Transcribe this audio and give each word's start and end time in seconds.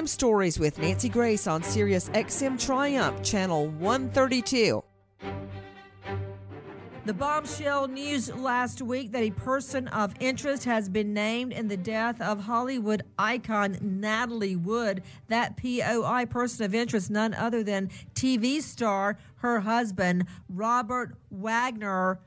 Crime 0.00 0.06
Stories 0.06 0.58
with 0.58 0.78
Nancy 0.78 1.10
Grace 1.10 1.46
on 1.46 1.62
Sirius 1.62 2.08
XM 2.14 2.58
Triumph, 2.58 3.22
Channel 3.22 3.68
132. 3.68 4.82
The 7.04 7.12
bombshell 7.12 7.86
news 7.86 8.34
last 8.34 8.80
week 8.80 9.12
that 9.12 9.22
a 9.22 9.30
person 9.32 9.88
of 9.88 10.14
interest 10.18 10.64
has 10.64 10.88
been 10.88 11.12
named 11.12 11.52
in 11.52 11.68
the 11.68 11.76
death 11.76 12.18
of 12.22 12.40
Hollywood 12.40 13.02
icon 13.18 13.76
Natalie 13.82 14.56
Wood. 14.56 15.02
That 15.28 15.58
POI 15.58 16.24
person 16.24 16.64
of 16.64 16.74
interest, 16.74 17.10
none 17.10 17.34
other 17.34 17.62
than 17.62 17.90
TV 18.14 18.62
star, 18.62 19.18
her 19.36 19.60
husband, 19.60 20.24
Robert 20.48 21.14
Wagner. 21.30 22.20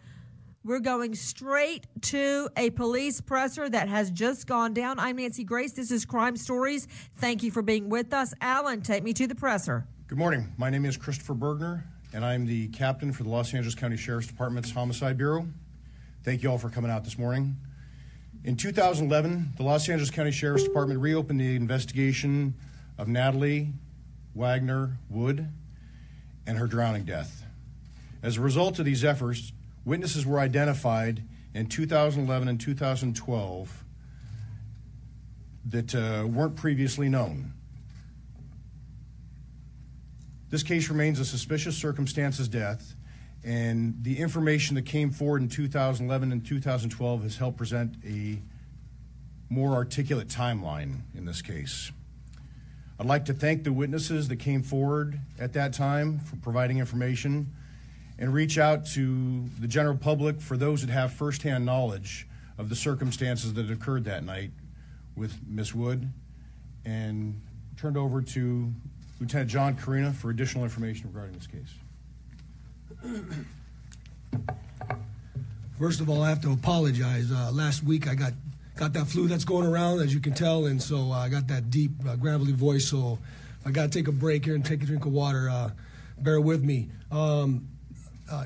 We're 0.65 0.79
going 0.79 1.13
straight 1.13 1.87
to 2.03 2.49
a 2.55 2.69
police 2.69 3.19
presser 3.19 3.67
that 3.67 3.89
has 3.89 4.09
just 4.09 4.47
gone 4.47 4.73
down. 4.73 4.97
I'm 4.97 5.17
Nancy 5.17 5.43
Grace. 5.43 5.73
This 5.73 5.91
is 5.91 6.05
Crime 6.05 6.37
Stories. 6.37 6.87
Thank 7.17 7.43
you 7.43 7.51
for 7.51 7.61
being 7.61 7.89
with 7.89 8.13
us. 8.13 8.33
Alan, 8.39 8.81
take 8.81 9.03
me 9.03 9.11
to 9.11 9.27
the 9.27 9.35
presser. 9.35 9.85
Good 10.07 10.17
morning. 10.17 10.53
My 10.55 10.69
name 10.69 10.85
is 10.85 10.95
Christopher 10.95 11.33
Bergner, 11.33 11.83
and 12.13 12.23
I'm 12.23 12.45
the 12.45 12.69
captain 12.69 13.11
for 13.11 13.23
the 13.23 13.29
Los 13.29 13.53
Angeles 13.53 13.75
County 13.75 13.97
Sheriff's 13.97 14.27
Department's 14.27 14.71
Homicide 14.71 15.17
Bureau. 15.17 15.45
Thank 16.23 16.43
you 16.43 16.49
all 16.49 16.57
for 16.57 16.69
coming 16.69 16.89
out 16.89 17.03
this 17.03 17.17
morning. 17.17 17.57
In 18.45 18.55
2011, 18.55 19.55
the 19.57 19.63
Los 19.63 19.89
Angeles 19.89 20.11
County 20.11 20.31
Sheriff's 20.31 20.63
Department 20.63 21.01
reopened 21.01 21.41
the 21.41 21.57
investigation 21.57 22.53
of 22.97 23.09
Natalie 23.09 23.73
Wagner 24.33 24.97
Wood 25.09 25.45
and 26.47 26.57
her 26.57 26.67
drowning 26.67 27.03
death. 27.03 27.43
As 28.21 28.37
a 28.37 28.41
result 28.41 28.79
of 28.79 28.85
these 28.85 29.03
efforts, 29.03 29.51
witnesses 29.85 30.25
were 30.25 30.39
identified 30.39 31.23
in 31.53 31.67
2011 31.67 32.47
and 32.47 32.59
2012 32.59 33.83
that 35.65 35.95
uh, 35.95 36.27
weren't 36.27 36.55
previously 36.55 37.09
known. 37.09 37.53
This 40.49 40.63
case 40.63 40.89
remains 40.89 41.19
a 41.19 41.25
suspicious 41.25 41.77
circumstances 41.77 42.47
death, 42.47 42.95
and 43.43 43.95
the 44.03 44.19
information 44.19 44.75
that 44.75 44.85
came 44.85 45.09
forward 45.09 45.41
in 45.41 45.49
2011 45.49 46.31
and 46.31 46.45
2012 46.45 47.23
has 47.23 47.37
helped 47.37 47.57
present 47.57 47.95
a 48.05 48.39
more 49.49 49.73
articulate 49.73 50.27
timeline 50.27 51.01
in 51.15 51.25
this 51.25 51.41
case. 51.41 51.91
I'd 52.99 53.07
like 53.07 53.25
to 53.25 53.33
thank 53.33 53.63
the 53.63 53.73
witnesses 53.73 54.27
that 54.27 54.37
came 54.37 54.61
forward 54.63 55.19
at 55.39 55.53
that 55.53 55.73
time 55.73 56.19
for 56.19 56.35
providing 56.37 56.77
information 56.77 57.53
and 58.19 58.33
reach 58.33 58.57
out 58.57 58.85
to 58.85 59.45
the 59.59 59.67
general 59.67 59.97
public 59.97 60.39
for 60.39 60.57
those 60.57 60.81
that 60.81 60.91
have 60.91 61.13
firsthand 61.13 61.65
knowledge 61.65 62.27
of 62.57 62.69
the 62.69 62.75
circumstances 62.75 63.53
that 63.53 63.69
occurred 63.71 64.05
that 64.05 64.23
night 64.23 64.51
with 65.15 65.35
Miss 65.47 65.73
Wood 65.73 66.11
and 66.85 67.41
turned 67.77 67.97
over 67.97 68.21
to 68.21 68.71
Lieutenant 69.19 69.49
John 69.49 69.75
Corina 69.75 70.13
for 70.13 70.29
additional 70.29 70.63
information 70.63 71.07
regarding 71.07 71.33
this 71.33 71.47
case. 71.47 71.73
First 75.79 76.01
of 76.01 76.09
all, 76.09 76.21
I 76.21 76.29
have 76.29 76.41
to 76.41 76.51
apologize. 76.51 77.31
Uh, 77.31 77.51
last 77.51 77.83
week 77.83 78.07
I 78.07 78.15
got 78.15 78.33
got 78.75 78.93
that 78.93 79.05
flu 79.05 79.27
that's 79.27 79.45
going 79.45 79.67
around, 79.67 80.01
as 80.01 80.13
you 80.13 80.19
can 80.19 80.33
tell, 80.33 80.65
and 80.65 80.81
so 80.81 81.11
uh, 81.11 81.17
I 81.17 81.29
got 81.29 81.47
that 81.47 81.69
deep, 81.69 81.91
uh, 82.07 82.15
gravelly 82.15 82.53
voice. 82.53 82.87
So 82.87 83.19
I 83.65 83.71
got 83.71 83.91
to 83.91 83.97
take 83.97 84.07
a 84.07 84.11
break 84.11 84.45
here 84.45 84.55
and 84.55 84.65
take 84.65 84.81
a 84.81 84.85
drink 84.85 85.05
of 85.05 85.11
water. 85.11 85.49
Uh, 85.49 85.71
bear 86.17 86.39
with 86.41 86.63
me. 86.63 86.89
Um, 87.11 87.67
uh, 88.33 88.45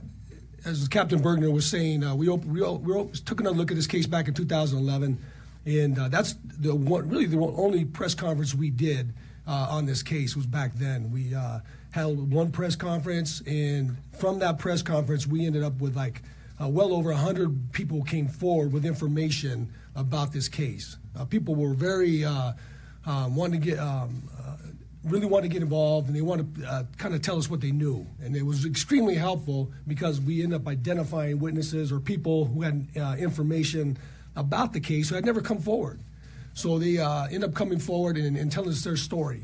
as 0.65 0.87
Captain 0.87 1.19
Bergner 1.19 1.51
was 1.51 1.65
saying, 1.65 2.03
uh, 2.03 2.13
we, 2.13 2.27
op- 2.27 2.45
we, 2.45 2.61
op- 2.61 2.81
we 2.81 2.93
op- 2.93 3.13
took 3.13 3.39
another 3.39 3.55
look 3.55 3.71
at 3.71 3.77
this 3.77 3.87
case 3.87 4.05
back 4.05 4.27
in 4.27 4.33
2011, 4.33 5.17
and 5.65 5.97
uh, 5.97 6.09
that's 6.09 6.35
the 6.43 6.75
one, 6.75 7.07
really 7.09 7.25
the 7.25 7.37
only 7.39 7.85
press 7.85 8.13
conference 8.13 8.53
we 8.53 8.69
did 8.69 9.13
uh, 9.47 9.67
on 9.69 9.85
this 9.85 10.03
case 10.03 10.35
was 10.35 10.45
back 10.45 10.73
then. 10.75 11.11
We 11.11 11.33
uh, 11.33 11.59
held 11.91 12.31
one 12.33 12.51
press 12.51 12.75
conference, 12.75 13.41
and 13.47 13.97
from 14.17 14.39
that 14.39 14.59
press 14.59 14.81
conference, 14.81 15.25
we 15.25 15.45
ended 15.45 15.63
up 15.63 15.79
with 15.79 15.95
like 15.95 16.21
uh, 16.61 16.67
well 16.67 16.93
over 16.93 17.11
100 17.11 17.71
people 17.71 18.03
came 18.03 18.27
forward 18.27 18.73
with 18.73 18.85
information 18.85 19.71
about 19.95 20.33
this 20.33 20.49
case. 20.49 20.97
people 21.29 21.55
were 21.55 21.73
very 21.73 22.25
um, 22.25 22.55
wanting 23.35 23.61
to 23.61 23.67
get 23.67 23.79
um, 23.79 24.29
really 25.03 25.25
wanted 25.25 25.47
to 25.47 25.53
get 25.53 25.61
involved 25.61 26.07
and 26.07 26.15
they 26.15 26.21
wanted 26.21 26.55
to 26.55 26.69
uh, 26.69 26.83
kind 26.97 27.13
of 27.13 27.21
tell 27.21 27.37
us 27.37 27.49
what 27.49 27.61
they 27.61 27.71
knew. 27.71 28.05
And 28.21 28.35
it 28.35 28.45
was 28.45 28.65
extremely 28.65 29.15
helpful 29.15 29.71
because 29.87 30.19
we 30.19 30.43
ended 30.43 30.61
up 30.61 30.67
identifying 30.67 31.39
witnesses 31.39 31.91
or 31.91 31.99
people 31.99 32.45
who 32.45 32.61
had 32.61 32.87
uh, 32.99 33.15
information 33.17 33.97
about 34.35 34.73
the 34.73 34.79
case 34.79 35.09
who 35.09 35.15
had 35.15 35.25
never 35.25 35.41
come 35.41 35.59
forward. 35.59 35.99
So 36.53 36.79
they 36.79 36.97
uh, 36.97 37.27
end 37.27 37.43
up 37.43 37.53
coming 37.53 37.79
forward 37.79 38.17
and, 38.17 38.35
and, 38.35 38.51
telling 38.51 38.69
us 38.69 38.83
their 38.83 38.97
story. 38.97 39.41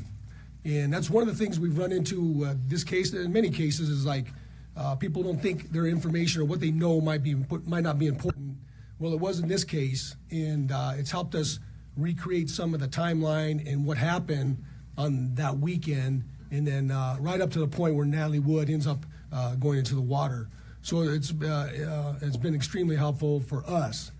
And 0.64 0.92
that's 0.92 1.08
one 1.08 1.22
of 1.22 1.28
the 1.28 1.44
things 1.44 1.60
we've 1.60 1.78
run 1.78 1.92
into 1.92 2.44
uh, 2.44 2.54
this 2.66 2.82
case, 2.82 3.12
in 3.12 3.32
many 3.32 3.50
cases, 3.50 3.88
is 3.88 4.04
like 4.04 4.26
uh, 4.76 4.96
people 4.96 5.22
don't 5.22 5.40
think 5.40 5.70
their 5.70 5.86
information 5.86 6.42
or 6.42 6.44
what 6.44 6.58
they 6.58 6.72
know 6.72 7.00
might, 7.00 7.22
be, 7.22 7.36
might 7.66 7.84
not 7.84 7.98
be 7.98 8.08
important. 8.08 8.56
Well, 8.98 9.12
it 9.12 9.20
was 9.20 9.38
in 9.38 9.48
this 9.48 9.62
case, 9.62 10.16
and 10.30 10.72
uh, 10.72 10.94
it's 10.96 11.10
helped 11.10 11.34
us 11.34 11.60
recreate 11.96 12.50
some 12.50 12.74
of 12.74 12.80
the 12.80 12.88
timeline 12.88 13.64
and 13.70 13.84
what 13.86 13.96
happened 13.96 14.64
on 14.96 15.34
that 15.34 15.58
weekend, 15.58 16.24
and 16.50 16.66
then 16.66 16.90
uh, 16.90 17.16
right 17.20 17.40
up 17.40 17.50
to 17.52 17.58
the 17.58 17.66
point 17.66 17.94
where 17.94 18.06
Natalie 18.06 18.38
Wood 18.38 18.70
ends 18.70 18.86
up 18.86 19.04
uh, 19.32 19.54
going 19.56 19.78
into 19.78 19.94
the 19.94 20.00
water. 20.00 20.48
So 20.82 21.02
it's 21.02 21.32
uh, 21.42 21.46
uh 21.46 22.26
it's 22.26 22.36
been 22.36 22.54
extremely 22.54 22.96
helpful 22.96 23.40
for 23.40 23.64
us. 23.66 24.12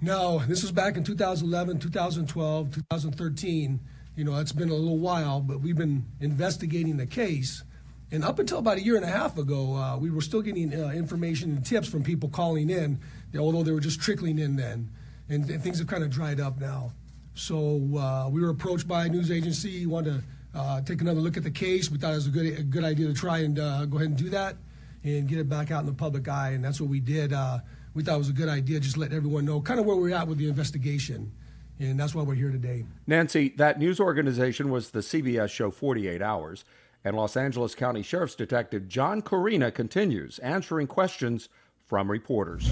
Now, 0.00 0.38
this 0.38 0.62
was 0.62 0.70
back 0.70 0.96
in 0.96 1.04
2011, 1.04 1.78
2012, 1.78 2.74
2013. 2.74 3.80
You 4.16 4.24
know, 4.24 4.38
it's 4.38 4.52
been 4.52 4.68
a 4.68 4.74
little 4.74 4.98
while, 4.98 5.40
but 5.40 5.60
we've 5.60 5.76
been 5.76 6.04
investigating 6.20 6.98
the 6.98 7.06
case. 7.06 7.64
And 8.12 8.22
up 8.22 8.38
until 8.38 8.58
about 8.58 8.76
a 8.76 8.82
year 8.82 8.96
and 8.96 9.04
a 9.04 9.08
half 9.08 9.38
ago, 9.38 9.74
uh, 9.74 9.96
we 9.96 10.10
were 10.10 10.20
still 10.20 10.42
getting 10.42 10.74
uh, 10.74 10.90
information 10.90 11.52
and 11.52 11.64
tips 11.64 11.88
from 11.88 12.02
people 12.02 12.28
calling 12.28 12.70
in, 12.70 13.00
although 13.38 13.62
they 13.62 13.72
were 13.72 13.80
just 13.80 14.00
trickling 14.00 14.38
in 14.38 14.56
then. 14.56 14.90
And, 15.28 15.48
and 15.48 15.62
things 15.62 15.78
have 15.78 15.88
kind 15.88 16.04
of 16.04 16.10
dried 16.10 16.38
up 16.38 16.60
now. 16.60 16.92
So 17.34 17.80
uh, 17.98 18.28
we 18.30 18.40
were 18.40 18.50
approached 18.50 18.86
by 18.86 19.06
a 19.06 19.08
news 19.08 19.30
agency, 19.30 19.86
wanted 19.86 20.22
to 20.54 20.58
uh, 20.58 20.80
take 20.82 21.00
another 21.00 21.20
look 21.20 21.36
at 21.36 21.42
the 21.42 21.50
case. 21.50 21.90
We 21.90 21.98
thought 21.98 22.12
it 22.12 22.16
was 22.16 22.28
a 22.28 22.30
good, 22.30 22.58
a 22.58 22.62
good 22.62 22.84
idea 22.84 23.08
to 23.08 23.14
try 23.14 23.38
and 23.38 23.58
uh, 23.58 23.86
go 23.86 23.96
ahead 23.96 24.08
and 24.08 24.16
do 24.16 24.30
that 24.30 24.56
and 25.02 25.28
get 25.28 25.38
it 25.38 25.48
back 25.48 25.70
out 25.70 25.80
in 25.80 25.86
the 25.86 25.92
public 25.92 26.28
eye. 26.28 26.50
And 26.50 26.64
that's 26.64 26.80
what 26.80 26.88
we 26.88 27.00
did. 27.00 27.32
Uh, 27.32 27.58
we 27.92 28.04
thought 28.04 28.14
it 28.14 28.18
was 28.18 28.28
a 28.28 28.32
good 28.34 28.48
idea, 28.48 28.80
just 28.80 28.96
let 28.96 29.12
everyone 29.12 29.44
know 29.44 29.60
kind 29.60 29.80
of 29.80 29.86
where 29.86 29.96
we're 29.96 30.14
at 30.14 30.28
with 30.28 30.38
the 30.38 30.48
investigation. 30.48 31.32
And 31.80 31.98
that's 31.98 32.14
why 32.14 32.22
we're 32.22 32.34
here 32.36 32.52
today. 32.52 32.86
Nancy, 33.06 33.48
that 33.56 33.80
news 33.80 33.98
organization 33.98 34.70
was 34.70 34.90
the 34.90 35.00
CBS 35.00 35.50
show 35.50 35.72
48 35.72 36.22
Hours. 36.22 36.64
And 37.06 37.16
Los 37.16 37.36
Angeles 37.36 37.74
County 37.74 38.02
Sheriff's 38.02 38.34
Detective 38.34 38.88
John 38.88 39.20
Corina 39.20 39.74
continues 39.74 40.38
answering 40.38 40.86
questions 40.86 41.48
from 41.84 42.10
reporters. 42.10 42.70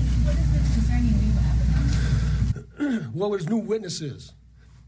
well, 3.12 3.30
there's 3.30 3.48
new 3.48 3.58
witnesses 3.58 4.32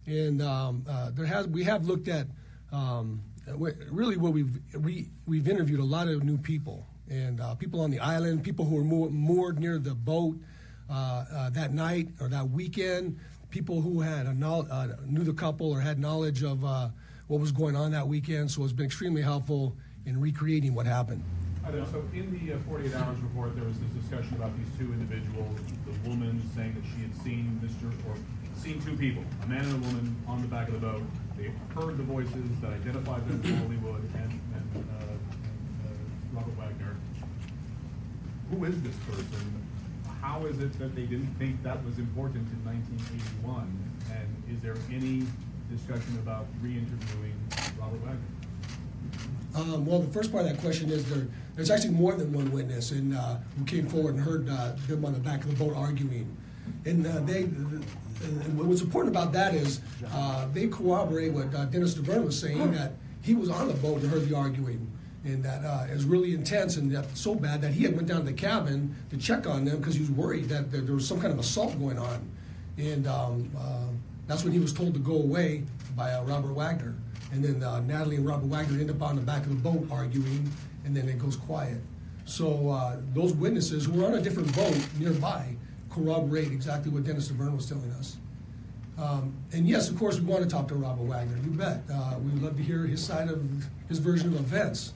and 0.06 0.42
um, 0.42 0.84
uh, 0.88 1.10
there 1.10 1.26
has 1.26 1.46
we 1.48 1.64
have 1.64 1.84
looked 1.84 2.08
at 2.08 2.26
um, 2.72 3.22
really 3.48 4.16
what 4.16 4.32
we've 4.32 4.58
we, 4.78 5.08
we've 5.26 5.48
interviewed 5.48 5.80
a 5.80 5.84
lot 5.84 6.08
of 6.08 6.24
new 6.24 6.38
people 6.38 6.86
and 7.08 7.40
uh, 7.40 7.54
people 7.54 7.80
on 7.80 7.90
the 7.90 8.00
island, 8.00 8.42
people 8.42 8.64
who 8.64 8.76
were 8.76 9.10
moored 9.10 9.58
near 9.58 9.78
the 9.78 9.94
boat 9.94 10.36
uh, 10.88 11.24
uh, 11.32 11.50
that 11.50 11.72
night 11.72 12.08
or 12.20 12.28
that 12.28 12.48
weekend, 12.50 13.18
people 13.50 13.80
who 13.80 14.00
had 14.00 14.26
a 14.26 14.30
uh, 14.30 14.88
knew 15.06 15.22
the 15.22 15.32
couple 15.32 15.70
or 15.70 15.80
had 15.80 15.98
knowledge 15.98 16.42
of 16.42 16.64
uh, 16.64 16.88
what 17.28 17.40
was 17.40 17.52
going 17.52 17.76
on 17.76 17.92
that 17.92 18.06
weekend. 18.06 18.50
So 18.50 18.64
it's 18.64 18.72
been 18.72 18.86
extremely 18.86 19.22
helpful 19.22 19.76
in 20.06 20.20
recreating 20.20 20.74
what 20.74 20.86
happened. 20.86 21.22
So 21.64 22.04
in 22.12 22.30
the 22.30 22.58
48 22.68 22.94
hours 22.94 23.18
report, 23.20 23.56
there 23.56 23.64
was 23.64 23.78
this 23.78 23.88
discussion 24.02 24.34
about 24.34 24.52
these 24.58 24.68
two 24.78 24.92
individuals. 24.92 25.58
The 25.86 26.08
woman 26.08 26.42
saying 26.54 26.74
that 26.74 26.84
she 26.94 27.02
had 27.02 27.16
seen 27.22 27.58
Mr. 27.64 27.88
or 28.06 28.16
seen 28.56 28.80
two 28.82 28.96
people, 28.96 29.22
a 29.42 29.46
man 29.46 29.64
and 29.64 29.84
a 29.84 29.86
woman, 29.86 30.16
on 30.26 30.40
the 30.40 30.48
back 30.48 30.68
of 30.68 30.74
the 30.74 30.86
boat. 30.86 31.02
They 31.36 31.50
heard 31.74 31.96
the 31.96 32.02
voices 32.02 32.48
that 32.60 32.72
identified 32.72 33.26
them 33.28 33.40
as 33.44 33.60
Hollywood 33.60 34.02
and, 34.14 34.40
and, 34.54 34.70
uh, 34.76 35.02
and 35.08 35.86
uh, 35.86 36.38
Robert 36.38 36.56
Wagner. 36.56 36.96
Who 38.50 38.64
is 38.64 38.80
this 38.82 38.94
person? 39.10 39.62
How 40.20 40.44
is 40.46 40.58
it 40.60 40.78
that 40.78 40.94
they 40.94 41.02
didn't 41.02 41.34
think 41.38 41.62
that 41.62 41.84
was 41.84 41.98
important 41.98 42.48
in 42.48 42.64
1981? 42.64 43.68
And 44.12 44.56
is 44.56 44.62
there 44.62 44.76
any 44.90 45.26
discussion 45.70 46.16
about 46.22 46.46
re-interviewing 46.62 47.34
Robert 47.78 48.00
Wagner? 48.00 48.20
Um, 49.54 49.86
well, 49.86 50.00
the 50.00 50.12
first 50.12 50.32
part 50.32 50.46
of 50.46 50.50
that 50.50 50.60
question 50.60 50.90
is 50.90 51.08
there, 51.08 51.28
there's 51.54 51.70
actually 51.70 51.94
more 51.94 52.14
than 52.14 52.32
one 52.32 52.50
witness 52.50 52.90
and 52.90 53.14
uh, 53.14 53.36
who 53.56 53.64
came 53.64 53.86
forward 53.86 54.14
and 54.14 54.24
heard 54.24 54.48
uh, 54.48 54.72
them 54.88 55.04
on 55.04 55.12
the 55.12 55.20
back 55.20 55.44
of 55.44 55.56
the 55.56 55.64
boat 55.64 55.76
arguing. 55.76 56.36
And 56.84 57.06
uh, 57.06 57.20
they, 57.20 57.44
and 58.24 58.58
what's 58.58 58.80
important 58.80 59.14
about 59.14 59.32
that 59.32 59.54
is 59.54 59.80
uh, 60.12 60.46
they 60.52 60.68
corroborate 60.68 61.32
what 61.32 61.54
uh, 61.54 61.64
Dennis 61.66 61.94
Davern 61.94 62.24
was 62.24 62.38
saying 62.38 62.72
that 62.72 62.92
he 63.22 63.34
was 63.34 63.50
on 63.50 63.68
the 63.68 63.74
boat 63.74 64.02
and 64.02 64.10
heard 64.10 64.28
the 64.28 64.36
arguing, 64.36 64.90
and 65.24 65.42
that 65.42 65.64
uh, 65.64 65.86
it 65.90 65.94
was 65.94 66.04
really 66.04 66.34
intense 66.34 66.76
and 66.76 66.90
that 66.92 67.16
so 67.16 67.34
bad 67.34 67.62
that 67.62 67.72
he 67.72 67.84
had 67.84 67.96
went 67.96 68.08
down 68.08 68.20
to 68.20 68.26
the 68.26 68.32
cabin 68.32 68.94
to 69.10 69.16
check 69.16 69.46
on 69.46 69.64
them 69.64 69.78
because 69.78 69.94
he 69.94 70.00
was 70.00 70.10
worried 70.10 70.48
that, 70.48 70.70
that, 70.70 70.86
there 70.86 70.94
was 70.94 71.06
some 71.06 71.20
kind 71.20 71.32
of 71.32 71.38
assault 71.38 71.78
going 71.78 71.98
on, 71.98 72.30
and 72.76 73.06
um, 73.06 73.50
uh, 73.56 73.86
that's 74.26 74.44
when 74.44 74.52
he 74.52 74.58
was 74.58 74.72
told 74.72 74.94
to 74.94 75.00
go 75.00 75.14
away 75.14 75.62
by 75.96 76.12
uh, 76.12 76.22
Robert 76.24 76.52
Wagner, 76.52 76.94
and 77.32 77.42
then 77.42 77.62
uh, 77.62 77.80
Natalie 77.80 78.16
and 78.16 78.26
Robert 78.26 78.46
Wagner 78.46 78.78
end 78.78 78.90
up 78.90 79.02
on 79.02 79.16
the 79.16 79.22
back 79.22 79.42
of 79.42 79.48
the 79.48 79.70
boat 79.70 79.86
arguing, 79.90 80.50
and 80.84 80.94
then 80.94 81.08
it 81.08 81.18
goes 81.18 81.36
quiet. 81.36 81.78
So 82.26 82.98
those 83.12 83.34
witnesses 83.34 83.84
who 83.84 83.92
were 83.92 84.06
on 84.06 84.14
a 84.14 84.20
different 84.20 84.54
boat 84.56 84.78
nearby 84.98 85.56
corroborate 85.94 86.50
exactly 86.50 86.90
what 86.90 87.04
Dennis 87.04 87.28
Davern 87.28 87.54
was 87.54 87.68
telling 87.68 87.90
us. 87.92 88.16
Um, 88.98 89.34
and 89.52 89.66
yes, 89.66 89.88
of 89.88 89.98
course, 89.98 90.18
we 90.18 90.26
want 90.26 90.42
to 90.42 90.48
talk 90.48 90.68
to 90.68 90.74
Robert 90.74 91.04
Wagner. 91.04 91.36
You 91.36 91.50
bet. 91.50 91.82
Uh, 91.92 92.16
we 92.18 92.30
would 92.30 92.42
love 92.42 92.56
to 92.56 92.62
hear 92.62 92.86
his 92.86 93.02
side 93.02 93.28
of 93.28 93.42
his 93.88 93.98
version 93.98 94.28
of 94.28 94.40
events. 94.40 94.92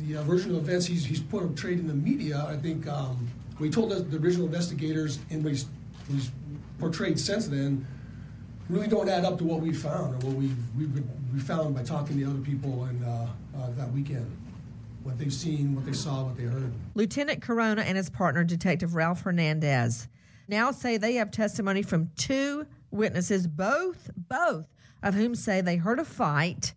The 0.00 0.16
uh, 0.16 0.22
version 0.22 0.50
of 0.50 0.56
events 0.58 0.86
he's, 0.86 1.04
he's 1.04 1.20
portrayed 1.20 1.78
in 1.78 1.88
the 1.88 1.94
media, 1.94 2.44
I 2.48 2.56
think, 2.56 2.86
um, 2.86 3.28
we 3.58 3.70
told 3.70 3.90
the 3.90 4.16
original 4.18 4.46
investigators 4.46 5.18
and 5.30 5.42
what 5.42 5.52
he's, 5.52 5.66
he's, 6.08 6.30
portrayed 6.78 7.18
since 7.18 7.48
then 7.48 7.84
really 8.68 8.86
don't 8.86 9.08
add 9.08 9.24
up 9.24 9.36
to 9.36 9.42
what 9.42 9.58
we 9.58 9.72
found 9.72 10.14
or 10.14 10.28
what 10.28 10.36
we've 10.36 10.94
been, 10.94 11.10
we 11.34 11.40
found 11.40 11.74
by 11.74 11.82
talking 11.82 12.16
to 12.16 12.24
other 12.24 12.38
people 12.38 12.84
and 12.84 13.04
uh, 13.04 13.26
uh, 13.56 13.70
that 13.76 13.90
weekend 13.90 14.30
what 15.02 15.18
they've 15.18 15.32
seen, 15.32 15.74
what 15.74 15.86
they 15.86 15.92
saw, 15.92 16.24
what 16.24 16.36
they 16.36 16.44
heard. 16.44 16.72
Lieutenant 16.94 17.40
Corona 17.40 17.82
and 17.82 17.96
his 17.96 18.10
partner, 18.10 18.44
Detective 18.44 18.94
Ralph 18.94 19.22
Hernandez, 19.22 20.06
now 20.48 20.70
say 20.70 20.96
they 20.96 21.14
have 21.14 21.30
testimony 21.30 21.82
from 21.82 22.10
two 22.16 22.66
witnesses, 22.90 23.46
both 23.46 24.10
both 24.16 24.66
of 25.02 25.14
whom 25.14 25.34
say 25.34 25.60
they 25.60 25.76
heard 25.76 26.00
a 26.00 26.04
fight. 26.04 26.74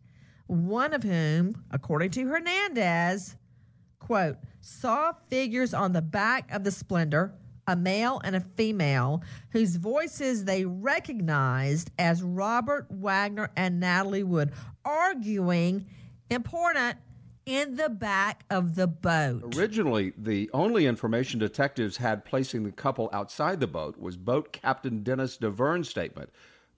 One 0.48 0.94
of 0.94 1.04
whom, 1.04 1.64
according 1.72 2.12
to 2.12 2.28
Hernandez, 2.28 3.38
quote, 4.00 4.38
saw 4.60 5.14
figures 5.30 5.74
on 5.74 5.94
the 5.94 6.02
back 6.02 6.52
of 6.52 6.64
the 6.64 6.72
Splendor, 6.72 7.34
a 7.68 7.76
male 7.76 8.20
and 8.24 8.36
a 8.36 8.42
female, 8.42 9.24
whose 9.52 9.78
voices 9.78 10.44
they 10.44 10.66
recognized 10.66 11.90
as 11.98 12.22
Robert 12.22 12.88
Wagner 12.90 13.50
and 13.56 13.80
Natalie 13.80 14.24
Wood, 14.24 14.52
arguing 14.84 15.86
important 16.30 16.98
in 17.46 17.76
the 17.76 17.90
back 17.90 18.44
of 18.50 18.76
the 18.76 18.88
boat. 18.88 19.56
Originally, 19.58 20.14
the 20.18 20.50
only 20.54 20.86
information 20.86 21.40
detectives 21.40 21.98
had 21.98 22.26
placing 22.26 22.64
the 22.64 22.72
couple 22.72 23.10
outside 23.12 23.60
the 23.60 23.68
boat 23.68 24.00
was 24.00 24.18
boat 24.18 24.52
captain 24.54 25.04
Dennis 25.04 25.38
Davern's 25.38 25.90
statement. 25.90 26.30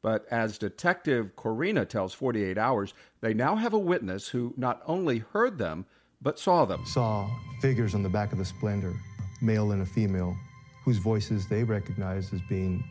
But 0.02 0.26
as 0.30 0.58
Detective 0.58 1.36
Corina 1.38 1.88
tells 1.88 2.14
48 2.14 2.58
Hours, 2.58 2.94
they 3.22 3.34
now 3.34 3.56
have 3.56 3.74
a 3.74 3.80
witness 3.80 4.28
who 4.28 4.54
not 4.58 4.82
only 4.86 5.20
heard 5.20 5.58
them, 5.58 5.86
but 6.22 6.40
saw 6.40 6.66
them. 6.66 6.86
Saw 6.86 7.30
figures 7.62 7.96
on 7.96 8.04
the 8.04 8.10
back 8.10 8.32
of 8.32 8.38
the 8.38 8.46
Splendor, 8.46 8.94
male 9.42 9.72
and 9.72 9.82
a 9.82 9.86
female, 9.86 10.36
whose 10.84 10.98
voices 10.98 11.48
they 11.48 11.64
recognized 11.64 12.34
as 12.34 12.42
being 12.50 12.84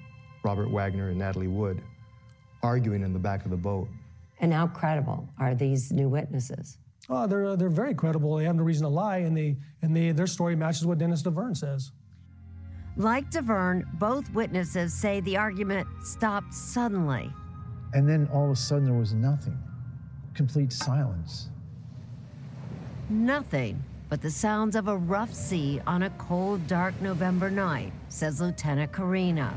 Robert 0.43 0.71
Wagner 0.71 1.11
and 1.11 1.19
Natalie 1.19 1.49
Wood, 1.49 1.83
arguing 2.63 3.03
in 3.03 3.13
the 3.13 3.19
back 3.19 3.45
of 3.45 3.51
the 3.51 3.57
boat. 3.57 3.89
And 4.41 4.53
how 4.53 4.67
credible 4.67 5.29
are 5.39 5.55
these 5.55 5.93
new 5.93 6.09
witnesses? 6.09 6.79
Oh, 7.15 7.27
they're, 7.27 7.45
uh, 7.45 7.57
they're 7.57 7.69
very 7.69 7.95
credible. 7.95 8.37
They 8.37 8.45
have 8.45 8.57
no 8.57 8.63
reason 8.63 8.85
to 8.85 8.89
lie, 8.89 9.19
and, 9.19 9.37
they, 9.37 9.59
and 9.83 9.95
they, 9.95 10.13
their 10.13 10.27
story 10.27 10.57
matches 10.57 10.87
what 10.87 10.97
Dennis 10.97 11.23
Davern 11.23 11.55
says. 11.55 11.93
Like 12.97 13.31
Davern, 13.31 13.85
both 13.99 14.33
witnesses 14.33 14.95
say 14.95 15.21
the 15.21 15.37
argument 15.37 15.87
stopped 16.03 16.55
suddenly. 16.55 17.31
And 17.93 18.09
then 18.09 18.31
all 18.33 18.47
of 18.47 18.51
a 18.53 18.57
sudden 18.57 18.87
there 18.87 18.95
was 18.95 19.13
nothing, 19.13 19.59
complete 20.35 20.73
silence. 20.73 21.51
Nothing 23.11 23.83
but 24.09 24.23
the 24.23 24.31
sounds 24.31 24.75
of 24.75 24.89
a 24.89 24.97
rough 24.97 25.35
sea 25.35 25.83
on 25.87 26.05
a 26.05 26.11
cold, 26.11 26.67
dark 26.67 26.99
November 27.03 27.51
night, 27.51 27.93
says 28.09 28.41
Lieutenant 28.41 28.91
Corina. 28.91 29.53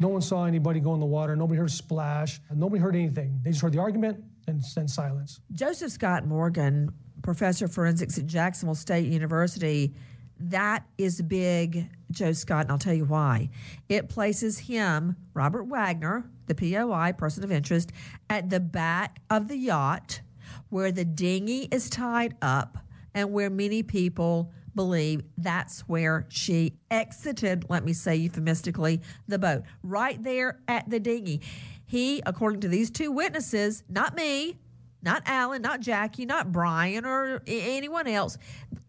No 0.00 0.08
one 0.08 0.22
saw 0.22 0.46
anybody 0.46 0.80
go 0.80 0.94
in 0.94 1.00
the 1.00 1.06
water. 1.06 1.36
Nobody 1.36 1.58
heard 1.58 1.68
a 1.68 1.72
splash. 1.72 2.40
Nobody 2.54 2.80
heard 2.80 2.96
anything. 2.96 3.38
They 3.42 3.50
just 3.50 3.60
heard 3.60 3.72
the 3.74 3.80
argument 3.80 4.24
and, 4.46 4.62
and 4.76 4.90
silence. 4.90 5.40
Joseph 5.52 5.92
Scott 5.92 6.26
Morgan, 6.26 6.92
professor 7.22 7.66
of 7.66 7.72
forensics 7.72 8.18
at 8.18 8.26
Jacksonville 8.26 8.74
State 8.74 9.06
University, 9.06 9.94
That 10.38 10.84
is 10.98 11.22
big, 11.22 11.88
Joe 12.10 12.32
Scott, 12.32 12.62
and 12.62 12.72
I'll 12.72 12.78
tell 12.78 12.94
you 12.94 13.04
why. 13.04 13.50
It 13.88 14.08
places 14.08 14.58
him, 14.58 15.16
Robert 15.34 15.64
Wagner, 15.64 16.30
the 16.46 16.54
POI, 16.54 17.12
person 17.12 17.42
of 17.42 17.50
interest, 17.50 17.92
at 18.30 18.50
the 18.50 18.60
back 18.60 19.20
of 19.30 19.48
the 19.48 19.56
yacht 19.56 20.20
where 20.68 20.92
the 20.92 21.04
dinghy 21.04 21.68
is 21.70 21.90
tied 21.90 22.36
up 22.42 22.78
and 23.14 23.32
where 23.32 23.50
many 23.50 23.82
people 23.82 24.52
believe 24.74 25.22
that's 25.38 25.80
where 25.88 26.26
she 26.28 26.74
exited, 26.90 27.64
let 27.68 27.84
me 27.84 27.92
say 27.92 28.14
euphemistically, 28.14 29.00
the 29.26 29.38
boat. 29.38 29.62
Right 29.82 30.22
there 30.22 30.60
at 30.68 30.88
the 30.88 31.00
dinghy. 31.00 31.40
He, 31.86 32.20
according 32.26 32.60
to 32.60 32.68
these 32.68 32.90
two 32.90 33.12
witnesses, 33.12 33.84
not 33.88 34.16
me, 34.16 34.58
not 35.02 35.22
Alan, 35.24 35.62
not 35.62 35.80
Jackie, 35.80 36.26
not 36.26 36.50
Brian 36.50 37.06
or 37.06 37.42
anyone 37.46 38.08
else, 38.08 38.36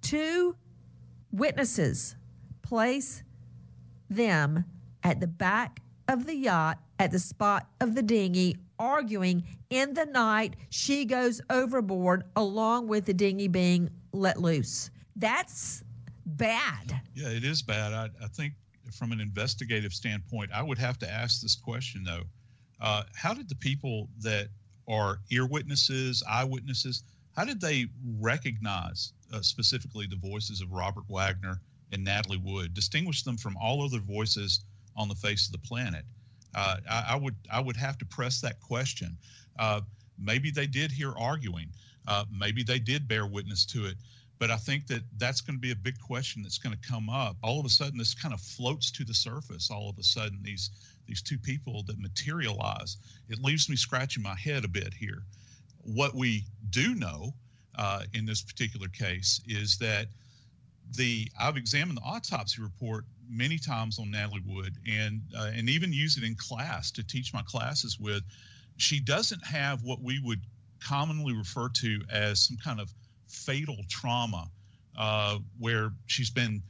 two 0.02 0.56
witnesses 1.32 2.16
place 2.64 3.24
them 4.10 4.66
at 5.04 5.20
the 5.20 5.28
back 5.28 5.82
of 6.08 6.26
the 6.26 6.36
yacht 6.36 6.80
at 7.00 7.12
the 7.12 7.20
spot 7.20 7.68
of 7.82 7.94
the 7.94 8.02
dinghy 8.02 8.58
arguing 8.80 9.44
in 9.70 9.94
the 9.94 10.06
night 10.06 10.56
she 10.70 11.06
goes 11.06 11.42
overboard 11.50 12.24
along 12.36 12.88
with 12.88 13.06
the 13.06 13.14
dinghy 13.14 13.48
being 13.48 13.90
let 14.12 14.40
loose. 14.40 14.90
That's 15.16 15.84
bad. 16.26 17.02
Yeah 17.14 17.30
it 17.30 17.44
is 17.44 17.62
bad. 17.62 17.94
I, 17.94 18.10
I 18.24 18.28
think 18.28 18.54
from 18.92 19.12
an 19.12 19.20
investigative 19.20 19.92
standpoint 19.92 20.50
i 20.54 20.64
would 20.64 20.78
have 20.78 20.98
to 20.98 21.12
ask 21.12 21.42
this 21.42 21.56
question 21.58 22.06
though 22.06 22.24
uh, 22.82 23.04
how 23.16 23.34
did 23.34 23.50
the 23.50 23.56
people 23.56 24.10
that 24.20 24.48
are 24.88 25.20
ear 25.32 25.46
witnesses 25.46 26.24
eyewitnesses 26.30 27.04
how 27.36 27.44
did 27.46 27.60
they 27.62 27.88
recognize 28.20 29.14
uh, 29.34 29.42
specifically 29.42 30.08
the 30.08 30.30
voices 30.30 30.62
of 30.62 30.72
robert 30.72 31.06
wagner 31.10 31.60
and 31.92 32.04
natalie 32.04 32.42
wood 32.44 32.74
distinguish 32.74 33.24
them 33.24 33.38
from 33.38 33.56
all 33.58 33.84
other 33.84 34.00
voices 34.00 34.62
on 34.96 35.08
the 35.08 35.16
face 35.16 35.48
of 35.48 35.52
the 35.52 35.68
planet 35.68 36.06
uh, 36.56 36.78
I, 36.90 37.06
I, 37.10 37.16
would 37.16 37.36
I 37.52 37.60
would 37.60 37.78
have 37.78 37.98
to 38.00 38.06
press 38.06 38.42
that 38.42 38.60
question. 38.60 39.16
Uh, 39.60 39.82
maybe 40.20 40.50
they 40.50 40.66
did 40.66 40.92
hear 40.92 41.14
arguing. 41.16 41.70
Uh, 42.08 42.26
maybe 42.32 42.64
they 42.64 42.80
did 42.80 43.08
bear 43.08 43.28
witness 43.28 43.66
to 43.68 43.86
it. 43.86 43.96
But 44.40 44.52
I 44.52 44.58
think 44.58 44.88
that 44.88 45.02
that's 45.18 45.42
going 45.42 45.56
to 45.58 45.62
be 45.62 45.72
a 45.72 45.76
big 45.76 46.00
question 46.00 46.42
that's 46.44 46.58
going 46.58 46.76
to 46.76 46.88
come 46.88 47.10
up. 47.10 47.38
All 47.44 47.60
of 47.60 47.66
a 47.66 47.70
sudden, 47.70 47.98
this 47.98 48.14
kind 48.14 48.34
of 48.34 48.42
floats 48.42 48.92
to 48.92 49.04
the 49.04 49.14
surface. 49.14 49.70
All 49.70 49.90
of 49.90 49.98
a 49.98 50.04
sudden, 50.04 50.40
these 50.42 50.72
these 51.08 51.22
two 51.22 51.38
people 51.38 51.84
that 51.88 52.00
materialize. 52.00 52.98
It 53.30 53.42
leaves 53.42 53.70
me 53.70 53.76
scratching 53.76 54.24
my 54.24 54.36
head 54.36 54.66
a 54.66 54.68
bit 54.68 54.94
here. 54.94 55.24
What 55.82 56.14
we 56.16 56.44
do 56.70 56.96
know 56.96 57.34
uh, 57.76 58.04
in 58.14 58.26
this 58.26 58.42
particular 58.42 58.88
case 58.88 59.42
is 59.48 59.78
that 59.78 60.08
the 60.96 61.30
I've 61.40 61.58
examined 61.58 61.98
the 61.98 62.04
autopsy 62.04 62.62
report 62.62 63.06
many 63.30 63.58
times 63.58 64.00
on 64.00 64.12
Natalie 64.12 64.44
Wood 64.46 64.74
and 64.90 65.22
uh, 65.38 65.52
and 65.54 65.70
even 65.70 65.92
use 65.92 66.18
it 66.18 66.24
in 66.24 66.36
class 66.36 66.92
to 66.92 67.04
teach 67.06 67.34
my 67.34 67.42
classes 67.44 68.00
with. 68.00 68.24
She 68.78 69.00
doesn't 69.00 69.44
have 69.46 69.84
what 69.84 70.02
we 70.02 70.20
would 70.20 70.42
commonly 70.84 71.34
refer 71.34 71.70
to 71.70 72.02
as 72.12 72.40
some 72.40 72.58
kind 72.58 72.80
of 72.80 72.94
fatal 73.28 73.78
trauma, 73.90 74.48
uh, 74.98 75.40
where 75.60 75.92
she's 76.06 76.30
been 76.30 76.62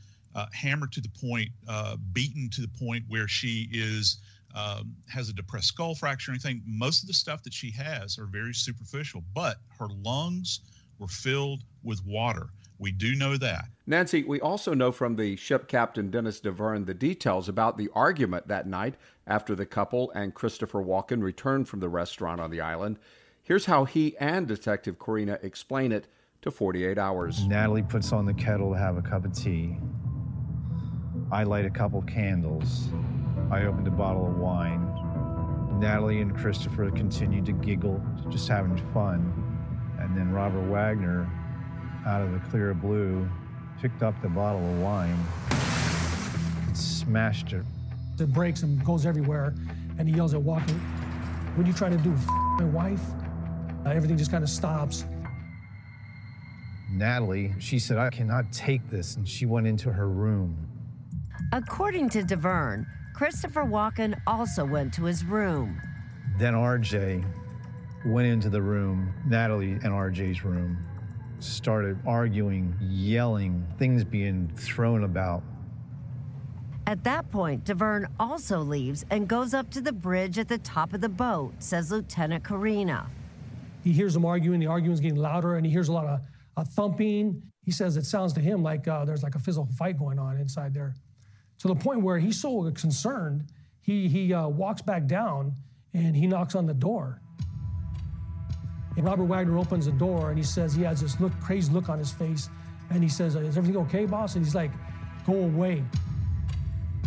hammered 0.53 0.91
to 0.93 1.01
the 1.01 1.09
point, 1.09 1.49
uh, 1.67 1.97
beaten 2.13 2.49
to 2.51 2.61
the 2.61 2.67
point 2.67 3.03
where 3.07 3.27
she 3.27 3.69
is 3.71 4.19
um, 4.55 4.95
has 5.07 5.29
a 5.29 5.33
depressed 5.33 5.67
skull 5.67 5.95
fracture 5.95 6.31
or 6.31 6.33
anything. 6.33 6.61
Most 6.65 7.03
of 7.03 7.07
the 7.07 7.13
stuff 7.13 7.43
that 7.43 7.53
she 7.53 7.71
has 7.71 8.17
are 8.17 8.25
very 8.25 8.53
superficial, 8.53 9.23
but 9.33 9.57
her 9.79 9.87
lungs 10.03 10.61
were 10.99 11.07
filled 11.07 11.63
with 11.83 12.03
water. 12.05 12.49
We 12.79 12.91
do 12.91 13.15
know 13.15 13.37
that. 13.37 13.65
Nancy, 13.87 14.23
we 14.23 14.39
also 14.39 14.73
know 14.73 14.91
from 14.91 15.15
the 15.15 15.35
ship 15.35 15.67
captain 15.67 16.11
Dennis 16.11 16.39
Davern 16.39 16.85
the 16.85 16.93
details 16.93 17.49
about 17.49 17.77
the 17.77 17.89
argument 17.93 18.47
that 18.47 18.67
night 18.67 18.95
after 19.25 19.55
the 19.55 19.65
couple 19.65 20.11
and 20.11 20.33
Christopher 20.33 20.83
Walken 20.83 21.21
returned 21.21 21.67
from 21.67 21.79
the 21.79 21.89
restaurant 21.89 22.39
on 22.39 22.51
the 22.51 22.61
island. 22.61 22.99
Here's 23.41 23.65
how 23.65 23.85
he 23.85 24.15
and 24.17 24.47
Detective 24.47 24.99
Corina 24.99 25.43
explain 25.43 25.91
it 25.91 26.07
to 26.41 26.51
48 26.51 26.97
Hours. 26.97 27.47
Natalie 27.47 27.81
puts 27.81 28.11
on 28.11 28.25
the 28.25 28.33
kettle 28.33 28.73
to 28.73 28.77
have 28.77 28.97
a 28.97 29.01
cup 29.01 29.25
of 29.25 29.33
tea. 29.33 29.77
I 31.29 31.43
light 31.43 31.65
a 31.65 31.69
couple 31.69 32.01
candles. 32.03 32.87
I 33.51 33.63
opened 33.63 33.85
a 33.87 33.91
bottle 33.91 34.27
of 34.27 34.37
wine. 34.37 34.93
Natalie 35.77 36.21
and 36.21 36.35
Christopher 36.35 36.89
continued 36.89 37.45
to 37.47 37.51
giggle, 37.51 38.01
just 38.29 38.47
having 38.47 38.77
fun. 38.93 39.33
And 39.99 40.15
then 40.15 40.31
Robert 40.31 40.69
Wagner 40.69 41.29
out 42.05 42.21
of 42.21 42.31
the 42.31 42.39
clear 42.49 42.73
blue, 42.73 43.29
picked 43.81 44.03
up 44.03 44.19
the 44.21 44.29
bottle 44.29 44.61
of 44.61 44.79
wine, 44.79 45.17
and 46.65 46.77
smashed 46.77 47.51
it. 47.51 47.65
It 48.17 48.31
breaks 48.33 48.63
and 48.63 48.83
goes 48.85 49.05
everywhere, 49.05 49.53
and 49.99 50.07
he 50.07 50.15
yells 50.15 50.33
at 50.33 50.39
Walken, 50.39 50.79
What 51.55 51.65
are 51.65 51.67
you 51.67 51.73
trying 51.73 51.97
to 51.97 52.03
do, 52.03 52.11
my 52.57 52.63
wife? 52.63 53.01
Uh, 53.85 53.89
everything 53.89 54.17
just 54.17 54.31
kind 54.31 54.45
of 54.45 54.49
stops. 54.49 55.03
Natalie, 56.89 57.53
she 57.59 57.79
said, 57.79 57.97
I 57.97 58.09
cannot 58.09 58.53
take 58.53 58.89
this, 58.89 59.17
and 59.17 59.27
she 59.27 59.45
went 59.45 59.67
into 59.67 59.91
her 59.91 60.07
room. 60.07 60.76
According 61.53 62.09
to 62.09 62.23
Davern, 62.23 62.85
Christopher 63.13 63.63
Walken 63.63 64.19
also 64.27 64.65
went 64.65 64.93
to 64.95 65.05
his 65.05 65.23
room. 65.23 65.81
Then 66.37 66.53
RJ 66.53 67.23
went 68.05 68.27
into 68.27 68.49
the 68.49 68.61
room, 68.61 69.13
Natalie 69.25 69.71
and 69.71 69.85
RJ's 69.85 70.43
room, 70.43 70.77
started 71.39 71.97
arguing, 72.05 72.75
yelling, 72.81 73.65
things 73.79 74.03
being 74.03 74.51
thrown 74.57 75.05
about. 75.05 75.41
At 76.85 77.05
that 77.05 77.31
point, 77.31 77.63
Davern 77.63 78.07
also 78.19 78.59
leaves 78.59 79.05
and 79.09 79.25
goes 79.25 79.53
up 79.53 79.69
to 79.71 79.79
the 79.79 79.93
bridge 79.93 80.37
at 80.37 80.49
the 80.49 80.57
top 80.57 80.93
of 80.93 80.99
the 80.99 81.09
boat, 81.09 81.53
says 81.59 81.91
Lieutenant 81.91 82.43
Corina. 82.43 83.07
He 83.85 83.93
hears 83.93 84.13
them 84.13 84.25
arguing, 84.25 84.59
the 84.59 84.67
arguing's 84.67 84.99
getting 84.99 85.17
louder, 85.17 85.55
and 85.55 85.65
he 85.65 85.71
hears 85.71 85.87
a 85.87 85.93
lot 85.93 86.05
of 86.05 86.19
uh, 86.57 86.65
thumping. 86.65 87.41
He 87.63 87.71
says 87.71 87.95
it 87.95 88.05
sounds 88.05 88.33
to 88.33 88.41
him 88.41 88.63
like 88.63 88.85
uh, 88.85 89.05
there's 89.05 89.23
like 89.23 89.35
a 89.35 89.39
physical 89.39 89.67
fight 89.77 89.97
going 89.97 90.19
on 90.19 90.35
inside 90.37 90.73
there. 90.73 90.93
To 91.59 91.67
the 91.67 91.75
point 91.75 92.01
where 92.01 92.19
he's 92.19 92.39
so 92.39 92.69
concerned, 92.71 93.45
he, 93.81 94.07
he 94.07 94.33
uh, 94.33 94.47
walks 94.47 94.81
back 94.81 95.05
down 95.05 95.53
and 95.93 96.15
he 96.15 96.27
knocks 96.27 96.55
on 96.55 96.65
the 96.65 96.73
door. 96.73 97.21
And 98.95 99.05
Robert 99.05 99.25
Wagner 99.25 99.57
opens 99.57 99.85
the 99.85 99.91
door 99.91 100.29
and 100.29 100.37
he 100.37 100.43
says 100.43 100.73
he 100.73 100.83
has 100.83 101.01
this 101.01 101.19
look, 101.19 101.31
crazy 101.39 101.71
look 101.71 101.89
on 101.89 101.99
his 101.99 102.11
face. 102.11 102.49
And 102.89 103.03
he 103.03 103.09
says, 103.09 103.35
Is 103.35 103.57
everything 103.57 103.81
okay, 103.83 104.05
boss? 104.05 104.35
And 104.35 104.45
he's 104.45 104.55
like, 104.55 104.71
Go 105.25 105.33
away. 105.33 105.83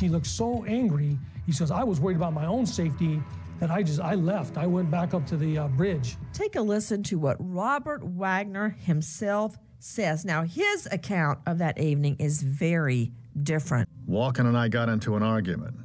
He 0.00 0.08
looks 0.08 0.30
so 0.30 0.64
angry. 0.64 1.18
He 1.46 1.52
says, 1.52 1.70
I 1.70 1.84
was 1.84 2.00
worried 2.00 2.16
about 2.16 2.32
my 2.32 2.46
own 2.46 2.66
safety 2.66 3.22
that 3.60 3.70
I 3.70 3.82
just 3.82 4.00
I 4.00 4.14
left. 4.14 4.56
I 4.56 4.66
went 4.66 4.90
back 4.90 5.14
up 5.14 5.26
to 5.26 5.36
the 5.36 5.58
uh, 5.58 5.68
bridge. 5.68 6.16
Take 6.32 6.56
a 6.56 6.60
listen 6.60 7.02
to 7.04 7.18
what 7.18 7.36
Robert 7.38 8.02
Wagner 8.02 8.70
himself 8.70 9.58
says. 9.78 10.24
Now, 10.24 10.44
his 10.44 10.88
account 10.90 11.40
of 11.46 11.58
that 11.58 11.78
evening 11.78 12.16
is 12.18 12.42
very 12.42 13.12
different. 13.44 13.88
Walken 14.08 14.46
and 14.46 14.56
I 14.56 14.68
got 14.68 14.88
into 14.88 15.16
an 15.16 15.22
argument. 15.22 15.76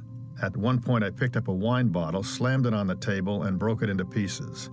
At 0.42 0.56
one 0.56 0.80
point, 0.80 1.02
I 1.02 1.10
picked 1.10 1.36
up 1.36 1.48
a 1.48 1.52
wine 1.52 1.88
bottle, 1.88 2.22
slammed 2.22 2.66
it 2.66 2.74
on 2.74 2.86
the 2.86 2.96
table, 2.96 3.44
and 3.44 3.58
broke 3.58 3.82
it 3.82 3.88
into 3.88 4.04
pieces. 4.04 4.70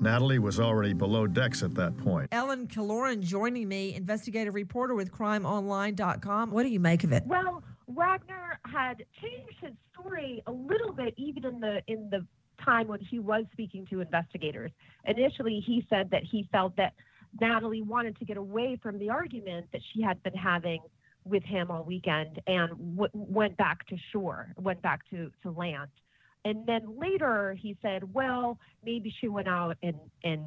Natalie 0.00 0.38
was 0.38 0.60
already 0.60 0.92
below 0.92 1.26
decks 1.26 1.62
at 1.62 1.74
that 1.76 1.96
point. 1.96 2.28
Ellen 2.32 2.66
Killoran 2.66 3.20
joining 3.20 3.68
me, 3.68 3.94
investigative 3.94 4.54
reporter 4.54 4.94
with 4.94 5.10
crimeonline.com. 5.10 6.50
What 6.50 6.64
do 6.64 6.68
you 6.68 6.80
make 6.80 7.04
of 7.04 7.12
it? 7.12 7.24
Well, 7.26 7.62
Wagner 7.86 8.58
had 8.66 9.04
changed 9.22 9.54
his 9.60 9.72
story 9.92 10.42
a 10.46 10.52
little 10.52 10.92
bit 10.92 11.14
even 11.16 11.44
in 11.46 11.60
the 11.60 11.80
in 11.86 12.10
the 12.10 12.26
time 12.64 12.88
when 12.88 13.00
he 13.00 13.18
was 13.18 13.44
speaking 13.52 13.86
to 13.90 14.00
investigators. 14.00 14.70
Initially, 15.06 15.62
he 15.64 15.86
said 15.88 16.10
that 16.10 16.22
he 16.24 16.48
felt 16.52 16.76
that 16.76 16.92
Natalie 17.40 17.82
wanted 17.82 18.18
to 18.18 18.24
get 18.24 18.36
away 18.36 18.78
from 18.82 18.98
the 18.98 19.10
argument 19.10 19.66
that 19.72 19.80
she 19.92 20.02
had 20.02 20.22
been 20.22 20.34
having 20.34 20.80
with 21.24 21.42
him 21.42 21.70
all 21.70 21.84
weekend 21.84 22.40
and 22.46 22.70
w- 22.96 23.10
went 23.12 23.56
back 23.56 23.86
to 23.88 23.96
shore, 24.12 24.52
went 24.56 24.80
back 24.82 25.08
to, 25.10 25.30
to 25.42 25.50
land. 25.50 25.90
And 26.44 26.66
then 26.66 26.98
later 26.98 27.54
he 27.54 27.76
said, 27.80 28.12
well, 28.12 28.58
maybe 28.84 29.14
she 29.20 29.28
went 29.28 29.48
out 29.48 29.76
and, 29.82 29.96
and 30.22 30.42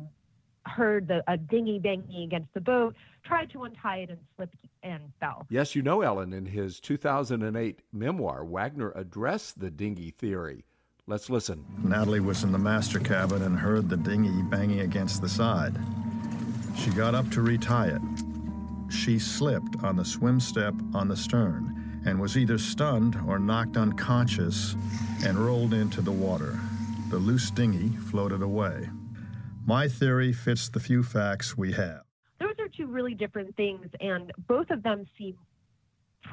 heard 0.68 1.08
the, 1.08 1.24
a 1.28 1.38
dinghy 1.38 1.80
banging 1.80 2.24
against 2.24 2.54
the 2.54 2.62
boat, 2.62 2.96
tried 3.26 3.50
to 3.52 3.64
untie 3.64 4.00
it 4.00 4.10
and 4.10 4.20
slipped 4.36 4.56
and 4.84 5.02
fell. 5.20 5.48
Yes, 5.50 5.76
you 5.76 5.82
know, 5.82 6.02
Ellen, 6.02 6.34
in 6.34 6.46
his 6.46 6.80
2008 6.80 7.82
memoir, 7.92 8.46
Wagner 8.46 8.92
addressed 8.96 9.60
the 9.60 9.72
dinghy 9.72 10.12
theory. 10.12 10.66
Let's 11.08 11.30
listen. 11.30 11.66
Natalie 11.84 12.20
was 12.20 12.44
in 12.44 12.52
the 12.52 12.58
master 12.58 13.00
cabin 13.00 13.42
and 13.42 13.58
heard 13.58 13.90
the 13.90 13.98
dinghy 13.98 14.42
banging 14.44 14.82
against 14.82 15.22
the 15.22 15.30
side. 15.30 15.78
She 16.76 16.92
got 16.92 17.16
up 17.16 17.30
to 17.32 17.42
retie 17.42 17.96
it. 17.96 18.02
She 18.89 19.20
slipped 19.20 19.84
on 19.84 19.96
the 19.96 20.06
swim 20.06 20.39
step 20.39 20.74
on 20.94 21.08
the 21.08 21.17
stern 21.17 22.01
and 22.06 22.20
was 22.20 22.38
either 22.38 22.58
stunned 22.58 23.17
or 23.27 23.38
knocked 23.39 23.77
unconscious 23.77 24.75
and 25.25 25.38
rolled 25.38 25.74
into 25.74 26.01
the 26.01 26.12
water. 26.12 26.60
The 27.10 27.17
loose 27.17 27.51
dinghy 27.51 27.89
floated 27.89 28.41
away. 28.41 28.89
My 29.65 29.88
theory 29.88 30.32
fits 30.32 30.70
the 30.70 30.79
few 30.79 31.03
facts 31.03 31.58
we 31.58 31.74
have. 31.74 32.03
Those 32.39 32.56
are 32.60 32.70
two 32.70 32.88
really 32.88 33.13
different 33.13 33.56
things, 33.58 33.88
and 34.00 34.32
both 34.48 34.70
of 34.70 34.84
them 34.84 35.06
seem 35.17 35.36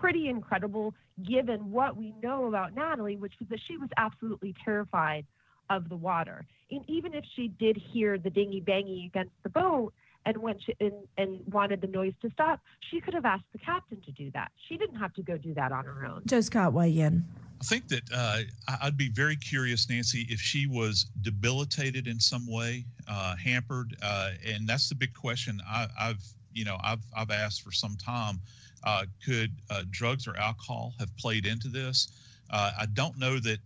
pretty 0.00 0.28
incredible 0.28 0.94
given 1.22 1.70
what 1.70 1.96
we 1.96 2.14
know 2.22 2.46
about 2.46 2.74
Natalie, 2.74 3.16
which 3.16 3.34
was 3.40 3.48
that 3.48 3.60
she 3.66 3.76
was 3.76 3.88
absolutely 3.96 4.54
terrified 4.64 5.26
of 5.70 5.88
the 5.88 5.96
water. 5.96 6.44
And 6.70 6.84
even 6.88 7.14
if 7.14 7.24
she 7.34 7.48
did 7.48 7.76
hear 7.76 8.18
the 8.18 8.30
dinghy 8.30 8.60
banging 8.60 9.06
against 9.06 9.34
the 9.42 9.48
boat 9.48 9.92
and 10.26 10.36
went 10.38 10.62
she, 10.64 10.74
and, 10.80 10.94
and 11.18 11.40
wanted 11.52 11.80
the 11.80 11.86
noise 11.86 12.14
to 12.22 12.30
stop, 12.30 12.60
she 12.90 13.00
could 13.00 13.14
have 13.14 13.24
asked 13.24 13.44
the 13.52 13.58
captain 13.58 14.00
to 14.02 14.12
do 14.12 14.30
that. 14.32 14.50
She 14.68 14.76
didn't 14.76 14.96
have 14.96 15.12
to 15.14 15.22
go 15.22 15.36
do 15.36 15.54
that 15.54 15.72
on 15.72 15.84
her 15.84 16.06
own. 16.06 16.22
Joe 16.26 16.40
Scott, 16.40 16.72
weigh 16.72 16.98
in. 16.98 17.24
I 17.60 17.64
think 17.64 17.88
that 17.88 18.02
uh, 18.14 18.40
I'd 18.82 18.96
be 18.96 19.08
very 19.08 19.36
curious, 19.36 19.88
Nancy, 19.88 20.26
if 20.28 20.40
she 20.40 20.66
was 20.66 21.06
debilitated 21.22 22.06
in 22.06 22.20
some 22.20 22.46
way, 22.46 22.84
uh, 23.08 23.36
hampered, 23.36 23.96
uh, 24.02 24.32
and 24.46 24.68
that's 24.68 24.88
the 24.88 24.94
big 24.94 25.14
question 25.14 25.62
I, 25.66 25.86
have 25.96 26.20
you 26.52 26.64
know 26.64 26.76
I've 26.82 27.02
I've 27.16 27.30
asked 27.30 27.62
for 27.62 27.72
some 27.72 27.96
time. 27.96 28.40
Uh, 28.82 29.06
could 29.24 29.50
uh, 29.70 29.82
drugs 29.90 30.28
or 30.28 30.36
alcohol 30.36 30.92
have 30.98 31.16
played 31.16 31.46
into 31.46 31.68
this? 31.68 32.08
Uh, 32.50 32.72
I 32.80 32.86
don't 32.86 33.18
know 33.18 33.38
that 33.40 33.58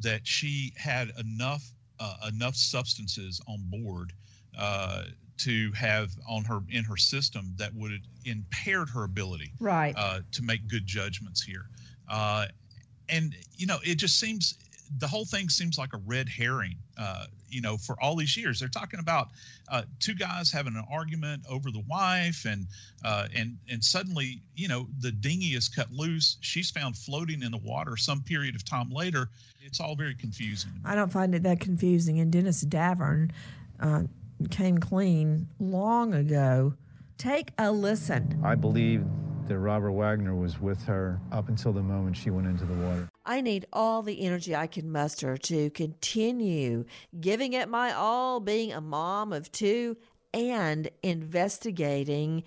that 0.00 0.20
she 0.24 0.72
had 0.76 1.10
enough 1.18 1.64
enough 2.26 2.56
substances 2.56 3.40
on 3.46 3.58
board 3.70 4.12
to 5.44 5.72
have 5.72 6.10
on 6.28 6.44
her 6.44 6.60
in 6.70 6.84
her 6.84 6.96
system 6.96 7.52
that 7.56 7.74
would 7.74 7.92
have 7.92 8.00
impaired 8.24 8.88
her 8.90 9.04
ability 9.04 9.52
right. 9.60 9.94
to 10.32 10.42
make 10.42 10.66
good 10.68 10.86
judgments 10.86 11.42
here. 11.42 11.66
And 13.08 13.34
you 13.56 13.66
know 13.66 13.78
it 13.84 13.96
just 13.96 14.18
seems 14.18 14.56
the 14.98 15.06
whole 15.06 15.24
thing 15.24 15.48
seems 15.48 15.78
like 15.78 15.94
a 15.94 16.00
red 16.06 16.28
herring 16.28 16.76
uh, 16.98 17.24
you 17.48 17.60
know 17.60 17.76
for 17.76 17.96
all 18.02 18.16
these 18.16 18.36
years. 18.36 18.60
They're 18.60 18.68
talking 18.68 19.00
about 19.00 19.28
uh, 19.70 19.82
two 20.00 20.14
guys 20.14 20.50
having 20.50 20.74
an 20.74 20.84
argument 20.90 21.42
over 21.48 21.70
the 21.70 21.82
wife 21.88 22.44
and 22.46 22.66
uh, 23.04 23.28
and 23.34 23.58
and 23.70 23.82
suddenly 23.82 24.40
you 24.54 24.68
know 24.68 24.86
the 25.00 25.12
dinghy 25.12 25.54
is 25.54 25.68
cut 25.68 25.90
loose. 25.90 26.36
She's 26.40 26.70
found 26.70 26.96
floating 26.96 27.42
in 27.42 27.50
the 27.50 27.58
water 27.58 27.96
some 27.96 28.22
period 28.22 28.54
of 28.54 28.64
time 28.64 28.90
later. 28.90 29.28
It's 29.64 29.80
all 29.80 29.94
very 29.94 30.14
confusing 30.14 30.72
i 30.84 30.94
don't 30.94 31.12
find 31.12 31.34
it 31.34 31.42
that 31.44 31.60
confusing. 31.60 32.18
And 32.20 32.32
dennis 32.32 32.64
davern 32.64 33.30
uh, 33.80 34.02
came 34.50 34.78
clean 34.78 35.48
long 35.58 36.14
ago 36.14 36.74
take 37.18 37.50
a 37.58 37.70
listen 37.70 38.40
i 38.44 38.54
believe 38.54 39.04
that 39.48 39.58
Robert 39.58 39.92
Wagner 39.92 40.34
was 40.34 40.60
with 40.60 40.82
her 40.84 41.20
up 41.30 41.48
until 41.48 41.72
the 41.72 41.82
moment 41.82 42.16
she 42.16 42.30
went 42.30 42.46
into 42.46 42.64
the 42.64 42.74
water. 42.74 43.08
I 43.26 43.40
need 43.40 43.66
all 43.72 44.02
the 44.02 44.24
energy 44.24 44.54
I 44.54 44.66
can 44.66 44.90
muster 44.90 45.36
to 45.36 45.70
continue 45.70 46.84
giving 47.20 47.52
it 47.52 47.68
my 47.68 47.92
all, 47.92 48.40
being 48.40 48.72
a 48.72 48.80
mom 48.80 49.32
of 49.32 49.50
two, 49.52 49.96
and 50.32 50.88
investigating 51.02 52.44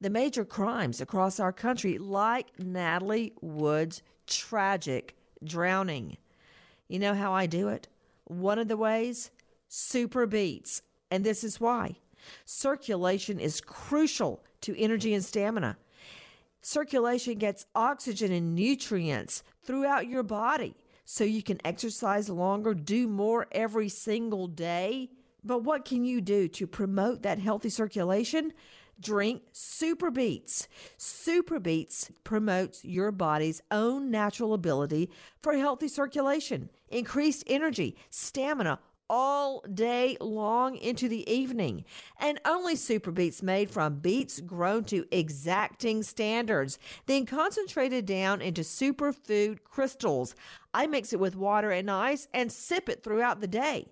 the 0.00 0.10
major 0.10 0.44
crimes 0.44 1.00
across 1.00 1.38
our 1.40 1.52
country, 1.52 1.98
like 1.98 2.58
Natalie 2.58 3.34
Wood's 3.40 4.02
tragic 4.26 5.16
drowning. 5.44 6.16
You 6.88 6.98
know 6.98 7.14
how 7.14 7.32
I 7.32 7.46
do 7.46 7.68
it? 7.68 7.88
One 8.24 8.58
of 8.58 8.68
the 8.68 8.76
ways? 8.76 9.30
Super 9.68 10.26
Beets. 10.26 10.82
And 11.10 11.24
this 11.24 11.44
is 11.44 11.60
why. 11.60 11.96
Circulation 12.44 13.38
is 13.40 13.60
crucial 13.60 14.44
to 14.62 14.78
energy 14.78 15.14
and 15.14 15.24
stamina. 15.24 15.76
Circulation 16.60 17.38
gets 17.38 17.66
oxygen 17.74 18.32
and 18.32 18.54
nutrients 18.54 19.42
throughout 19.62 20.08
your 20.08 20.22
body 20.22 20.76
so 21.04 21.24
you 21.24 21.42
can 21.42 21.58
exercise 21.64 22.28
longer, 22.28 22.74
do 22.74 23.08
more 23.08 23.46
every 23.52 23.88
single 23.88 24.46
day. 24.46 25.08
But 25.42 25.62
what 25.64 25.84
can 25.84 26.04
you 26.04 26.20
do 26.20 26.48
to 26.48 26.66
promote 26.66 27.22
that 27.22 27.38
healthy 27.38 27.70
circulation? 27.70 28.52
Drink 29.00 29.42
Super 29.52 30.10
Beets. 30.10 30.68
Super 30.96 31.60
Beets 31.60 32.10
promotes 32.24 32.84
your 32.84 33.12
body's 33.12 33.62
own 33.70 34.10
natural 34.10 34.52
ability 34.52 35.10
for 35.40 35.56
healthy 35.56 35.88
circulation, 35.88 36.68
increased 36.88 37.44
energy, 37.46 37.96
stamina, 38.10 38.80
all 39.08 39.64
day 39.72 40.16
long 40.20 40.76
into 40.76 41.08
the 41.08 41.28
evening. 41.30 41.84
And 42.20 42.40
only 42.44 42.76
super 42.76 43.10
beets 43.10 43.42
made 43.42 43.70
from 43.70 43.96
beets 44.00 44.40
grown 44.40 44.84
to 44.84 45.06
exacting 45.10 46.02
standards, 46.02 46.78
then 47.06 47.26
concentrated 47.26 48.06
down 48.06 48.40
into 48.40 48.62
superfood 48.62 49.64
crystals. 49.64 50.34
I 50.74 50.86
mix 50.86 51.12
it 51.12 51.20
with 51.20 51.36
water 51.36 51.70
and 51.70 51.90
ice 51.90 52.28
and 52.32 52.52
sip 52.52 52.88
it 52.88 53.02
throughout 53.02 53.40
the 53.40 53.48
day. 53.48 53.88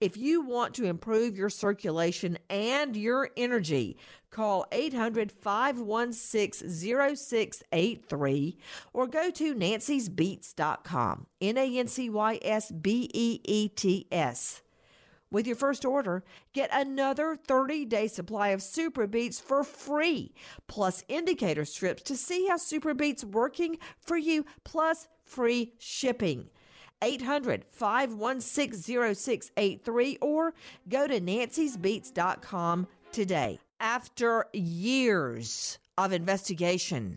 If 0.00 0.16
you 0.16 0.40
want 0.40 0.74
to 0.76 0.86
improve 0.86 1.36
your 1.36 1.50
circulation 1.50 2.38
and 2.48 2.96
your 2.96 3.28
energy, 3.36 3.98
call 4.30 4.66
800 4.72 5.32
516 5.32 6.68
0683 7.16 8.56
or 8.92 9.06
go 9.06 9.30
to 9.30 9.54
nancysbeets.com. 9.54 11.26
N 11.40 11.58
A 11.58 11.78
N 11.78 11.88
C 11.88 12.10
Y 12.10 12.38
S 12.42 12.70
B 12.70 13.10
E 13.12 13.40
E 13.44 13.68
T 13.68 14.06
S. 14.10 14.62
With 15.32 15.46
your 15.46 15.56
first 15.56 15.84
order, 15.84 16.24
get 16.52 16.70
another 16.72 17.36
30 17.36 17.84
day 17.84 18.08
supply 18.08 18.48
of 18.48 18.62
Super 18.62 19.06
Beets 19.06 19.38
for 19.38 19.62
free, 19.62 20.34
plus 20.66 21.04
indicator 21.08 21.64
strips 21.64 22.02
to 22.04 22.16
see 22.16 22.48
how 22.48 22.56
Super 22.56 22.94
Beets 22.94 23.24
working 23.24 23.78
for 24.00 24.16
you, 24.16 24.44
plus 24.64 25.06
free 25.24 25.74
shipping. 25.78 26.48
800 27.02 27.64
516 27.70 29.14
0683 29.14 30.18
or 30.20 30.52
go 30.88 31.06
to 31.06 31.20
nancysbeets.com 31.20 32.86
today. 33.12 33.60
After 33.80 34.44
years 34.52 35.78
of 35.96 36.12
investigation, 36.12 37.16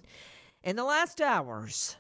in 0.64 0.78
the 0.78 0.86
last 0.86 1.20
hours, 1.20 1.98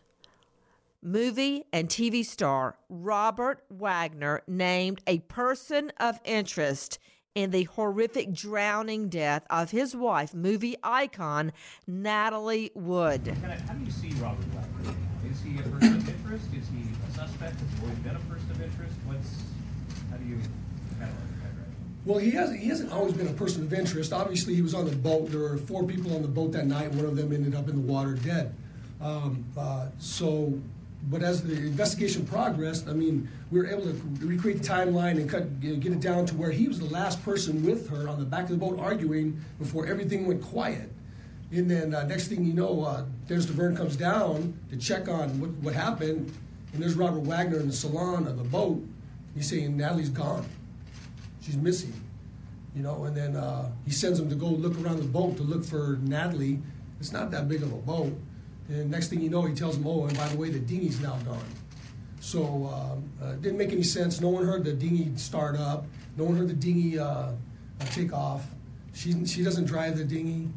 movie 1.01 1.65
and 1.73 1.89
TV 1.89 2.23
star 2.23 2.77
Robert 2.87 3.61
Wagner 3.69 4.41
named 4.47 5.01
a 5.05 5.19
person 5.19 5.91
of 5.99 6.17
interest 6.23 6.97
in 7.35 7.51
the 7.51 7.63
horrific 7.63 8.31
drowning 8.31 9.09
death 9.09 9.45
of 9.49 9.71
his 9.71 9.97
wife, 9.97 10.33
movie 10.33 10.77
icon 10.81 11.51
Natalie 11.85 12.71
Wood. 12.73 13.35
how 13.67 13.73
do 13.73 13.83
you 13.83 13.91
see 13.91 14.11
Robert 14.21 14.45
Wagner? 14.45 14.95
Is 15.29 15.41
he 15.41 15.59
a 15.59 15.63
person 15.63 15.97
of 15.97 16.07
interest? 16.07 16.45
Is 16.53 16.69
he 16.69 16.87
a 17.09 17.13
suspect? 17.13 17.59
Has 17.59 17.69
he 17.73 17.81
always 17.81 17.99
been 17.99 18.15
a 18.15 18.19
person 18.31 18.49
of 18.51 18.61
interest? 18.61 18.95
What's 19.05 19.43
how 20.09 20.15
do 20.15 20.25
you 20.25 20.39
well, 22.05 22.19
he 22.19 22.31
hasn't. 22.31 22.59
He 22.59 22.67
hasn't 22.67 22.91
always 22.91 23.13
been 23.13 23.27
a 23.27 23.33
person 23.33 23.63
of 23.63 23.73
interest. 23.73 24.11
Obviously, 24.11 24.55
he 24.55 24.61
was 24.61 24.73
on 24.73 24.85
the 24.85 24.95
boat. 24.95 25.31
There 25.31 25.39
were 25.39 25.57
four 25.57 25.83
people 25.83 26.15
on 26.15 26.21
the 26.21 26.27
boat 26.27 26.51
that 26.51 26.67
night. 26.67 26.91
One 26.91 27.05
of 27.05 27.15
them 27.15 27.31
ended 27.31 27.55
up 27.55 27.69
in 27.69 27.75
the 27.75 27.93
water 27.93 28.13
dead. 28.13 28.53
Um, 29.01 29.45
uh, 29.57 29.87
so, 29.99 30.53
but 31.09 31.23
as 31.23 31.43
the 31.43 31.53
investigation 31.53 32.25
progressed, 32.25 32.87
I 32.87 32.93
mean, 32.93 33.29
we 33.51 33.59
were 33.59 33.67
able 33.67 33.83
to 33.83 34.01
recreate 34.19 34.61
the 34.61 34.67
timeline 34.67 35.17
and 35.17 35.29
cut, 35.29 35.59
get 35.61 35.85
it 35.85 35.99
down 36.01 36.25
to 36.27 36.35
where 36.35 36.51
he 36.51 36.67
was 36.67 36.79
the 36.79 36.85
last 36.85 37.23
person 37.23 37.65
with 37.65 37.89
her 37.89 38.09
on 38.09 38.19
the 38.19 38.25
back 38.25 38.45
of 38.45 38.49
the 38.49 38.57
boat 38.57 38.79
arguing 38.79 39.41
before 39.59 39.85
everything 39.85 40.25
went 40.25 40.41
quiet. 40.41 40.89
And 41.51 41.69
then 41.69 41.93
uh, 41.93 42.03
next 42.03 42.29
thing 42.29 42.43
you 42.43 42.53
know, 42.53 42.83
uh, 42.83 43.05
Dennis 43.27 43.45
Davern 43.45 43.77
comes 43.77 43.95
down 43.95 44.57
to 44.71 44.77
check 44.77 45.07
on 45.07 45.39
what, 45.39 45.51
what 45.51 45.73
happened, 45.73 46.33
and 46.73 46.81
there's 46.81 46.95
Robert 46.95 47.21
Wagner 47.21 47.59
in 47.59 47.67
the 47.67 47.73
salon 47.73 48.25
of 48.27 48.37
the 48.37 48.43
boat. 48.43 48.83
He's 49.35 49.49
saying 49.49 49.77
Natalie's 49.77 50.09
gone, 50.09 50.45
she's 51.43 51.57
missing, 51.57 51.93
you 52.75 52.81
know. 52.81 53.03
And 53.05 53.15
then 53.15 53.35
uh, 53.35 53.69
he 53.85 53.91
sends 53.91 54.19
him 54.19 54.29
to 54.29 54.35
go 54.35 54.47
look 54.47 54.79
around 54.81 54.97
the 54.97 55.07
boat 55.07 55.37
to 55.37 55.43
look 55.43 55.63
for 55.63 55.99
Natalie. 56.01 56.59
It's 56.99 57.11
not 57.11 57.31
that 57.31 57.47
big 57.47 57.61
of 57.61 57.71
a 57.71 57.77
boat. 57.77 58.13
And 58.69 58.89
next 58.89 59.09
thing 59.09 59.21
you 59.21 59.29
know, 59.29 59.43
he 59.43 59.53
tells 59.53 59.77
him, 59.77 59.85
"Oh, 59.85 60.05
and 60.05 60.17
by 60.17 60.27
the 60.29 60.37
way, 60.37 60.49
the 60.49 60.59
dinghy's 60.59 60.99
now 61.01 61.17
gone." 61.25 61.45
So 62.21 62.43
um, 62.73 63.03
uh, 63.21 63.33
it 63.33 63.41
didn't 63.41 63.57
make 63.57 63.73
any 63.73 63.83
sense. 63.83 64.21
No 64.21 64.29
one 64.29 64.45
heard 64.45 64.63
the 64.63 64.73
dinghy 64.73 65.15
start 65.17 65.57
up. 65.57 65.85
No 66.15 66.23
one 66.23 66.37
heard 66.37 66.47
the 66.47 66.53
dinghy 66.53 66.97
uh, 66.97 67.05
uh 67.05 67.33
take 67.91 68.13
off. 68.13 68.45
She 68.93 69.25
she 69.25 69.43
doesn't 69.43 69.65
drive 69.65 69.97
the 69.97 70.05
dinghy. 70.05 70.49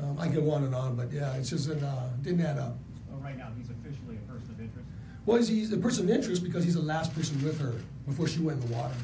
Um, 0.00 0.16
I 0.18 0.28
can 0.28 0.44
go 0.44 0.52
on 0.52 0.62
and 0.62 0.74
on, 0.74 0.94
but 0.94 1.10
yeah, 1.10 1.34
it 1.34 1.42
just 1.42 1.68
uh, 1.68 1.74
didn't 2.22 2.40
add 2.40 2.58
up. 2.58 2.76
So 3.08 3.16
right 3.16 3.36
now, 3.36 3.48
he's 3.56 3.68
officially 3.68 4.16
a 4.16 4.32
person 4.32 4.50
of 4.50 4.60
interest. 4.60 4.86
Well, 5.26 5.42
he's 5.42 5.72
a 5.72 5.76
person 5.76 6.04
of 6.04 6.10
interest 6.14 6.44
because 6.44 6.62
he's 6.62 6.76
the 6.76 6.82
last 6.82 7.14
person 7.14 7.42
with 7.42 7.60
her 7.60 7.74
before 8.06 8.28
she 8.28 8.38
went 8.38 8.62
in 8.62 8.70
the 8.70 8.76
water, 8.76 8.94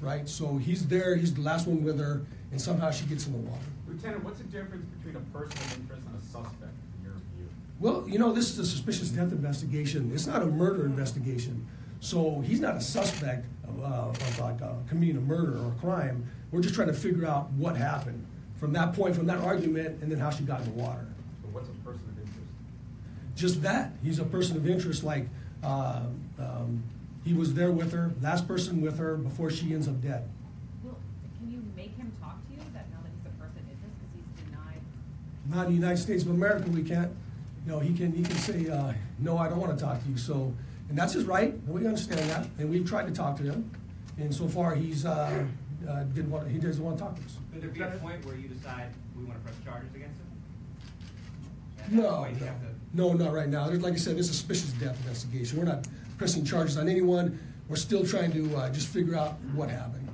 right? 0.00 0.28
So 0.28 0.56
he's 0.56 0.86
there. 0.86 1.16
He's 1.16 1.34
the 1.34 1.42
last 1.42 1.66
one 1.66 1.82
with 1.82 1.98
her, 1.98 2.22
and 2.50 2.60
somehow 2.60 2.90
she 2.90 3.04
gets 3.06 3.26
in 3.26 3.32
the 3.32 3.38
water. 3.38 3.62
Lieutenant, 3.88 4.24
what's 4.24 4.38
the 4.38 4.44
difference 4.44 4.86
between 4.96 5.16
a 5.16 5.20
person 5.36 5.58
of 5.58 5.80
interest 5.80 6.02
and 6.06 6.16
a 6.16 6.22
suspect 6.22 6.72
in 6.98 7.04
your 7.04 7.14
view? 7.36 7.48
Well, 7.80 8.08
you 8.08 8.18
know, 8.18 8.32
this 8.32 8.50
is 8.50 8.58
a 8.58 8.66
suspicious 8.66 9.08
death 9.08 9.32
investigation. 9.32 10.10
It's 10.14 10.26
not 10.26 10.42
a 10.42 10.46
murder 10.46 10.86
investigation. 10.86 11.66
So 12.00 12.40
he's 12.40 12.60
not 12.60 12.76
a 12.76 12.80
suspect 12.80 13.46
of, 13.68 13.82
uh, 13.82 14.08
of 14.08 14.38
like 14.38 14.62
uh, 14.62 14.72
committing 14.88 15.16
a 15.16 15.20
murder 15.20 15.58
or 15.58 15.68
a 15.68 15.80
crime. 15.80 16.28
We're 16.50 16.62
just 16.62 16.74
trying 16.74 16.88
to 16.88 16.94
figure 16.94 17.26
out 17.26 17.50
what 17.52 17.76
happened 17.76 18.26
from 18.56 18.72
that 18.72 18.94
point, 18.94 19.16
from 19.16 19.26
that 19.26 19.38
argument, 19.38 20.02
and 20.02 20.10
then 20.10 20.18
how 20.18 20.30
she 20.30 20.44
got 20.44 20.60
in 20.60 20.66
the 20.66 20.82
water. 20.82 21.06
So 21.42 21.48
what's 21.52 21.68
a 21.68 21.72
person 21.84 22.02
of 22.08 22.18
interest? 22.18 22.48
Just 23.36 23.62
that. 23.62 23.92
He's 24.02 24.18
a 24.18 24.24
person 24.24 24.56
of 24.56 24.68
interest, 24.68 25.04
like 25.04 25.28
uh, 25.62 26.02
um, 26.38 26.82
he 27.24 27.34
was 27.34 27.54
there 27.54 27.70
with 27.70 27.92
her, 27.92 28.12
last 28.20 28.48
person 28.48 28.80
with 28.80 28.98
her 28.98 29.16
before 29.16 29.50
she 29.50 29.72
ends 29.74 29.86
up 29.88 30.00
dead. 30.00 30.28
Well, 30.82 30.96
can 31.38 31.50
you 31.52 31.62
make 31.76 31.96
him 31.96 32.12
talk 32.20 32.36
to 32.48 32.54
you 32.54 32.60
that 32.72 32.90
now 32.90 32.98
that 33.02 33.10
he's 33.14 33.26
a 33.26 33.42
person 33.42 33.58
of 33.58 33.68
interest 33.70 33.94
because 34.00 34.14
he's 34.14 34.44
denied? 34.44 34.80
Not 35.48 35.66
in 35.66 35.72
the 35.72 35.80
United 35.80 35.98
States 35.98 36.22
of 36.24 36.30
America, 36.30 36.68
we 36.70 36.82
can't. 36.82 37.10
you 37.66 37.72
know, 37.72 37.78
he 37.78 37.94
can 37.94 38.12
he 38.12 38.22
can 38.22 38.36
say, 38.36 38.68
uh, 38.68 38.92
no, 39.18 39.36
I 39.38 39.48
don't 39.48 39.60
want 39.60 39.76
to 39.78 39.84
talk 39.84 40.02
to 40.02 40.08
you. 40.08 40.16
So, 40.16 40.54
and 40.88 40.96
that's 40.98 41.12
his 41.12 41.24
right, 41.24 41.52
and 41.52 41.68
we 41.68 41.86
understand 41.86 42.28
that, 42.30 42.46
and 42.58 42.70
we've 42.70 42.88
tried 42.88 43.06
to 43.06 43.12
talk 43.12 43.36
to 43.36 43.42
him, 43.42 43.70
and 44.18 44.34
so 44.34 44.48
far 44.48 44.74
he's 44.74 45.04
uh, 45.04 45.44
uh, 45.88 46.02
didn't 46.14 46.30
want 46.30 46.48
he 46.50 46.58
doesn't 46.58 46.82
want 46.82 46.96
to 46.98 47.04
talk 47.04 47.16
to 47.16 47.22
us. 47.22 47.36
Could 47.52 47.62
there 47.62 47.70
be 47.70 47.80
a 47.82 47.98
point 47.98 48.24
where 48.24 48.34
you 48.36 48.48
decide 48.48 48.88
we 49.16 49.24
want 49.24 49.38
to 49.38 49.44
press 49.44 49.56
charges 49.64 49.94
against 49.94 50.18
him? 50.18 50.26
No, 51.90 52.24
no, 52.24 52.54
no, 52.94 53.12
not 53.12 53.32
right 53.32 53.48
now. 53.48 53.68
Like 53.68 53.94
I 53.94 53.96
said, 53.96 54.16
this 54.16 54.28
is 54.28 54.36
suspicious 54.36 54.72
death 54.72 54.96
investigation. 54.98 55.58
We're 55.58 55.64
not 55.64 55.86
pressing 56.20 56.44
charges 56.44 56.76
on 56.76 56.86
anyone. 56.86 57.40
We're 57.66 57.80
still 57.80 58.04
trying 58.04 58.30
to 58.32 58.44
uh, 58.54 58.68
just 58.68 58.88
figure 58.88 59.16
out 59.16 59.40
what 59.56 59.70
happened. 59.70 60.06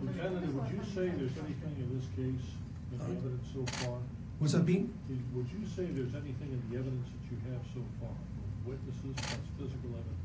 Lieutenant, 0.00 0.48
would 0.48 0.70
you 0.72 0.80
say 0.96 1.12
there's 1.12 1.36
anything 1.44 1.76
in 1.76 1.92
this 1.92 2.08
case, 2.16 2.48
in 2.88 2.96
the 2.96 3.04
evidence 3.04 3.46
so 3.52 3.60
far? 3.84 3.98
What's 4.38 4.54
that, 4.54 4.64
Pete? 4.64 4.88
Would 5.36 5.46
you 5.52 5.60
say 5.76 5.84
there's 5.92 6.16
anything 6.16 6.56
in 6.56 6.62
the 6.70 6.78
evidence 6.80 7.04
that 7.04 7.24
you 7.28 7.36
have 7.52 7.60
so 7.76 7.84
far, 8.00 8.16
witnesses 8.64 9.12
plus 9.12 9.44
physical 9.60 9.92
evidence, 9.92 10.24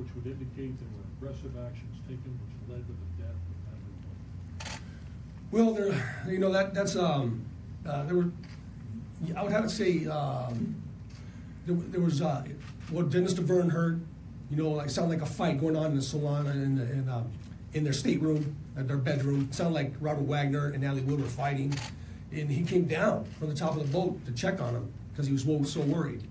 which 0.00 0.08
would 0.16 0.24
indicate 0.24 0.72
there 0.80 0.88
were 0.88 1.04
aggressive 1.20 1.52
actions 1.60 2.00
taken 2.08 2.32
which 2.40 2.56
led 2.72 2.80
to 2.80 2.94
the 2.96 3.08
death 3.20 3.36
of 3.36 3.56
Natalie 3.68 4.00
Wood? 5.52 5.52
Well, 5.52 5.70
there, 5.76 6.32
you 6.32 6.38
know 6.38 6.50
that 6.50 6.72
that's 6.72 6.96
um, 6.96 7.44
uh, 7.84 8.04
there 8.04 8.16
were. 8.16 8.30
I 9.36 9.42
would 9.42 9.52
have 9.52 9.64
to 9.64 9.68
say 9.68 10.06
um, 10.06 10.80
there, 11.66 11.76
there 11.92 12.00
was 12.00 12.22
uh, 12.22 12.42
what 12.88 13.10
Dennis 13.10 13.34
Davern 13.34 13.70
heard. 13.70 14.00
You 14.50 14.56
know, 14.56 14.80
it 14.80 14.90
sounded 14.90 15.18
like 15.18 15.22
a 15.22 15.32
fight 15.32 15.60
going 15.60 15.76
on 15.76 15.86
in 15.86 15.96
the 15.96 16.02
salon 16.02 16.46
and 16.46 16.80
in, 16.80 16.98
in, 16.98 17.08
um, 17.08 17.30
in 17.74 17.84
their 17.84 17.92
stateroom, 17.92 18.56
at 18.76 18.86
their 18.86 18.96
bedroom. 18.96 19.48
It 19.50 19.54
sounded 19.54 19.74
like 19.74 19.92
Robert 20.00 20.24
Wagner 20.24 20.68
and 20.68 20.82
Natalie 20.82 21.02
Wood 21.02 21.20
were 21.20 21.26
fighting, 21.26 21.74
and 22.32 22.50
he 22.50 22.62
came 22.62 22.84
down 22.84 23.24
from 23.38 23.48
the 23.48 23.54
top 23.54 23.76
of 23.76 23.78
the 23.78 23.92
boat 23.92 24.24
to 24.26 24.32
check 24.32 24.60
on 24.60 24.74
him 24.74 24.92
because 25.10 25.26
he 25.26 25.32
was 25.32 25.72
so 25.72 25.80
worried. 25.80 26.22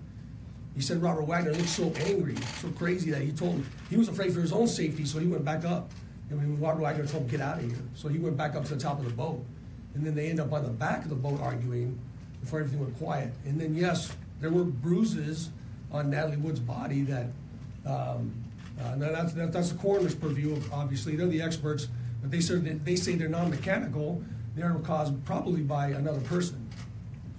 He 0.74 0.82
said 0.82 1.02
Robert 1.02 1.22
Wagner 1.22 1.52
looked 1.52 1.68
so 1.68 1.92
angry, 2.04 2.36
so 2.60 2.68
crazy 2.68 3.10
that 3.10 3.22
he 3.22 3.32
told 3.32 3.52
him 3.52 3.66
he 3.88 3.96
was 3.96 4.08
afraid 4.08 4.32
for 4.32 4.40
his 4.40 4.52
own 4.52 4.68
safety, 4.68 5.04
so 5.04 5.18
he 5.18 5.26
went 5.26 5.44
back 5.44 5.64
up. 5.64 5.90
And 6.28 6.38
when 6.38 6.60
Robert 6.60 6.82
Wagner 6.82 7.06
told 7.06 7.24
him, 7.24 7.28
get 7.28 7.40
out 7.40 7.58
of 7.58 7.64
here. 7.64 7.78
So 7.94 8.08
he 8.08 8.18
went 8.18 8.36
back 8.36 8.54
up 8.54 8.64
to 8.66 8.74
the 8.74 8.80
top 8.80 8.98
of 8.98 9.04
the 9.04 9.12
boat. 9.12 9.44
And 9.94 10.04
then 10.04 10.14
they 10.14 10.28
end 10.28 10.40
up 10.40 10.52
on 10.52 10.64
the 10.64 10.70
back 10.70 11.04
of 11.04 11.08
the 11.08 11.14
boat 11.14 11.40
arguing 11.40 11.98
before 12.40 12.60
everything 12.60 12.80
went 12.80 12.98
quiet. 12.98 13.32
And 13.46 13.60
then, 13.60 13.74
yes, 13.74 14.14
there 14.40 14.50
were 14.50 14.64
bruises 14.64 15.50
on 15.90 16.10
Natalie 16.10 16.36
Wood's 16.36 16.60
body 16.60 17.02
that, 17.02 17.26
um, 17.86 18.32
uh, 18.82 18.94
now 18.96 19.12
that's, 19.12 19.32
that, 19.32 19.52
that's 19.52 19.70
the 19.70 19.78
coroner's 19.78 20.14
purview, 20.14 20.60
obviously. 20.72 21.16
They're 21.16 21.26
the 21.26 21.40
experts, 21.40 21.88
but 22.20 22.30
they, 22.30 22.40
say 22.40 22.56
they 22.56 22.96
say 22.96 23.14
they're 23.14 23.28
non 23.28 23.50
mechanical. 23.50 24.22
They're 24.54 24.74
caused 24.84 25.24
probably 25.24 25.62
by 25.62 25.88
another 25.88 26.20
person. 26.20 26.68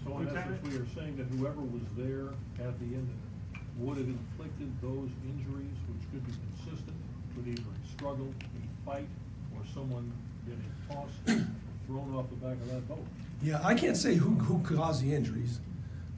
So 0.06 0.18
in 0.20 0.30
essence, 0.30 0.64
we 0.64 0.78
are 0.78 0.86
saying 0.96 1.18
that 1.18 1.26
whoever 1.38 1.62
was 1.62 1.82
there 1.98 2.30
at 2.66 2.80
the 2.80 2.86
end 2.86 3.10
of 3.10 3.60
it 3.60 3.62
would 3.78 3.98
have 3.98 4.08
inflicted 4.08 4.72
those 4.82 5.10
injuries 5.26 5.76
which 5.88 6.12
could 6.12 6.26
be 6.26 6.34
consistent 6.56 6.98
with 7.36 7.48
either 7.48 7.62
a 7.62 7.92
struggle, 7.96 8.34
a 8.42 8.86
fight, 8.86 9.08
or 9.56 9.62
someone 9.74 10.12
getting 10.46 10.72
tossed, 10.90 11.44
thrown 11.86 12.16
off 12.16 12.30
the 12.30 12.36
back 12.36 12.54
of 12.54 12.68
that 12.70 12.88
boat. 12.88 13.06
Yeah, 13.44 13.60
I 13.64 13.76
can't 13.76 13.98
say 13.98 14.16
who, 14.16 14.32
who 14.36 14.60
caused 14.76 15.04
the 15.04 15.14
injuries, 15.14 15.60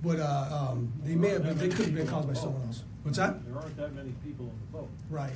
but 0.01 0.19
uh, 0.19 0.69
um, 0.71 0.91
they 1.03 1.15
may 1.15 1.29
have 1.29 1.43
been, 1.43 1.57
they 1.57 1.67
could 1.67 1.85
have 1.85 1.95
been 1.95 2.07
caused 2.07 2.27
by 2.27 2.33
someone 2.33 2.61
else. 2.67 2.83
What's 3.03 3.17
that? 3.17 3.45
There 3.45 3.57
aren't 3.57 3.77
that 3.77 3.93
many 3.93 4.13
people 4.23 4.45
on 4.45 4.59
the 4.59 4.77
boat. 4.77 4.89
Right. 5.09 5.33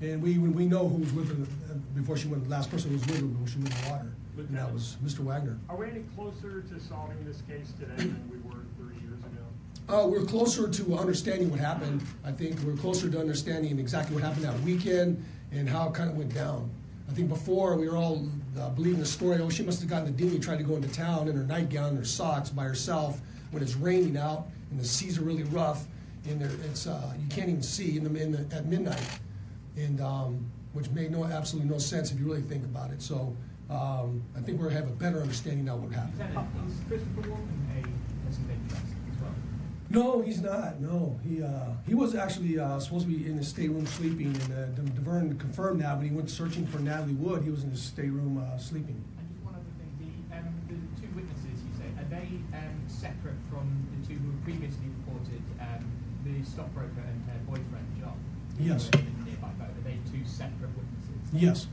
And 0.00 0.22
we, 0.22 0.38
we 0.38 0.66
know 0.66 0.88
who 0.88 0.98
was 0.98 1.12
with 1.12 1.28
her 1.28 1.72
uh, 1.72 1.76
before 1.94 2.16
she 2.16 2.28
went, 2.28 2.44
the 2.44 2.50
last 2.50 2.70
person 2.70 2.90
who 2.90 2.96
was 2.96 3.06
with 3.06 3.20
her 3.20 3.26
before 3.26 3.48
she 3.48 3.58
went 3.58 3.74
in 3.74 3.82
the 3.82 3.90
water. 3.90 4.12
And 4.36 4.56
that 4.56 4.72
was 4.72 4.96
Mr. 5.02 5.20
Wagner. 5.20 5.58
Are 5.70 5.76
we 5.76 5.88
any 5.88 6.04
closer 6.14 6.60
to 6.60 6.80
solving 6.80 7.24
this 7.24 7.42
case 7.48 7.72
today 7.80 7.96
than 7.96 8.30
we 8.30 8.36
were 8.48 8.60
30 8.78 9.00
years 9.00 9.18
ago? 9.20 10.04
Uh, 10.04 10.06
we're 10.06 10.24
closer 10.24 10.68
to 10.68 10.98
understanding 10.98 11.50
what 11.50 11.58
happened. 11.58 12.02
I 12.24 12.32
think 12.32 12.60
we're 12.60 12.76
closer 12.76 13.08
to 13.10 13.18
understanding 13.18 13.78
exactly 13.78 14.14
what 14.14 14.24
happened 14.24 14.44
that 14.44 14.60
weekend 14.60 15.24
and 15.52 15.68
how 15.68 15.88
it 15.88 15.94
kind 15.94 16.10
of 16.10 16.16
went 16.16 16.34
down. 16.34 16.70
I 17.08 17.12
think 17.12 17.28
before 17.28 17.76
we 17.76 17.88
were 17.88 17.96
all 17.96 18.28
uh, 18.60 18.68
believing 18.70 19.00
the 19.00 19.06
story. 19.06 19.38
Oh, 19.40 19.48
she 19.48 19.62
must 19.62 19.80
have 19.80 19.88
gotten 19.88 20.06
the 20.06 20.12
dinghy, 20.12 20.38
tried 20.38 20.58
to 20.58 20.64
go 20.64 20.76
into 20.76 20.88
town 20.88 21.28
in 21.28 21.36
her 21.36 21.44
nightgown 21.44 21.90
and 21.90 21.98
her 21.98 22.04
socks 22.04 22.50
by 22.50 22.64
herself 22.64 23.20
when 23.50 23.62
it's 23.62 23.76
raining 23.76 24.16
out 24.16 24.46
and 24.70 24.80
the 24.80 24.84
seas 24.84 25.18
are 25.18 25.22
really 25.22 25.44
rough 25.44 25.86
and 26.28 26.40
there, 26.40 26.50
it's 26.64 26.86
uh, 26.86 27.12
you 27.20 27.28
can't 27.28 27.48
even 27.48 27.62
see 27.62 27.96
in 27.96 28.04
the, 28.04 28.20
in 28.20 28.32
the 28.32 28.56
at 28.56 28.66
midnight, 28.66 29.02
and 29.76 30.00
um, 30.00 30.44
which 30.72 30.90
made 30.90 31.10
no 31.10 31.24
absolutely 31.24 31.70
no 31.70 31.78
sense 31.78 32.10
if 32.12 32.18
you 32.18 32.26
really 32.26 32.42
think 32.42 32.64
about 32.64 32.90
it. 32.90 33.00
So 33.02 33.36
um, 33.70 34.22
I 34.36 34.40
think 34.40 34.60
we're 34.60 34.70
have 34.70 34.86
a 34.86 34.92
better 34.92 35.20
understanding 35.20 35.64
now 35.64 35.76
what 35.76 35.92
happened. 35.92 36.18
Lieutenant, 36.18 36.70
is 36.70 36.74
Christopher 36.88 37.22
Walken 37.22 37.58
a 37.70 38.26
person 38.26 38.44
of 38.44 38.50
interest 38.50 38.92
as 39.12 39.22
well? 39.22 39.34
No, 39.90 40.20
he's 40.20 40.40
not. 40.40 40.80
No, 40.80 41.18
he 41.26 41.42
uh, 41.42 41.70
he 41.86 41.94
was 41.94 42.14
actually 42.14 42.58
uh, 42.58 42.78
supposed 42.80 43.06
to 43.06 43.12
be 43.12 43.26
in 43.26 43.36
his 43.36 43.48
stateroom 43.48 43.86
sleeping, 43.86 44.26
and 44.26 44.52
uh, 44.52 44.66
De- 44.74 45.00
Davern 45.00 45.38
confirmed 45.38 45.80
that 45.80 45.96
when 45.96 46.08
he 46.08 46.14
went 46.14 46.30
searching 46.30 46.66
for 46.66 46.78
Natalie 46.78 47.14
Wood, 47.14 47.42
he 47.44 47.50
was 47.50 47.64
in 47.64 47.70
his 47.70 47.82
stateroom 47.82 48.38
uh, 48.38 48.58
sleeping. 48.58 49.02
And 49.18 49.28
just 49.30 49.44
one 49.44 49.54
other 49.54 49.64
thing, 49.78 49.90
the, 49.98 50.36
um, 50.36 50.46
the 50.68 50.78
two 51.00 51.08
witnesses 51.14 51.62
you 51.62 51.72
say, 51.78 51.88
are 51.98 52.08
they 52.10 52.28
um, 52.56 52.76
separate 52.86 53.38
from 53.50 53.66
the 53.94 54.06
two 54.08 54.18
who 54.18 54.30
previously 54.44 54.86
reported 55.02 55.42
um, 55.60 55.86
the 56.26 56.42
stockbroker 56.44 57.02
and 57.06 57.22
her 57.30 57.38
boyfriend, 57.46 57.86
John? 58.00 58.18
who 58.58 58.64
Yes. 58.64 58.88
were 58.92 59.00
in 59.00 59.18
the 59.20 59.24
nearby 59.30 59.52
boat? 59.60 59.68
Are 59.70 59.84
they 59.84 59.98
two 60.10 60.24
separate 60.24 60.70
witnesses? 60.74 61.22
Yes. 61.32 61.66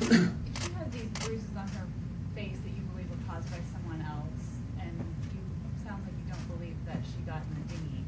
If 0.00 0.08
she 0.08 0.72
has 0.72 0.88
these 0.92 1.10
bruises 1.20 1.54
on 1.56 1.68
her 1.68 1.86
face 2.34 2.56
that 2.64 2.72
you 2.72 2.82
believe 2.92 3.10
were 3.10 3.22
caused 3.28 3.50
by 3.50 3.60
someone 3.70 4.00
else, 4.02 4.42
and 4.80 4.90
you 5.30 5.40
sounds 5.84 6.02
like 6.08 6.16
you 6.16 6.26
don't 6.32 6.58
believe 6.58 6.76
that 6.86 6.98
she 7.04 7.20
got 7.28 7.42
in 7.46 7.62
the 7.62 7.74
dinghy, 7.74 8.02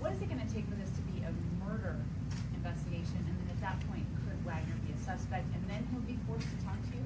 what 0.00 0.12
is 0.12 0.22
it 0.22 0.28
going 0.32 0.40
to 0.40 0.48
take 0.52 0.64
for 0.68 0.74
this 0.80 0.90
to 0.96 1.02
be 1.12 1.20
a 1.22 1.32
murder 1.62 1.96
investigation? 2.56 3.20
And 3.28 3.36
then 3.38 3.48
at 3.54 3.60
that 3.60 3.76
point, 3.92 4.06
could 4.24 4.40
Wagner 4.44 4.74
be 4.88 4.92
a 4.96 4.98
suspect, 5.04 5.44
and 5.54 5.62
then 5.68 5.86
he'll 5.92 6.00
be 6.08 6.18
forced 6.26 6.48
to 6.48 6.58
talk 6.64 6.80
to 6.90 6.96
you? 6.96 7.04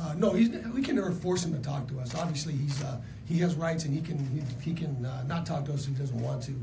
Uh, 0.00 0.14
no, 0.16 0.32
he's, 0.32 0.48
we 0.72 0.80
can 0.82 0.96
never 0.96 1.12
force 1.12 1.44
him 1.44 1.52
to 1.52 1.60
talk 1.60 1.86
to 1.88 2.00
us. 2.00 2.14
Obviously, 2.14 2.54
he's 2.54 2.82
uh, 2.82 2.96
he 3.26 3.38
has 3.38 3.54
rights, 3.54 3.84
and 3.84 3.94
he 3.94 4.00
can 4.00 4.18
he, 4.28 4.70
he 4.70 4.74
can 4.74 5.04
uh, 5.04 5.24
not 5.24 5.46
talk 5.46 5.64
to 5.66 5.72
us 5.72 5.82
if 5.82 5.88
he 5.88 5.94
doesn't 5.94 6.20
want 6.20 6.42
to, 6.44 6.54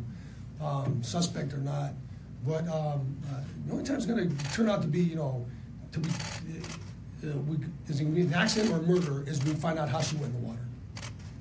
um, 0.64 1.04
suspect 1.04 1.54
or 1.54 1.58
not. 1.58 1.92
But 2.46 2.68
um, 2.68 3.18
uh, 3.30 3.42
the 3.66 3.74
only 3.74 3.84
time 3.84 3.98
it's 3.98 4.06
going 4.06 4.30
to 4.30 4.52
turn 4.54 4.70
out 4.70 4.82
to 4.82 4.88
be, 4.88 5.00
you 5.00 5.16
know, 5.16 5.46
to 5.94 6.00
be 6.00 6.10
uh, 7.24 7.38
we, 7.48 7.58
is 7.88 8.00
it 8.00 8.04
going 8.04 8.16
to 8.16 8.22
be 8.22 8.28
an 8.28 8.34
accident 8.34 8.74
or 8.74 8.82
murder 8.82 9.24
is 9.28 9.44
we 9.46 9.54
find 9.54 9.80
out 9.80 9.90
how 9.90 10.02
she 10.02 10.16
went 10.18 10.36
in 10.36 10.42
the 10.42 10.48
water. 10.48 10.60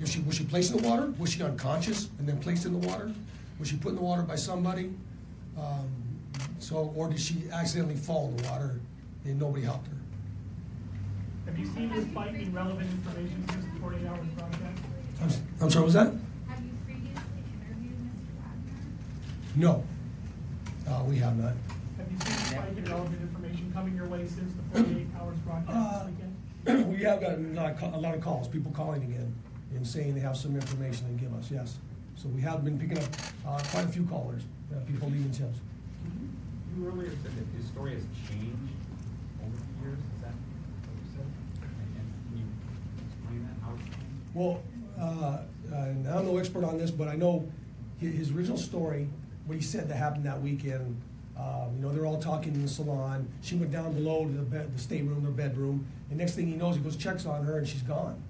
If 0.00 0.08
she 0.08 0.20
was 0.20 0.36
she 0.36 0.44
placed 0.44 0.72
in 0.72 0.80
the 0.80 0.88
water, 0.88 1.12
was 1.18 1.32
she 1.32 1.42
unconscious 1.42 2.08
and 2.18 2.28
then 2.28 2.38
placed 2.38 2.66
in 2.66 2.72
the 2.72 2.86
water, 2.86 3.12
was 3.58 3.68
she 3.68 3.76
put 3.76 3.90
in 3.90 3.96
the 3.96 4.02
water 4.02 4.22
by 4.22 4.36
somebody, 4.36 4.92
um, 5.58 5.90
so 6.58 6.92
or 6.96 7.08
did 7.08 7.20
she 7.20 7.44
accidentally 7.52 7.96
fall 7.96 8.28
in 8.28 8.36
the 8.36 8.48
water 8.48 8.80
and 9.24 9.38
nobody 9.38 9.64
helped 9.64 9.86
her? 9.88 9.94
Have 11.46 11.58
you 11.58 11.66
seen 11.66 11.90
this 11.90 12.06
fight 12.14 12.34
relevant 12.52 12.90
information 12.90 13.44
since 13.50 13.64
the 13.64 13.80
48 13.80 14.06
hours 14.06 14.26
broadcast? 14.36 14.82
I'm, 15.22 15.28
s- 15.28 15.40
I'm 15.60 15.70
sorry, 15.70 15.84
was 15.84 15.94
that? 15.94 16.06
Have 16.08 16.64
you 16.64 16.70
previously 16.84 17.14
interviewed 17.62 17.98
Mr. 17.98 18.34
Wagner? 18.42 19.56
No, 19.56 19.84
uh, 20.88 21.04
we 21.04 21.16
have 21.18 21.36
not. 21.36 21.52
Have 21.96 22.10
you 22.10 22.18
seen 22.18 22.32
this 22.34 22.52
fight 22.52 22.76
in 22.76 22.84
relevant 22.84 23.20
information 23.22 23.70
coming 23.72 23.94
your 23.96 24.06
way 24.06 24.26
since 24.26 24.52
the 24.54 24.82
48 24.82 25.06
hours 25.20 25.36
broadcast 25.38 26.06
this 26.06 26.14
weekend? 26.66 26.92
we 26.98 27.02
have 27.04 27.20
gotten 27.20 27.56
a 27.56 27.60
lot, 27.62 27.70
of 27.72 27.78
ca- 27.78 27.90
a 27.96 28.00
lot 28.00 28.14
of 28.14 28.20
calls, 28.20 28.48
people 28.48 28.72
calling 28.72 29.02
again 29.04 29.32
and 29.74 29.86
saying 29.86 30.14
they 30.14 30.20
have 30.20 30.36
some 30.36 30.54
information 30.54 31.06
to 31.06 31.22
give 31.22 31.32
us, 31.34 31.50
yes. 31.50 31.78
So 32.16 32.28
we 32.28 32.40
have 32.42 32.64
been 32.64 32.78
picking 32.78 32.98
up 32.98 33.04
uh, 33.46 33.62
quite 33.70 33.84
a 33.86 33.88
few 33.88 34.04
callers, 34.04 34.42
uh, 34.74 34.80
people 34.86 35.08
leaving 35.08 35.30
tips. 35.30 35.58
You 36.76 36.86
earlier 36.88 37.10
said 37.22 37.32
that 37.36 37.46
his 37.56 37.66
story 37.68 37.94
has 37.94 38.02
changed 38.28 38.72
over 39.44 39.56
the 39.56 39.86
years, 39.86 39.98
is 39.98 40.20
that 40.22 40.32
what 40.34 40.96
you 40.98 41.08
said? 41.16 41.26
And, 41.62 41.70
and 42.00 42.08
can 42.28 42.38
you 42.38 42.46
explain 43.06 43.40
that, 43.48 43.56
how 43.64 43.72
it's 43.74 43.84
changed? 43.84 44.34
Well, 44.34 44.62
uh, 45.02 45.38
uh, 45.72 45.76
I'm 45.76 46.04
no 46.04 46.36
expert 46.38 46.64
on 46.64 46.78
this, 46.78 46.90
but 46.90 47.08
I 47.08 47.16
know 47.16 47.48
his 47.98 48.30
original 48.32 48.58
story, 48.58 49.08
what 49.46 49.56
he 49.56 49.62
said 49.62 49.88
that 49.88 49.96
happened 49.96 50.24
that 50.26 50.40
weekend. 50.40 51.00
Um, 51.38 51.72
you 51.76 51.82
know, 51.82 51.92
they're 51.92 52.06
all 52.06 52.20
talking 52.20 52.54
in 52.54 52.62
the 52.62 52.68
salon. 52.68 53.28
She 53.40 53.54
went 53.54 53.72
down 53.72 53.94
below 53.94 54.26
to 54.26 54.32
the, 54.32 54.42
bed, 54.42 54.74
the 54.74 54.80
stateroom, 54.80 55.22
their 55.22 55.32
bedroom, 55.32 55.86
and 56.10 56.18
next 56.18 56.34
thing 56.34 56.46
he 56.46 56.54
knows, 56.54 56.76
he 56.76 56.82
goes 56.82 56.96
checks 56.96 57.26
on 57.26 57.44
her, 57.44 57.58
and 57.58 57.66
she's 57.66 57.82
gone. 57.82 58.22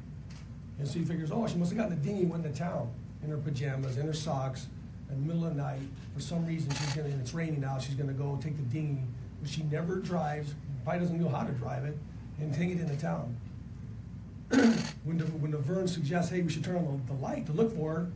And 0.79 0.87
so 0.87 0.99
he 0.99 1.05
figures, 1.05 1.31
oh, 1.33 1.47
she 1.47 1.57
must 1.57 1.73
have 1.73 1.79
gotten 1.79 2.01
the 2.01 2.07
dinghy, 2.07 2.25
went 2.25 2.45
into 2.45 2.57
town 2.57 2.91
in 3.23 3.31
her 3.31 3.37
pajamas, 3.37 3.99
in 3.99 4.07
her 4.07 4.13
socks, 4.13 4.69
in 5.11 5.21
the 5.21 5.27
middle 5.27 5.47
of 5.47 5.55
the 5.55 5.63
night. 5.63 5.81
For 6.15 6.21
some 6.21 6.47
reason, 6.47 6.71
she's 6.71 6.95
gonna, 6.95 7.09
and 7.09 7.21
it's 7.21 7.35
raining 7.35 7.61
now. 7.61 7.79
she's 7.79 7.95
gonna 7.95 8.13
go 8.13 8.39
take 8.43 8.57
the 8.57 8.63
dinghy, 8.63 9.03
which 9.41 9.51
she 9.51 9.63
never 9.65 9.97
drives, 9.97 10.55
probably 10.85 11.01
doesn't 11.01 11.21
know 11.21 11.29
how 11.29 11.45
to 11.45 11.53
drive 11.53 11.85
it, 11.85 11.97
and 12.41 12.55
take 12.55 12.71
it 12.71 12.81
into 12.81 12.97
town. 12.97 13.37
when 15.05 15.19
the, 15.19 15.25
when 15.25 15.57
Vern 15.57 15.89
suggests, 15.89 16.31
hey, 16.31 16.43
we 16.43 16.51
should 16.51 16.65
turn 16.65 16.77
on 16.77 17.03
the, 17.07 17.15
the 17.15 17.21
light 17.21 17.47
to 17.47 17.53
look 17.53 17.75
for 17.75 17.95
her, 17.95 18.11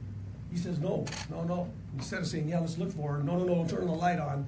he 0.50 0.58
says, 0.58 0.78
no, 0.78 1.06
no, 1.30 1.44
no. 1.44 1.70
Instead 1.96 2.20
of 2.20 2.26
saying, 2.26 2.48
yeah, 2.48 2.60
let's 2.60 2.78
look 2.78 2.92
for 2.92 3.14
her, 3.14 3.22
no, 3.22 3.38
no, 3.38 3.44
no, 3.44 3.66
turn 3.66 3.86
the 3.86 3.92
light 3.92 4.18
on. 4.18 4.46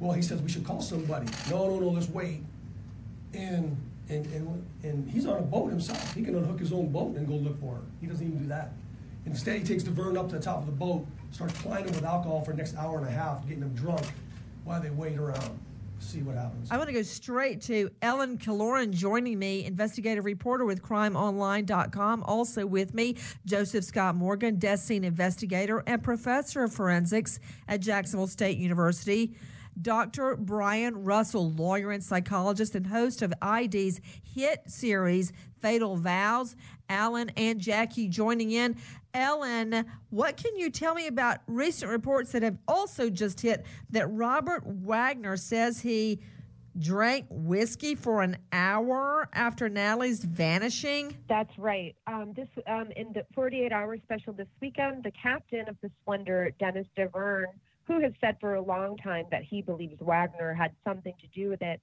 Well, 0.00 0.12
he 0.12 0.22
says, 0.22 0.42
we 0.42 0.48
should 0.48 0.64
call 0.64 0.80
somebody. 0.80 1.26
No, 1.48 1.68
no, 1.68 1.78
no, 1.78 1.88
let's 1.90 2.08
wait. 2.08 2.42
And, 3.34 3.76
and, 4.08 4.26
and, 4.26 4.66
and 4.82 5.10
he's 5.10 5.26
on 5.26 5.38
a 5.38 5.42
boat 5.42 5.70
himself. 5.70 6.14
He 6.14 6.22
can 6.22 6.34
unhook 6.34 6.58
his 6.58 6.72
own 6.72 6.90
boat 6.90 7.16
and 7.16 7.26
go 7.26 7.34
look 7.34 7.60
for 7.60 7.76
her. 7.76 7.82
He 8.00 8.06
doesn't 8.06 8.26
even 8.26 8.38
do 8.38 8.48
that. 8.48 8.72
Instead, 9.26 9.58
he 9.58 9.64
takes 9.64 9.84
Davern 9.84 10.18
up 10.18 10.28
to 10.30 10.36
the 10.36 10.42
top 10.42 10.58
of 10.58 10.66
the 10.66 10.72
boat, 10.72 11.06
starts 11.30 11.60
him 11.60 11.70
with 11.84 12.04
alcohol 12.04 12.40
for 12.42 12.52
the 12.52 12.56
next 12.56 12.76
hour 12.76 12.98
and 12.98 13.06
a 13.06 13.10
half, 13.10 13.42
getting 13.46 13.60
them 13.60 13.74
drunk 13.74 14.06
while 14.64 14.80
they 14.80 14.90
wait 14.90 15.18
around. 15.18 15.58
See 16.00 16.22
what 16.22 16.36
happens. 16.36 16.70
I 16.70 16.76
want 16.76 16.88
to 16.88 16.94
go 16.94 17.02
straight 17.02 17.60
to 17.62 17.90
Ellen 18.02 18.38
Killoran 18.38 18.92
joining 18.92 19.38
me, 19.38 19.64
investigative 19.64 20.24
reporter 20.24 20.64
with 20.64 20.82
crimeonline.com. 20.82 22.22
Also 22.24 22.66
with 22.66 22.94
me, 22.94 23.16
Joseph 23.44 23.84
Scott 23.84 24.14
Morgan, 24.14 24.58
death 24.58 24.80
scene 24.80 25.04
investigator 25.04 25.82
and 25.86 26.02
professor 26.02 26.64
of 26.64 26.72
forensics 26.72 27.40
at 27.66 27.80
Jacksonville 27.80 28.26
State 28.26 28.58
University. 28.58 29.36
Dr. 29.80 30.36
Brian 30.36 31.04
Russell, 31.04 31.52
lawyer 31.52 31.90
and 31.90 32.02
psychologist 32.02 32.74
and 32.74 32.86
host 32.86 33.22
of 33.22 33.32
ID's 33.42 34.00
hit 34.34 34.62
series 34.66 35.32
Fatal 35.60 35.96
Vows. 35.96 36.56
Alan 36.90 37.30
and 37.36 37.60
Jackie 37.60 38.08
joining 38.08 38.50
in. 38.50 38.76
Ellen, 39.14 39.84
what 40.10 40.36
can 40.36 40.56
you 40.56 40.70
tell 40.70 40.94
me 40.94 41.06
about 41.06 41.38
recent 41.46 41.90
reports 41.90 42.32
that 42.32 42.42
have 42.42 42.58
also 42.66 43.10
just 43.10 43.40
hit 43.40 43.64
that 43.90 44.06
Robert 44.08 44.62
Wagner 44.64 45.36
says 45.36 45.80
he 45.80 46.20
drank 46.78 47.26
whiskey 47.30 47.94
for 47.94 48.22
an 48.22 48.36
hour 48.52 49.28
after 49.32 49.68
Natalie's 49.68 50.24
vanishing? 50.24 51.16
That's 51.28 51.56
right. 51.58 51.96
Um, 52.06 52.32
this 52.34 52.48
um, 52.66 52.90
in 52.96 53.12
the 53.12 53.24
48 53.34 53.72
hour 53.72 53.96
special 53.98 54.32
this 54.32 54.48
weekend, 54.60 55.04
the 55.04 55.12
captain 55.20 55.68
of 55.68 55.76
the 55.82 55.90
Splendor, 56.02 56.52
Dennis 56.58 56.86
Davern, 56.96 57.46
who 57.84 58.00
has 58.00 58.12
said 58.20 58.36
for 58.40 58.54
a 58.54 58.62
long 58.62 58.96
time 58.98 59.26
that 59.30 59.42
he 59.42 59.62
believes 59.62 60.00
Wagner 60.00 60.54
had 60.54 60.72
something 60.84 61.14
to 61.20 61.26
do 61.28 61.48
with 61.48 61.62
it, 61.62 61.80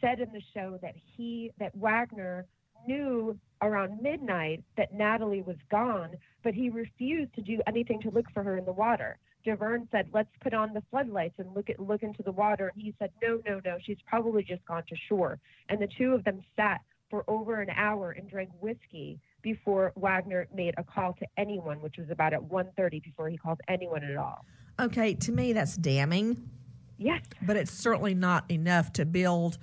said 0.00 0.20
in 0.20 0.32
the 0.32 0.42
show 0.54 0.78
that 0.80 0.94
he 1.16 1.50
that 1.58 1.74
Wagner 1.76 2.46
knew 2.86 3.38
around 3.62 4.02
midnight 4.02 4.62
that 4.76 4.94
Natalie 4.94 5.42
was 5.42 5.56
gone, 5.70 6.16
but 6.42 6.54
he 6.54 6.70
refused 6.70 7.34
to 7.34 7.42
do 7.42 7.60
anything 7.66 8.00
to 8.02 8.10
look 8.10 8.26
for 8.32 8.42
her 8.42 8.56
in 8.56 8.64
the 8.64 8.72
water. 8.72 9.18
Davern 9.46 9.90
said, 9.90 10.08
"Let's 10.12 10.30
put 10.40 10.52
on 10.52 10.74
the 10.74 10.82
floodlights 10.90 11.38
and 11.38 11.54
look 11.54 11.70
at 11.70 11.80
look 11.80 12.02
into 12.02 12.22
the 12.22 12.32
water." 12.32 12.68
And 12.74 12.82
he 12.82 12.94
said, 12.98 13.10
"No, 13.22 13.40
no, 13.46 13.60
no. 13.64 13.78
She's 13.80 14.00
probably 14.06 14.42
just 14.42 14.64
gone 14.66 14.84
to 14.88 14.96
shore." 15.08 15.38
And 15.68 15.80
the 15.80 15.88
two 15.98 16.14
of 16.14 16.24
them 16.24 16.42
sat 16.56 16.80
for 17.08 17.24
over 17.26 17.60
an 17.60 17.70
hour 17.70 18.12
and 18.12 18.28
drank 18.28 18.50
whiskey 18.60 19.18
before 19.42 19.92
Wagner 19.96 20.46
made 20.54 20.74
a 20.76 20.84
call 20.84 21.14
to 21.14 21.26
anyone, 21.36 21.80
which 21.80 21.96
was 21.96 22.10
about 22.10 22.32
at 22.32 22.42
1:30 22.42 23.00
before 23.02 23.28
he 23.28 23.36
called 23.36 23.60
anyone 23.68 24.04
at 24.04 24.16
all. 24.16 24.44
Okay, 24.78 25.14
to 25.14 25.32
me 25.32 25.52
that's 25.52 25.76
damning. 25.76 26.50
Yes. 26.98 27.22
But 27.42 27.56
it's 27.56 27.70
certainly 27.70 28.14
not 28.14 28.50
enough 28.50 28.92
to 28.94 29.06
build 29.06 29.56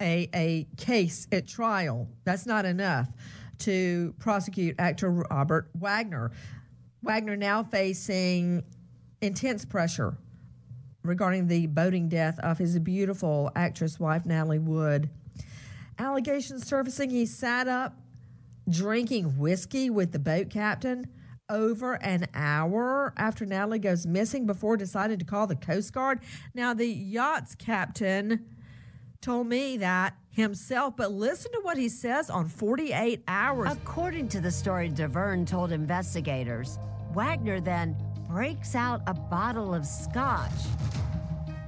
a, 0.00 0.28
a 0.32 0.66
case 0.76 1.26
at 1.32 1.46
trial. 1.48 2.08
That's 2.24 2.46
not 2.46 2.64
enough 2.64 3.08
to 3.60 4.14
prosecute 4.18 4.76
actor 4.78 5.10
Robert 5.10 5.68
Wagner. 5.74 6.30
Wagner 7.02 7.36
now 7.36 7.62
facing 7.62 8.62
intense 9.20 9.64
pressure 9.64 10.16
regarding 11.02 11.48
the 11.48 11.66
boating 11.66 12.08
death 12.08 12.38
of 12.40 12.58
his 12.58 12.78
beautiful 12.78 13.50
actress 13.54 14.00
wife, 14.00 14.24
Natalie 14.24 14.58
Wood. 14.58 15.10
Allegations 15.98 16.66
surfacing 16.66 17.10
he 17.10 17.26
sat 17.26 17.68
up 17.68 17.98
drinking 18.68 19.38
whiskey 19.38 19.90
with 19.90 20.12
the 20.12 20.18
boat 20.18 20.50
captain 20.50 21.06
over 21.50 21.94
an 22.02 22.26
hour 22.34 23.12
after 23.16 23.44
Natalie 23.44 23.78
goes 23.78 24.06
missing 24.06 24.46
before 24.46 24.76
deciding 24.76 25.18
to 25.18 25.24
call 25.24 25.46
the 25.46 25.56
Coast 25.56 25.92
Guard. 25.92 26.20
Now, 26.54 26.72
the 26.72 26.86
yacht's 26.86 27.54
captain 27.54 28.46
told 29.24 29.46
me 29.46 29.78
that 29.78 30.14
himself, 30.28 30.94
but 30.98 31.10
listen 31.10 31.50
to 31.50 31.60
what 31.60 31.78
he 31.78 31.88
says 31.88 32.28
on 32.28 32.46
48 32.46 33.22
hours. 33.26 33.72
According 33.72 34.28
to 34.28 34.40
the 34.40 34.50
story 34.50 34.90
Davern 34.90 35.46
told 35.46 35.72
investigators, 35.72 36.78
Wagner 37.14 37.58
then 37.58 37.96
breaks 38.28 38.74
out 38.74 39.00
a 39.06 39.14
bottle 39.14 39.74
of 39.74 39.86
scotch. 39.86 40.50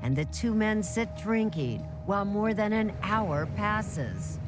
And 0.02 0.14
the 0.14 0.26
two 0.26 0.54
men 0.54 0.82
sit 0.82 1.08
drinking 1.16 1.80
while 2.04 2.26
more 2.26 2.52
than 2.52 2.74
an 2.74 2.92
hour 3.02 3.46
passes. 3.56 4.38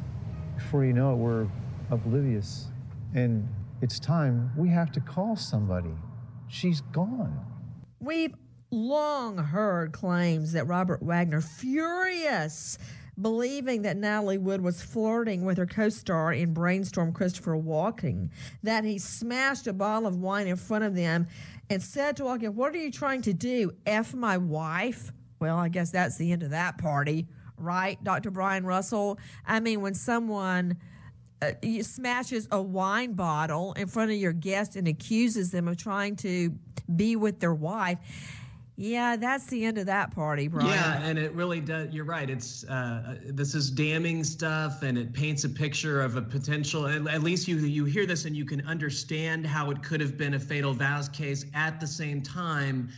Before 0.56 0.84
you 0.84 0.92
know 0.92 1.14
it, 1.14 1.16
we're 1.16 1.46
oblivious. 1.90 2.66
And 3.14 3.48
it's 3.80 3.98
time 3.98 4.52
we 4.54 4.68
have 4.68 4.92
to 4.92 5.00
call 5.00 5.34
somebody. 5.34 5.94
She's 6.48 6.82
gone. 6.82 7.42
We've 8.00 8.34
long 8.70 9.38
heard 9.38 9.92
claims 9.92 10.52
that 10.52 10.66
Robert 10.66 11.02
Wagner, 11.02 11.40
furious, 11.40 12.78
believing 13.20 13.82
that 13.82 13.96
Natalie 13.96 14.38
Wood 14.38 14.60
was 14.60 14.82
flirting 14.82 15.44
with 15.44 15.58
her 15.58 15.66
co 15.66 15.88
star 15.88 16.32
in 16.32 16.52
Brainstorm 16.52 17.12
Christopher 17.12 17.56
Walken, 17.56 18.30
that 18.62 18.84
he 18.84 18.98
smashed 18.98 19.66
a 19.66 19.72
bottle 19.72 20.06
of 20.06 20.16
wine 20.16 20.46
in 20.46 20.56
front 20.56 20.84
of 20.84 20.94
them 20.94 21.26
and 21.70 21.82
said 21.82 22.16
to 22.16 22.24
Walken, 22.24 22.54
What 22.54 22.74
are 22.74 22.78
you 22.78 22.92
trying 22.92 23.22
to 23.22 23.32
do? 23.32 23.72
F 23.86 24.14
my 24.14 24.38
wife? 24.38 25.12
Well, 25.40 25.56
I 25.56 25.68
guess 25.68 25.90
that's 25.90 26.16
the 26.16 26.32
end 26.32 26.42
of 26.42 26.50
that 26.50 26.78
party, 26.78 27.26
right, 27.56 28.02
Dr. 28.02 28.30
Brian 28.30 28.64
Russell? 28.64 29.18
I 29.46 29.60
mean, 29.60 29.80
when 29.80 29.94
someone 29.94 30.76
uh, 31.40 31.52
smashes 31.82 32.48
a 32.50 32.60
wine 32.60 33.12
bottle 33.12 33.72
in 33.74 33.86
front 33.86 34.10
of 34.10 34.16
your 34.16 34.32
guest 34.32 34.74
and 34.74 34.88
accuses 34.88 35.52
them 35.52 35.68
of 35.68 35.76
trying 35.76 36.16
to 36.16 36.52
be 36.94 37.16
with 37.16 37.38
their 37.38 37.54
wife. 37.54 37.98
Yeah, 38.80 39.16
that's 39.16 39.46
the 39.46 39.64
end 39.64 39.76
of 39.78 39.86
that 39.86 40.14
party, 40.14 40.46
Brian. 40.46 40.68
Yeah, 40.68 41.02
and 41.02 41.18
it 41.18 41.32
really 41.32 41.60
does. 41.60 41.92
You're 41.92 42.04
right. 42.04 42.30
It's 42.30 42.62
uh, 42.62 43.16
this 43.24 43.56
is 43.56 43.72
damning 43.72 44.22
stuff, 44.22 44.84
and 44.84 44.96
it 44.96 45.12
paints 45.12 45.42
a 45.42 45.48
picture 45.48 46.00
of 46.00 46.14
a 46.14 46.22
potential. 46.22 46.86
At 46.86 47.24
least 47.24 47.48
you 47.48 47.56
you 47.56 47.86
hear 47.86 48.06
this 48.06 48.24
and 48.24 48.36
you 48.36 48.44
can 48.44 48.64
understand 48.68 49.44
how 49.44 49.72
it 49.72 49.82
could 49.82 50.00
have 50.00 50.16
been 50.16 50.34
a 50.34 50.38
fatal 50.38 50.72
vows 50.72 51.08
case. 51.08 51.44
At 51.54 51.80
the 51.80 51.88
same 51.88 52.22
time, 52.22 52.90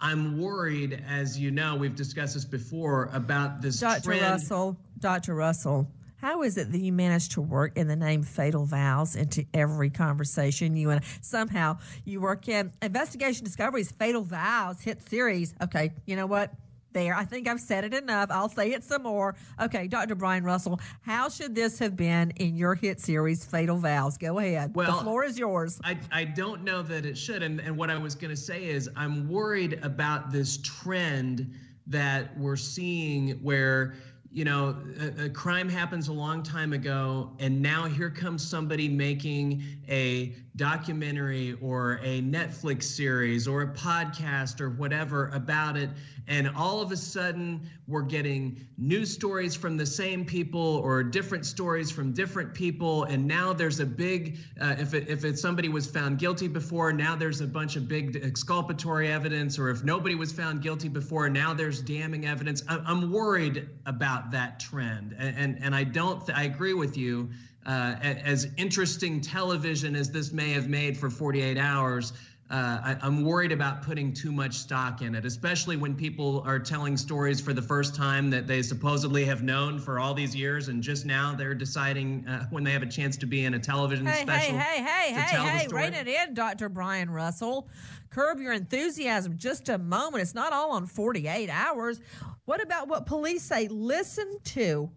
I'm 0.00 0.40
worried, 0.40 1.04
as 1.08 1.38
you 1.38 1.52
know, 1.52 1.76
we've 1.76 1.94
discussed 1.94 2.34
this 2.34 2.44
before 2.44 3.08
about 3.12 3.62
this. 3.62 3.78
Dr. 3.78 4.02
Trend. 4.02 4.22
Russell, 4.22 4.76
Dr. 4.98 5.36
Russell, 5.36 5.88
how 6.20 6.42
is 6.42 6.56
it 6.56 6.72
that 6.72 6.80
you 6.80 6.92
manage 6.92 7.30
to 7.30 7.40
work 7.40 7.76
in 7.76 7.86
the 7.86 7.96
name 7.96 8.22
Fatal 8.22 8.64
Vows 8.64 9.16
into 9.16 9.44
every 9.54 9.88
conversation 9.88 10.76
you 10.76 10.90
and 10.90 11.00
somehow 11.20 11.78
you 12.04 12.20
work 12.20 12.48
in 12.48 12.72
Investigation 12.82 13.44
Discovery's 13.44 13.92
Fatal 13.92 14.22
Vows 14.22 14.80
hit 14.80 15.00
series? 15.08 15.54
Okay, 15.62 15.92
you 16.06 16.16
know 16.16 16.26
what? 16.26 16.52
There, 16.92 17.14
I 17.14 17.24
think 17.24 17.46
I've 17.46 17.60
said 17.60 17.84
it 17.84 17.94
enough. 17.94 18.30
I'll 18.30 18.48
say 18.48 18.72
it 18.72 18.82
some 18.82 19.02
more. 19.02 19.36
Okay, 19.60 19.86
Dr. 19.86 20.14
Brian 20.14 20.42
Russell, 20.42 20.80
how 21.02 21.28
should 21.28 21.54
this 21.54 21.78
have 21.78 21.96
been 21.96 22.30
in 22.36 22.56
your 22.56 22.74
hit 22.74 22.98
series, 22.98 23.44
Fatal 23.44 23.76
Vows? 23.76 24.16
Go 24.16 24.38
ahead. 24.38 24.74
Well, 24.74 24.96
the 24.96 25.02
floor 25.04 25.22
is 25.22 25.38
yours. 25.38 25.78
I, 25.84 25.98
I 26.10 26.24
don't 26.24 26.64
know 26.64 26.82
that 26.82 27.04
it 27.04 27.16
should. 27.16 27.42
And, 27.42 27.60
and 27.60 27.76
what 27.76 27.90
I 27.90 27.98
was 27.98 28.14
going 28.14 28.30
to 28.30 28.40
say 28.40 28.64
is, 28.64 28.88
I'm 28.96 29.28
worried 29.28 29.78
about 29.82 30.32
this 30.32 30.56
trend 30.64 31.54
that 31.88 32.36
we're 32.38 32.56
seeing 32.56 33.32
where 33.42 33.94
you 34.30 34.44
know, 34.44 34.76
a, 35.00 35.24
a, 35.24 35.30
crime 35.30 35.68
happens 35.68 36.08
a 36.08 36.12
long 36.12 36.42
time 36.42 36.74
ago, 36.74 37.30
and 37.38 37.62
now 37.62 37.84
here 37.84 38.10
comes 38.10 38.46
somebody 38.46 38.86
making 38.86 39.64
a 39.88 40.34
documentary 40.56 41.56
or 41.62 42.00
a 42.02 42.20
Netflix 42.20 42.82
series 42.82 43.48
or 43.48 43.62
a 43.62 43.68
podcast 43.68 44.60
or 44.60 44.70
whatever 44.70 45.28
about 45.28 45.76
it. 45.76 45.88
And 46.26 46.50
all 46.56 46.82
of 46.82 46.92
a 46.92 46.96
sudden, 46.96 47.70
we're 47.86 48.02
getting 48.02 48.66
news 48.76 49.10
stories 49.10 49.54
from 49.54 49.78
the 49.78 49.86
same 49.86 50.26
people 50.26 50.76
or 50.84 51.02
different 51.02 51.46
stories 51.46 51.90
from 51.90 52.12
different 52.12 52.52
people. 52.52 53.04
And 53.04 53.26
now 53.26 53.54
there's 53.54 53.80
a 53.80 53.86
big, 53.86 54.36
uh, 54.60 54.76
if, 54.78 54.92
it, 54.92 55.08
if 55.08 55.24
it's 55.24 55.40
somebody 55.40 55.70
was 55.70 55.86
found 55.86 56.18
guilty 56.18 56.48
before, 56.48 56.92
now 56.92 57.16
there's 57.16 57.40
a 57.40 57.46
bunch 57.46 57.76
of 57.76 57.88
big 57.88 58.20
exculpatory 58.22 59.10
evidence. 59.10 59.58
Or 59.58 59.70
if 59.70 59.84
nobody 59.84 60.16
was 60.16 60.32
found 60.32 60.60
guilty 60.60 60.88
before, 60.88 61.30
now 61.30 61.54
there's 61.54 61.80
damning 61.80 62.26
evidence. 62.26 62.62
I, 62.68 62.76
I'm 62.84 63.10
worried 63.10 63.68
about 63.88 64.30
that 64.30 64.60
trend. 64.60 65.16
And, 65.18 65.36
and, 65.36 65.58
and 65.62 65.74
I 65.74 65.82
don't, 65.82 66.24
th- 66.24 66.36
I 66.36 66.44
agree 66.44 66.74
with 66.74 66.96
you. 66.96 67.30
Uh, 67.66 67.96
as 68.00 68.46
interesting 68.56 69.20
television 69.20 69.96
as 69.96 70.10
this 70.10 70.32
may 70.32 70.50
have 70.52 70.68
made 70.68 70.96
for 70.96 71.10
48 71.10 71.58
hours, 71.58 72.12
uh, 72.50 72.96
I, 73.02 73.06
am 73.06 73.24
worried 73.24 73.52
about 73.52 73.82
putting 73.82 74.10
too 74.10 74.32
much 74.32 74.54
stock 74.54 75.02
in 75.02 75.14
it, 75.14 75.26
especially 75.26 75.76
when 75.76 75.94
people 75.94 76.42
are 76.46 76.58
telling 76.58 76.96
stories 76.96 77.42
for 77.42 77.52
the 77.52 77.60
first 77.60 77.94
time 77.94 78.30
that 78.30 78.46
they 78.46 78.62
supposedly 78.62 79.26
have 79.26 79.42
known 79.42 79.78
for 79.78 80.00
all 80.00 80.14
these 80.14 80.34
years, 80.34 80.68
and 80.68 80.82
just 80.82 81.04
now 81.04 81.34
they're 81.34 81.54
deciding 81.54 82.26
uh, 82.26 82.46
when 82.48 82.64
they 82.64 82.72
have 82.72 82.82
a 82.82 82.86
chance 82.86 83.18
to 83.18 83.26
be 83.26 83.44
in 83.44 83.52
a 83.52 83.58
television 83.58 84.06
hey, 84.06 84.22
special. 84.22 84.58
Hey, 84.58 84.82
hey, 84.82 85.12
hey, 85.12 85.20
hey, 85.20 85.58
hey, 85.58 85.68
rein 85.68 85.92
it 85.92 86.08
in, 86.08 86.32
Dr. 86.32 86.70
Brian 86.70 87.10
Russell. 87.10 87.68
Curb 88.08 88.40
your 88.40 88.54
enthusiasm 88.54 89.36
just 89.36 89.68
a 89.68 89.76
moment. 89.76 90.22
It's 90.22 90.34
not 90.34 90.54
all 90.54 90.72
on 90.72 90.86
48 90.86 91.50
hours. 91.50 92.00
What 92.46 92.62
about 92.62 92.88
what 92.88 93.04
police 93.04 93.42
say? 93.42 93.68
Listen 93.68 94.38
to 94.44 94.90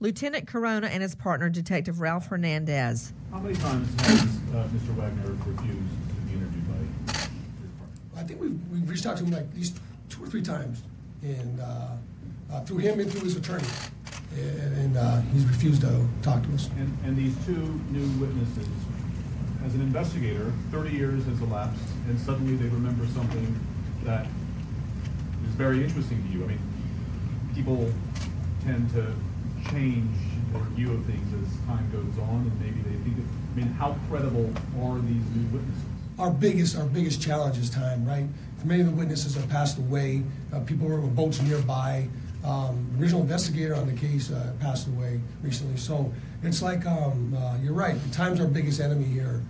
Lieutenant 0.00 0.46
Corona 0.46 0.88
and 0.88 1.02
his 1.02 1.14
partner, 1.14 1.48
Detective 1.48 2.02
Ralph 2.02 2.26
Hernandez. 2.26 3.14
How 3.30 3.38
many 3.38 3.56
times 3.56 3.88
has 4.02 4.20
uh, 4.20 4.68
Mr. 4.68 4.94
Wagner 4.96 5.34
refused? 5.46 6.07
I 8.28 8.32
think 8.32 8.42
we've, 8.42 8.60
we've 8.70 8.90
reached 8.90 9.06
out 9.06 9.16
to 9.16 9.24
him 9.24 9.30
like 9.30 9.44
at 9.44 9.54
least 9.56 9.78
two 10.10 10.22
or 10.22 10.26
three 10.26 10.42
times, 10.42 10.82
and 11.22 11.60
uh, 11.62 11.96
uh, 12.52 12.60
through 12.60 12.76
him 12.76 13.00
and 13.00 13.10
through 13.10 13.22
his 13.22 13.36
attorney, 13.36 13.64
and, 14.36 14.76
and 14.76 14.96
uh, 14.98 15.22
he's 15.32 15.46
refused 15.46 15.80
to 15.80 16.06
talk 16.20 16.42
to 16.42 16.52
us. 16.52 16.68
And, 16.76 16.94
and 17.06 17.16
these 17.16 17.34
two 17.46 17.80
new 17.88 18.06
witnesses, 18.20 18.68
as 19.64 19.74
an 19.74 19.80
investigator, 19.80 20.52
30 20.72 20.90
years 20.90 21.24
has 21.24 21.40
elapsed, 21.40 21.82
and 22.06 22.20
suddenly 22.20 22.54
they 22.56 22.68
remember 22.68 23.06
something 23.06 23.58
that 24.04 24.26
is 25.46 25.54
very 25.54 25.82
interesting 25.82 26.22
to 26.22 26.28
you. 26.28 26.44
I 26.44 26.48
mean, 26.48 26.60
people 27.54 27.90
tend 28.62 28.90
to 28.90 29.14
change 29.70 30.14
their 30.52 30.60
view 30.76 30.92
of 30.92 31.02
things 31.06 31.32
as 31.32 31.66
time 31.66 31.90
goes 31.90 32.22
on, 32.28 32.40
and 32.40 32.60
maybe 32.60 32.82
they 32.82 33.02
think, 33.04 33.16
of, 33.16 33.24
I 33.24 33.56
mean, 33.56 33.68
how 33.68 33.96
credible 34.10 34.52
are 34.82 34.98
these 34.98 35.24
new 35.34 35.48
witnesses? 35.50 35.97
Our 36.18 36.30
biggest, 36.30 36.76
our 36.76 36.86
biggest 36.86 37.22
challenge 37.22 37.58
is 37.58 37.70
time, 37.70 38.04
right? 38.04 38.26
Many 38.64 38.80
of 38.80 38.88
the 38.88 38.92
witnesses 38.92 39.36
have 39.36 39.48
passed 39.48 39.78
away. 39.78 40.24
Uh, 40.52 40.58
people 40.60 40.88
were 40.88 40.94
on 40.94 41.14
boats 41.14 41.40
nearby. 41.40 42.08
Um, 42.44 42.90
the 42.92 43.02
original 43.02 43.22
investigator 43.22 43.76
on 43.76 43.86
the 43.86 43.92
case 43.92 44.32
uh, 44.32 44.52
passed 44.58 44.88
away 44.88 45.20
recently. 45.42 45.76
So 45.76 46.12
it's 46.42 46.60
like, 46.60 46.84
um, 46.86 47.36
uh, 47.36 47.56
you're 47.62 47.72
right, 47.72 47.96
time's 48.12 48.40
our 48.40 48.48
biggest 48.48 48.80
enemy 48.80 49.04
here. 49.04 49.42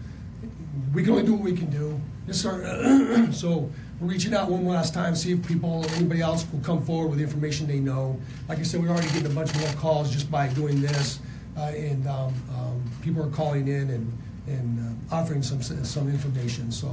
We 0.95 1.03
can 1.03 1.13
only 1.13 1.25
do 1.25 1.35
what 1.35 1.43
we 1.43 1.57
can 1.57 1.71
do. 1.71 1.99
This 2.27 2.45
our, 2.47 3.33
so 3.33 3.71
we're 3.99 4.09
reaching 4.09 4.35
out 4.35 4.51
one 4.51 4.67
last 4.67 4.93
time, 4.93 5.17
see 5.17 5.33
if 5.33 5.47
people, 5.49 5.87
anybody 5.95 6.21
else 6.21 6.47
will 6.53 6.61
come 6.61 6.83
forward 6.83 7.09
with 7.09 7.19
the 7.19 7.25
information 7.25 7.67
they 7.67 7.81
know. 7.81 8.21
Like 8.47 8.59
I 8.59 8.63
said, 8.63 8.83
we're 8.83 8.91
already 8.91 9.09
getting 9.09 9.27
a 9.27 9.35
bunch 9.35 9.55
more 9.59 9.73
calls 9.73 10.11
just 10.13 10.31
by 10.31 10.49
doing 10.49 10.83
this. 10.83 11.21
Uh, 11.57 11.73
and 11.75 12.07
um, 12.07 12.35
um, 12.51 12.85
people 13.03 13.25
are 13.25 13.31
calling 13.31 13.69
in 13.69 13.91
and, 13.91 14.19
and 14.49 15.01
uh, 15.11 15.15
offering 15.15 15.43
some, 15.43 15.63
some 15.63 16.09
information. 16.09 16.71
So 16.73 16.89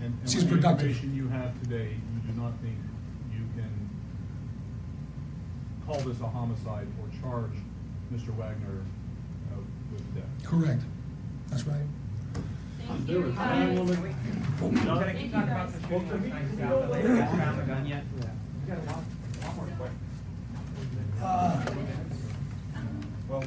And, 0.00 0.16
and 0.20 0.30
seems 0.30 0.44
with 0.44 0.50
the 0.50 0.56
productive. 0.56 0.88
information 0.88 1.16
you 1.16 1.28
have 1.28 1.60
today, 1.62 1.90
you 2.14 2.32
do 2.32 2.40
not 2.40 2.52
think 2.62 2.76
you 3.32 3.44
can 3.56 3.70
call 5.86 5.98
this 6.00 6.20
a 6.20 6.26
homicide 6.28 6.86
or 7.00 7.08
charge 7.20 7.52
Mr. 8.12 8.28
Wagner 8.36 8.82
uh, 9.52 9.56
with 9.92 10.14
death? 10.14 10.24
Correct. 10.44 10.82
That's 11.48 11.64
right. 11.64 11.82
There 13.06 13.20
was 13.20 13.34
nine 13.34 13.74
women. 13.74 14.14
Oh, 14.62 14.70
Can 14.70 14.88
I 14.88 15.12
keep 15.14 15.30
talking 15.32 15.50
about 15.50 15.72
the 15.72 15.80
shooting 15.88 16.10
on 16.10 16.28
Knights 16.30 16.60
Out, 16.62 16.80
the 16.82 16.88
lady 16.88 17.08
that 17.08 17.30
found 17.36 17.58
the 17.58 17.62
gun 17.64 17.86
yet? 17.86 18.04
We 18.14 18.20
got 18.66 18.78
a 18.78 18.82
lot, 18.86 19.02
lot 19.44 19.56
more 19.56 19.66
questions. 19.76 21.22
Uh, 21.22 21.64
Well, 23.28 23.44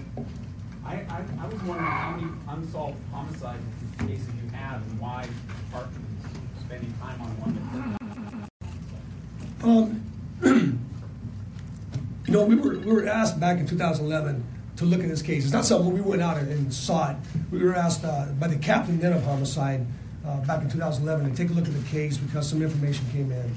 I, 0.86 0.96
I, 0.96 1.24
I 1.42 1.46
was 1.48 1.62
wondering 1.64 1.88
how 1.88 2.12
many 2.18 2.32
unsolved 2.50 2.98
homicide 3.12 3.60
cases 4.00 4.28
you 4.44 4.50
have 4.52 4.82
and 4.82 5.00
why 5.00 5.24
is 5.24 5.30
spending 6.66 6.94
time 7.00 7.22
on 7.22 7.30
one 7.40 8.40
Um, 9.64 10.02
you 12.26 12.34
know, 12.34 12.46
we 12.46 12.56
were, 12.56 12.80
we 12.80 12.92
were 12.92 13.08
asked 13.08 13.40
back 13.40 13.60
in 13.60 13.68
2011 13.68 14.44
to 14.78 14.86
look 14.86 15.02
at 15.02 15.10
this 15.10 15.22
case. 15.22 15.44
It's 15.44 15.54
not 15.54 15.66
something 15.66 15.94
we 15.94 16.02
went 16.02 16.22
out 16.22 16.38
and, 16.38 16.50
and 16.50 16.74
saw 16.74 17.12
it. 17.12 17.18
We 17.52 17.64
were 17.64 17.76
asked 17.76 18.04
uh, 18.04 18.28
by 18.40 18.48
the 18.48 18.58
captain 18.58 19.00
then 19.00 19.14
of 19.14 19.24
homicide 19.24 19.86
uh, 20.26 20.38
back 20.46 20.64
in 20.64 20.70
2011 20.70 21.30
to 21.30 21.38
take 21.38 21.52
a 21.52 21.54
look 21.54 21.68
at 21.68 21.74
the 21.74 21.90
case 21.90 22.18
because 22.18 22.50
some 22.50 22.62
information 22.62 23.06
came 23.12 23.32
in. 23.32 23.56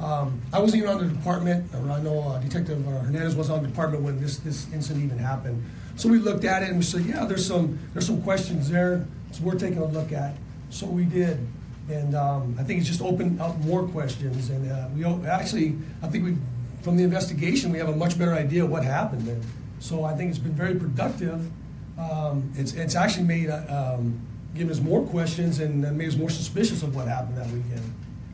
Um, 0.00 0.40
I 0.52 0.60
wasn't 0.60 0.82
even 0.82 0.94
on 0.94 1.06
the 1.06 1.12
department, 1.12 1.74
or 1.74 1.90
I 1.90 2.00
know 2.00 2.20
uh, 2.20 2.38
Detective 2.38 2.86
uh, 2.86 3.00
Hernandez 3.00 3.34
was 3.34 3.50
on 3.50 3.62
the 3.62 3.68
department 3.68 4.04
when 4.04 4.20
this, 4.20 4.38
this 4.38 4.72
incident 4.72 5.04
even 5.04 5.18
happened. 5.18 5.64
So 5.96 6.08
we 6.08 6.18
looked 6.18 6.44
at 6.44 6.62
it 6.62 6.68
and 6.68 6.78
we 6.78 6.84
said, 6.84 7.04
yeah, 7.04 7.24
there's 7.24 7.44
some 7.44 7.78
there's 7.92 8.06
some 8.06 8.22
questions 8.22 8.70
there, 8.70 9.04
so 9.32 9.42
we're 9.42 9.58
taking 9.58 9.78
a 9.78 9.84
look 9.84 10.12
at. 10.12 10.36
So 10.70 10.86
we 10.86 11.04
did, 11.04 11.44
and 11.90 12.14
um, 12.14 12.54
I 12.60 12.62
think 12.62 12.78
it's 12.78 12.88
just 12.88 13.02
opened 13.02 13.40
up 13.40 13.58
more 13.58 13.82
questions. 13.88 14.50
And 14.50 14.70
uh, 14.70 14.88
we 14.94 15.04
actually, 15.26 15.76
I 16.00 16.06
think 16.06 16.24
we, 16.24 16.36
from 16.82 16.96
the 16.96 17.02
investigation, 17.02 17.72
we 17.72 17.78
have 17.78 17.88
a 17.88 17.96
much 17.96 18.16
better 18.16 18.34
idea 18.34 18.64
what 18.64 18.84
happened 18.84 19.22
there. 19.22 19.40
So 19.80 20.04
I 20.04 20.14
think 20.14 20.30
it's 20.30 20.38
been 20.38 20.52
very 20.54 20.76
productive. 20.76 21.50
Um, 21.98 22.52
it's 22.56 22.74
it's 22.74 22.94
actually 22.94 23.24
made 23.24 23.50
uh, 23.50 23.96
um, 23.96 24.20
given 24.54 24.70
us 24.70 24.78
more 24.78 25.04
questions 25.04 25.58
and 25.58 25.84
uh, 25.84 25.90
made 25.90 26.06
us 26.06 26.16
more 26.16 26.30
suspicious 26.30 26.84
of 26.84 26.94
what 26.94 27.08
happened 27.08 27.38
that 27.38 27.46
weekend. 27.46 27.82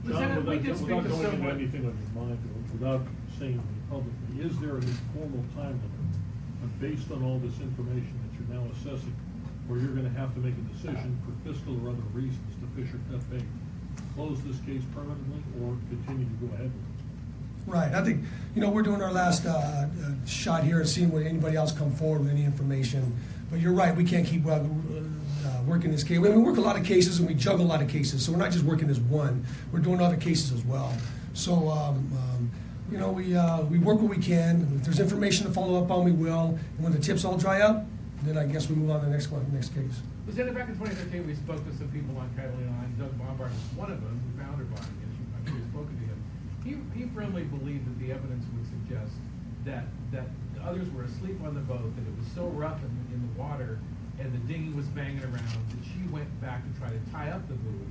John, 0.04 0.12
Lieutenant, 0.12 0.44
we 0.46 0.56
without, 0.56 0.64
did 0.66 0.76
speak 0.76 0.88
without 0.88 1.02
to 1.02 1.08
going 1.08 1.24
into 1.24 1.30
someone- 1.32 1.56
anything 1.56 1.86
on 1.86 1.94
your 1.96 2.22
mind, 2.24 2.38
without 2.72 3.02
saying 3.38 3.62
publicly, 3.88 4.40
is 4.44 4.58
there 4.60 4.76
an 4.76 4.82
informal 4.84 5.44
time 5.56 5.80
limit 5.80 6.12
uh, 6.62 6.66
based 6.80 7.10
on 7.10 7.22
all 7.24 7.38
this 7.38 7.58
information 7.60 8.12
that 8.20 8.32
you're 8.36 8.60
now 8.60 8.66
assessing, 8.76 9.14
where 9.66 9.80
you're 9.80 9.94
gonna 9.96 10.08
have 10.10 10.34
to 10.34 10.40
make 10.40 10.54
a 10.54 10.66
decision 10.76 11.16
for 11.24 11.32
fiscal 11.48 11.74
or 11.84 11.90
other 11.90 12.04
reasons 12.12 12.52
to 12.60 12.66
Fisher 12.76 13.00
Cut 13.10 13.20
Bait? 13.30 13.44
Close 14.14 14.38
this 14.44 14.58
case 14.60 14.82
permanently 14.94 15.40
or 15.62 15.76
continue 15.88 16.26
to 16.26 16.46
go 16.46 16.52
ahead 16.54 16.70
with 16.70 16.84
it? 16.84 17.70
Right. 17.70 17.94
I 17.94 18.04
think, 18.04 18.24
you 18.54 18.60
know, 18.60 18.68
we're 18.68 18.82
doing 18.82 19.00
our 19.00 19.10
last 19.12 19.46
uh, 19.46 19.50
uh, 19.50 19.86
shot 20.26 20.64
here 20.64 20.80
and 20.80 20.88
seeing 20.88 21.10
what 21.10 21.22
anybody 21.22 21.56
else 21.56 21.72
come 21.72 21.90
forward 21.90 22.20
with 22.20 22.30
any 22.30 22.44
information. 22.44 23.16
But 23.50 23.60
you're 23.60 23.72
right, 23.72 23.96
we 23.96 24.04
can't 24.04 24.26
keep 24.26 24.46
uh, 24.46 24.60
working 25.66 25.90
this 25.90 26.04
case. 26.04 26.18
We, 26.18 26.30
work 26.30 26.56
a 26.56 26.60
lot 26.60 26.76
of 26.76 26.84
cases 26.84 27.18
and 27.18 27.28
we 27.28 27.34
juggle 27.34 27.64
a 27.64 27.68
lot 27.68 27.82
of 27.82 27.88
cases. 27.88 28.24
So 28.24 28.32
we're 28.32 28.38
not 28.38 28.52
just 28.52 28.64
working 28.64 28.88
this 28.88 28.98
one, 28.98 29.44
we're 29.72 29.80
doing 29.80 30.00
other 30.00 30.16
cases 30.16 30.52
as 30.52 30.64
well. 30.64 30.92
So, 31.32 31.68
um, 31.70 32.10
um, 32.16 32.50
you 32.90 32.98
know, 32.98 33.10
we, 33.10 33.34
uh, 33.34 33.62
we 33.62 33.78
work 33.78 34.00
what 34.00 34.10
we 34.10 34.22
can. 34.22 34.68
If 34.76 34.84
there's 34.84 35.00
information 35.00 35.46
to 35.46 35.52
follow 35.52 35.82
up 35.82 35.90
on, 35.90 36.04
we 36.04 36.12
will. 36.12 36.58
And 36.76 36.84
when 36.84 36.92
the 36.92 36.98
tips 36.98 37.24
all 37.24 37.36
dry 37.36 37.60
up, 37.62 37.86
then 38.22 38.38
I 38.38 38.46
guess 38.46 38.68
we 38.68 38.76
move 38.76 38.90
on 38.90 39.00
to 39.00 39.06
the 39.06 39.12
next 39.12 39.30
one, 39.30 39.44
next 39.52 39.74
case. 39.74 40.00
Lieutenant, 40.26 40.56
back 40.56 40.68
in 40.68 40.78
2013, 40.78 41.26
we 41.26 41.34
spoke 41.34 41.60
to 41.68 41.76
some 41.76 41.88
people 41.88 42.16
on 42.16 42.30
Catalina 42.36 42.70
Line. 42.70 42.94
Doug 42.98 43.12
Bombard 43.18 43.50
was 43.52 43.76
one 43.76 43.92
of 43.92 44.00
them 44.00 44.16
who 44.24 44.40
found 44.40 44.56
her 44.56 44.64
body, 44.64 44.88
and 45.04 45.10
she, 45.12 45.22
I'm 45.36 45.44
sure 45.44 45.56
you've 45.60 45.68
spoken 45.68 45.92
to 46.00 46.04
him. 46.08 46.18
He, 46.64 46.72
he 46.96 47.04
firmly 47.12 47.44
believed 47.44 47.84
that 47.84 47.98
the 48.00 48.12
evidence 48.12 48.44
would 48.56 48.64
suggest 48.64 49.12
that, 49.64 49.84
that 50.12 50.24
the 50.54 50.62
others 50.62 50.88
were 50.90 51.04
asleep 51.04 51.36
on 51.44 51.52
the 51.54 51.60
boat, 51.60 51.84
that 51.96 52.04
it 52.08 52.16
was 52.16 52.28
so 52.34 52.48
rough 52.56 52.80
in, 52.80 52.92
in 53.12 53.20
the 53.20 53.32
water, 53.40 53.80
and 54.18 54.32
the 54.32 54.38
dinghy 54.52 54.72
was 54.74 54.86
banging 54.86 55.22
around, 55.22 55.34
that 55.70 55.84
she 55.84 56.06
went 56.12 56.28
back 56.40 56.62
to 56.62 56.80
try 56.80 56.88
to 56.88 56.98
tie 57.12 57.30
up 57.30 57.46
the 57.48 57.54
buoy, 57.54 57.86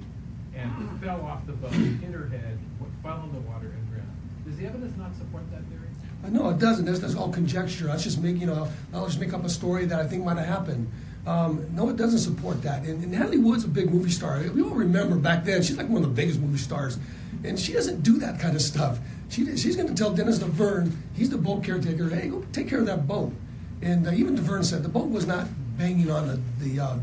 and 0.56 1.00
fell 1.02 1.22
off 1.22 1.46
the 1.46 1.54
boat, 1.54 1.72
hit 1.74 2.12
her 2.12 2.28
head, 2.30 2.58
went- 2.80 2.94
fell 3.04 3.24
in 3.24 3.34
the 3.34 3.42
water, 3.50 3.68
and 3.68 3.90
drowned. 3.90 4.08
Does 4.46 4.58
the 4.58 4.66
evidence 4.66 4.98
not 4.98 5.16
support 5.16 5.44
that 5.52 5.62
theory? 5.70 5.88
Uh, 6.26 6.30
No, 6.30 6.50
it 6.50 6.60
doesn't. 6.60 6.86
That's, 6.86 7.00
that's 7.00 7.16
all 7.16 7.30
conjecture. 7.30 7.86
That's 7.88 8.04
just 8.04 8.22
make, 8.22 8.38
you 8.38 8.48
know, 8.48 8.68
I'll 8.94 9.06
just 9.08 9.20
make 9.20 9.34
up 9.34 9.44
a 9.46 9.50
story 9.50 9.86
that 9.86 10.00
I 10.00 10.08
think 10.08 10.24
might 10.24 10.38
have 10.38 10.48
happened. 10.48 10.90
Um, 11.26 11.66
no, 11.74 11.90
it 11.90 11.96
doesn't 11.96 12.20
support 12.20 12.62
that. 12.64 12.84
And, 12.84 13.02
and 13.02 13.12
Natalie 13.12 13.38
Wood's 13.38 13.64
a 13.64 13.70
big 13.70 13.90
movie 13.92 14.10
star. 14.10 14.42
We 14.54 14.62
all 14.62 14.70
remember 14.72 15.16
back 15.16 15.46
then, 15.46 15.62
she's 15.64 15.78
like 15.78 15.88
one 15.88 16.04
of 16.04 16.10
the 16.10 16.14
biggest 16.16 16.40
movie 16.40 16.58
stars. 16.58 16.98
And 17.46 17.58
she 17.60 17.72
doesn't 17.74 18.04
do 18.04 18.18
that 18.20 18.40
kind 18.40 18.56
of 18.56 18.62
stuff. 18.62 19.00
She, 19.30 19.46
she's 19.58 19.76
going 19.78 19.88
to 19.88 19.96
tell 19.96 20.14
Dennis 20.14 20.40
Davern, 20.40 20.92
he's 21.14 21.30
the 21.30 21.38
boat 21.38 21.64
caretaker, 21.64 22.10
hey, 22.10 22.28
go 22.28 22.46
take 22.52 22.68
care 22.70 22.80
of 22.80 22.86
that 22.88 23.08
boat. 23.08 23.34
And 23.82 24.06
uh, 24.08 24.12
even 24.12 24.38
Davern 24.38 24.64
said 24.66 24.84
the 24.84 24.90
boat 24.90 25.10
was 25.10 25.26
not 25.26 25.48
banging 25.78 26.10
on 26.12 26.28
the, 26.28 26.40
the, 26.66 26.84
uh, 26.84 26.98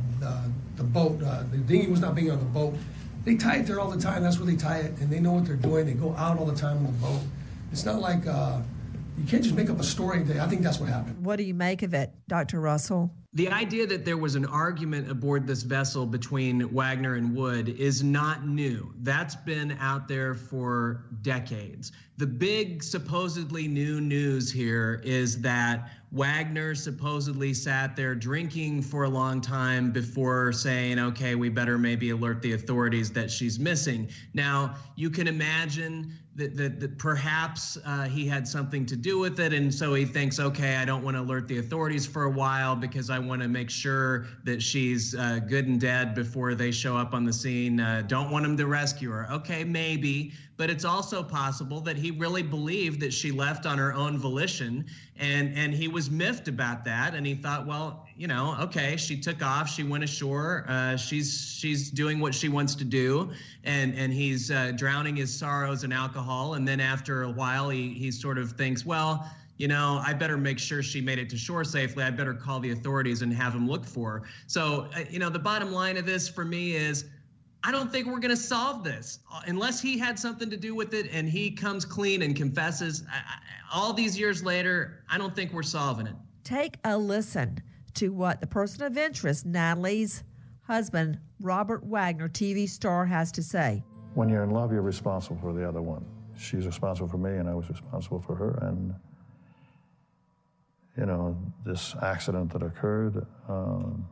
the, 0.77 0.83
boat, 0.83 1.23
uh, 1.23 1.43
the 1.51 1.59
dinghy 1.59 1.89
was 1.89 2.01
not 2.01 2.15
banging 2.15 2.33
on 2.33 2.39
the 2.39 2.45
boat. 2.45 2.75
They 3.25 3.37
tie 3.37 3.57
it 3.57 3.67
there 3.67 3.81
all 3.81 3.91
the 3.91 4.01
time. 4.01 4.23
That's 4.23 4.39
where 4.39 4.47
they 4.47 4.57
tie 4.57 4.79
it, 4.79 4.93
and 4.99 5.11
they 5.11 5.21
know 5.21 5.33
what 5.33 5.45
they're 5.45 5.57
doing. 5.57 5.87
They 5.87 5.93
go 5.93 6.15
out 6.17 6.39
all 6.39 6.47
the 6.47 6.57
time 6.57 6.79
on 6.79 6.85
the 6.87 6.93
boat. 6.93 7.21
It's 7.71 7.85
not 7.85 8.01
like 8.01 8.27
uh, 8.27 8.61
you 9.19 9.27
can't 9.27 9.43
just 9.43 9.55
make 9.55 9.69
up 9.69 9.79
a 9.79 9.85
story. 9.85 10.25
I 10.41 10.47
think 10.47 10.63
that's 10.63 10.81
what 10.81 10.89
happened. 10.89 11.25
What 11.25 11.37
do 11.37 11.43
you 11.43 11.55
make 11.55 11.83
of 11.83 11.93
it, 11.93 12.13
Dr. 12.29 12.61
Russell? 12.61 13.11
The 13.33 13.49
idea 13.49 13.87
that 13.87 14.05
there 14.05 14.17
was 14.17 14.35
an 14.35 14.45
argument 14.45 15.09
aboard 15.09 15.47
this 15.47 15.63
vessel 15.63 16.05
between 16.05 16.73
Wagner 16.75 17.15
and 17.15 17.33
Wood 17.33 17.69
is 17.69 18.03
not 18.03 18.49
new. 18.49 18.93
That's 19.03 19.37
been 19.37 19.77
out 19.79 20.09
there 20.09 20.35
for 20.35 21.05
decades. 21.23 21.93
The 22.17 22.27
big 22.27 22.83
supposedly 22.83 23.69
new 23.69 24.01
news 24.01 24.51
here 24.51 25.01
is 25.05 25.41
that 25.43 25.93
Wagner 26.11 26.75
supposedly 26.75 27.55
sat 27.55 27.95
there 27.95 28.17
drinking 28.17 28.83
for 28.83 29.05
a 29.05 29.09
long 29.09 29.41
time 29.41 29.93
before 29.93 30.53
saying, 30.53 30.99
okay, 30.99 31.37
we 31.37 31.49
better 31.49 31.79
maybe 31.79 32.11
alert 32.11 32.43
the 32.43 32.55
authorities 32.55 33.13
that 33.13 33.31
she's 33.31 33.61
missing. 33.61 34.09
Now, 34.35 34.75
you 34.97 35.09
can 35.09 35.29
imagine 35.29 36.13
that, 36.41 36.57
that, 36.57 36.81
that 36.81 36.99
perhaps 36.99 37.79
uh, 37.85 38.05
he 38.05 38.27
had 38.27 38.49
something 38.49 38.87
to 38.87 38.97
do 38.97 39.19
with 39.19 39.39
it. 39.41 39.53
And 39.53 39.73
so 39.73 39.95
he 39.95 40.05
thinks, 40.05 40.41
okay, 40.41 40.77
I 40.77 40.85
don't 40.85 41.05
want 41.05 41.17
to 41.17 41.23
alert 41.23 41.47
the 41.49 41.59
authorities 41.59 42.07
for 42.07 42.25
a 42.25 42.31
while 42.31 42.75
because 42.75 43.11
I 43.11 43.19
want 43.19 43.43
to 43.43 43.49
make 43.49 43.71
sure 43.71 44.27
that 44.45 44.63
she's 44.63 45.15
uh, 45.15 45.41
good 45.47 45.67
and 45.69 45.81
dead 45.81 46.15
before 46.15 46.55
they 46.55 46.71
show 46.71 46.97
up 46.97 47.15
on 47.15 47.25
the 47.25 47.33
scene. 47.33 47.79
Uh, 47.79 48.03
don't 48.07 48.31
want 48.31 48.45
him 48.47 48.57
to 48.57 48.67
rescue 48.67 49.11
her. 49.11 49.31
Okay, 49.31 49.65
maybe. 49.65 50.33
But 50.61 50.69
it's 50.69 50.85
also 50.85 51.23
possible 51.23 51.81
that 51.81 51.97
he 51.97 52.11
really 52.11 52.43
believed 52.43 53.01
that 53.01 53.15
she 53.15 53.33
left 53.33 53.65
on 53.65 53.79
her 53.79 53.95
own 53.95 54.19
volition 54.19 54.85
and, 55.17 55.57
and 55.57 55.73
he 55.73 55.89
was 55.89 56.11
miffed 56.11 56.49
about 56.49 56.85
that. 56.85 57.15
And 57.15 57.27
he 57.27 57.35
thought, 57.35 57.67
well, 57.67 58.07
you 58.15 58.27
know, 58.27 58.55
okay, 58.61 58.99
she 58.99 59.19
took 59.19 59.43
off, 59.43 59.71
she 59.71 59.85
went 59.85 60.05
ashore, 60.05 60.67
uh, 60.69 60.99
she's 60.99 61.57
she's 61.59 61.91
doing 61.91 62.21
what 62.21 62.35
she 62.35 62.51
wants 62.51 62.75
to 62.75 62.85
do, 62.85 63.31
and 63.65 63.95
and 63.95 64.13
he's 64.13 64.51
uh, 64.51 64.73
drowning 64.77 65.17
his 65.17 65.33
sorrows 65.35 65.83
in 65.83 65.93
alcohol. 65.93 66.53
And 66.53 66.69
then 66.69 66.79
after 66.79 67.23
a 67.23 67.31
while, 67.31 67.71
he 67.71 67.95
he 67.95 68.11
sort 68.11 68.37
of 68.37 68.53
thinks, 68.53 68.85
well, 68.85 69.27
you 69.57 69.67
know, 69.67 70.03
I 70.05 70.13
better 70.13 70.37
make 70.37 70.59
sure 70.59 70.83
she 70.83 71.01
made 71.01 71.19
it 71.19 71.31
to 71.31 71.39
shore 71.39 71.65
safely. 71.65 72.05
I 72.05 72.11
better 72.11 72.35
call 72.35 72.61
the 72.61 72.73
authorities 72.73 73.23
and 73.23 73.33
have 73.33 73.55
them 73.55 73.67
look 73.67 73.87
for 73.87 74.11
her. 74.11 74.23
So, 74.47 74.91
uh, 74.95 75.05
you 75.09 75.21
know, 75.21 75.31
the 75.31 75.39
bottom 75.39 75.73
line 75.73 75.97
of 75.97 76.05
this 76.05 76.29
for 76.29 76.45
me 76.45 76.77
is. 76.77 77.07
I 77.63 77.71
don't 77.73 77.93
think 77.93 78.07
we're 78.07 78.21
going 78.21 78.31
to 78.31 78.37
solve 78.37 78.85
this 78.85 79.21
Uh, 79.33 79.41
unless 79.47 79.81
he 79.81 79.99
had 79.99 80.19
something 80.19 80.49
to 80.51 80.57
do 80.57 80.75
with 80.75 80.95
it 80.95 81.11
and 81.13 81.29
he 81.29 81.51
comes 81.51 81.85
clean 81.85 82.23
and 82.23 82.35
confesses. 82.35 83.05
I, 83.11 83.19
I, 83.19 83.39
all 83.73 83.93
these 83.93 84.19
years 84.19 84.43
later, 84.43 85.05
I 85.09 85.19
don't 85.19 85.35
think 85.35 85.53
we're 85.53 85.63
solving 85.63 86.07
it. 86.07 86.15
Take 86.43 86.79
a 86.85 86.97
listen 86.97 87.61
to 87.95 88.13
what 88.13 88.41
the 88.41 88.47
person 88.47 88.83
of 88.85 88.97
interest, 88.97 89.45
Natalie's 89.45 90.25
husband, 90.63 91.19
Robert 91.41 91.85
Wagner, 91.85 92.29
TV 92.29 92.69
star, 92.69 93.05
has 93.07 93.31
to 93.33 93.43
say. 93.43 93.83
When 94.15 94.29
you're 94.29 94.43
in 94.43 94.51
love, 94.51 94.73
you're 94.73 94.83
responsible 94.83 95.39
for 95.41 95.53
the 95.53 95.67
other 95.69 95.83
one. 95.83 96.05
She's 96.37 96.67
responsible 96.67 97.09
for 97.09 97.19
me, 97.19 97.37
and 97.37 97.49
I 97.49 97.55
was 97.55 97.69
responsible 97.69 98.21
for 98.21 98.35
her. 98.35 98.59
And, 98.63 98.95
you 100.97 101.07
know, 101.07 101.37
this 101.65 101.95
accident 102.03 102.53
that 102.53 102.63
occurred, 102.63 103.27
um, 103.49 104.07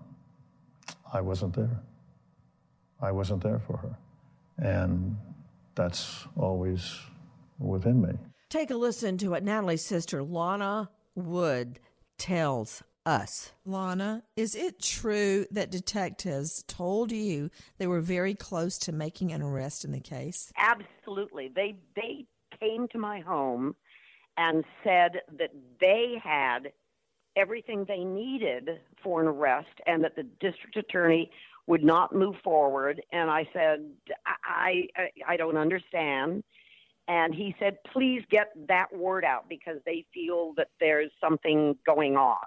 I 1.12 1.20
wasn't 1.20 1.54
there. 1.54 1.80
I 3.00 3.12
wasn't 3.12 3.42
there 3.42 3.60
for 3.60 3.76
her. 3.78 3.98
And 4.58 5.16
that's 5.74 6.26
always 6.36 6.98
within 7.58 8.02
me. 8.02 8.14
Take 8.50 8.70
a 8.70 8.76
listen 8.76 9.18
to 9.18 9.28
what 9.28 9.44
Natalie's 9.44 9.84
sister, 9.84 10.22
Lana 10.22 10.90
Wood, 11.14 11.78
tells 12.16 12.82
us. 13.06 13.52
Lana, 13.64 14.22
is 14.36 14.54
it 14.54 14.82
true 14.82 15.46
that 15.50 15.70
detectives 15.70 16.64
told 16.66 17.12
you 17.12 17.50
they 17.78 17.86
were 17.86 18.00
very 18.00 18.34
close 18.34 18.78
to 18.78 18.92
making 18.92 19.32
an 19.32 19.42
arrest 19.42 19.84
in 19.84 19.92
the 19.92 20.00
case? 20.00 20.52
Absolutely. 20.56 21.50
They 21.54 21.76
they 21.94 22.26
came 22.58 22.88
to 22.88 22.98
my 22.98 23.20
home 23.20 23.76
and 24.36 24.64
said 24.84 25.20
that 25.38 25.50
they 25.80 26.14
had 26.22 26.72
everything 27.36 27.84
they 27.86 28.04
needed 28.04 28.68
for 29.02 29.20
an 29.20 29.28
arrest 29.28 29.68
and 29.86 30.02
that 30.04 30.16
the 30.16 30.24
district 30.40 30.76
attorney 30.76 31.30
would 31.68 31.84
not 31.84 32.14
move 32.14 32.34
forward 32.42 33.00
and 33.12 33.30
I 33.30 33.46
said 33.52 33.84
I 34.44 34.86
I, 34.96 35.10
I 35.28 35.36
don't 35.36 35.56
understand 35.56 36.42
and 37.06 37.34
he 37.34 37.54
said 37.60 37.76
please 37.92 38.22
get 38.30 38.48
that 38.68 38.86
word 38.92 39.24
out 39.24 39.48
because 39.48 39.76
they 39.86 40.04
feel 40.12 40.54
that 40.56 40.68
there's 40.80 41.10
something 41.20 41.76
going 41.86 42.16
on 42.16 42.38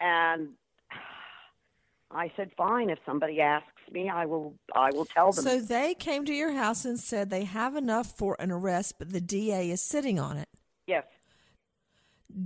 and 0.00 0.48
I 2.10 2.30
said, 2.36 2.50
"Fine. 2.56 2.90
If 2.90 2.98
somebody 3.04 3.40
asks 3.40 3.66
me, 3.90 4.08
I 4.08 4.26
will. 4.26 4.54
I 4.74 4.90
will 4.92 5.06
tell 5.06 5.32
them." 5.32 5.44
So 5.44 5.60
they 5.60 5.94
came 5.94 6.24
to 6.24 6.32
your 6.32 6.52
house 6.52 6.84
and 6.84 6.98
said 6.98 7.30
they 7.30 7.44
have 7.44 7.76
enough 7.76 8.06
for 8.06 8.36
an 8.38 8.50
arrest, 8.50 8.94
but 8.98 9.12
the 9.12 9.20
DA 9.20 9.70
is 9.70 9.82
sitting 9.82 10.18
on 10.18 10.36
it. 10.36 10.48
Yes. 10.86 11.04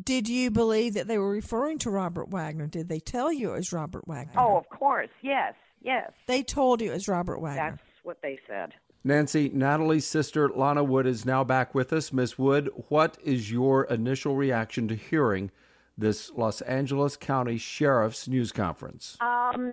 Did 0.05 0.29
you 0.29 0.51
believe 0.51 0.95
that 0.95 1.09
they 1.09 1.19
were 1.19 1.31
referring 1.31 1.79
to 1.79 1.91
Robert 1.91 2.29
Wagner? 2.29 2.67
Did 2.67 2.89
they 2.89 3.01
tell 3.01 3.33
you 3.33 3.53
it 3.53 3.57
was 3.59 3.73
Robert 3.73 4.07
Wagner? 4.07 4.35
Oh, 4.37 4.57
of 4.57 4.69
course. 4.69 5.09
Yes. 5.23 5.55
Yes. 5.83 6.13
They 6.27 6.43
told 6.43 6.81
you 6.81 6.91
it 6.91 6.95
was 6.95 7.09
Robert 7.09 7.41
Wagner. 7.41 7.71
That's 7.71 8.05
what 8.05 8.19
they 8.23 8.39
said. 8.47 8.75
Nancy, 9.03 9.49
Natalie's 9.49 10.07
sister 10.07 10.51
Lana 10.51 10.85
Wood 10.85 11.07
is 11.07 11.25
now 11.25 11.43
back 11.43 11.75
with 11.75 11.93
us. 11.93 12.13
Miss 12.13 12.39
Wood, 12.39 12.71
what 12.89 13.17
is 13.25 13.51
your 13.51 13.85
initial 13.85 14.37
reaction 14.37 14.89
to 14.89 14.95
hearing 14.95 15.51
this 15.97 16.31
Los 16.33 16.61
Angeles 16.63 17.17
County 17.17 17.57
Sheriff's 17.57 18.29
news 18.29 18.53
conference? 18.53 19.17
Um, 19.21 19.73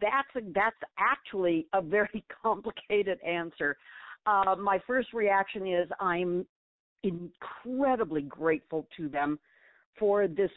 that's 0.00 0.28
a, 0.36 0.40
that's 0.52 0.76
actually 0.98 1.68
a 1.72 1.80
very 1.80 2.24
complicated 2.42 3.20
answer. 3.24 3.76
Uh, 4.26 4.56
my 4.58 4.80
first 4.86 5.12
reaction 5.12 5.66
is 5.66 5.88
I'm 6.00 6.46
incredibly 7.02 8.22
grateful 8.22 8.86
to 8.96 9.08
them 9.08 9.38
for 9.98 10.26
this 10.28 10.50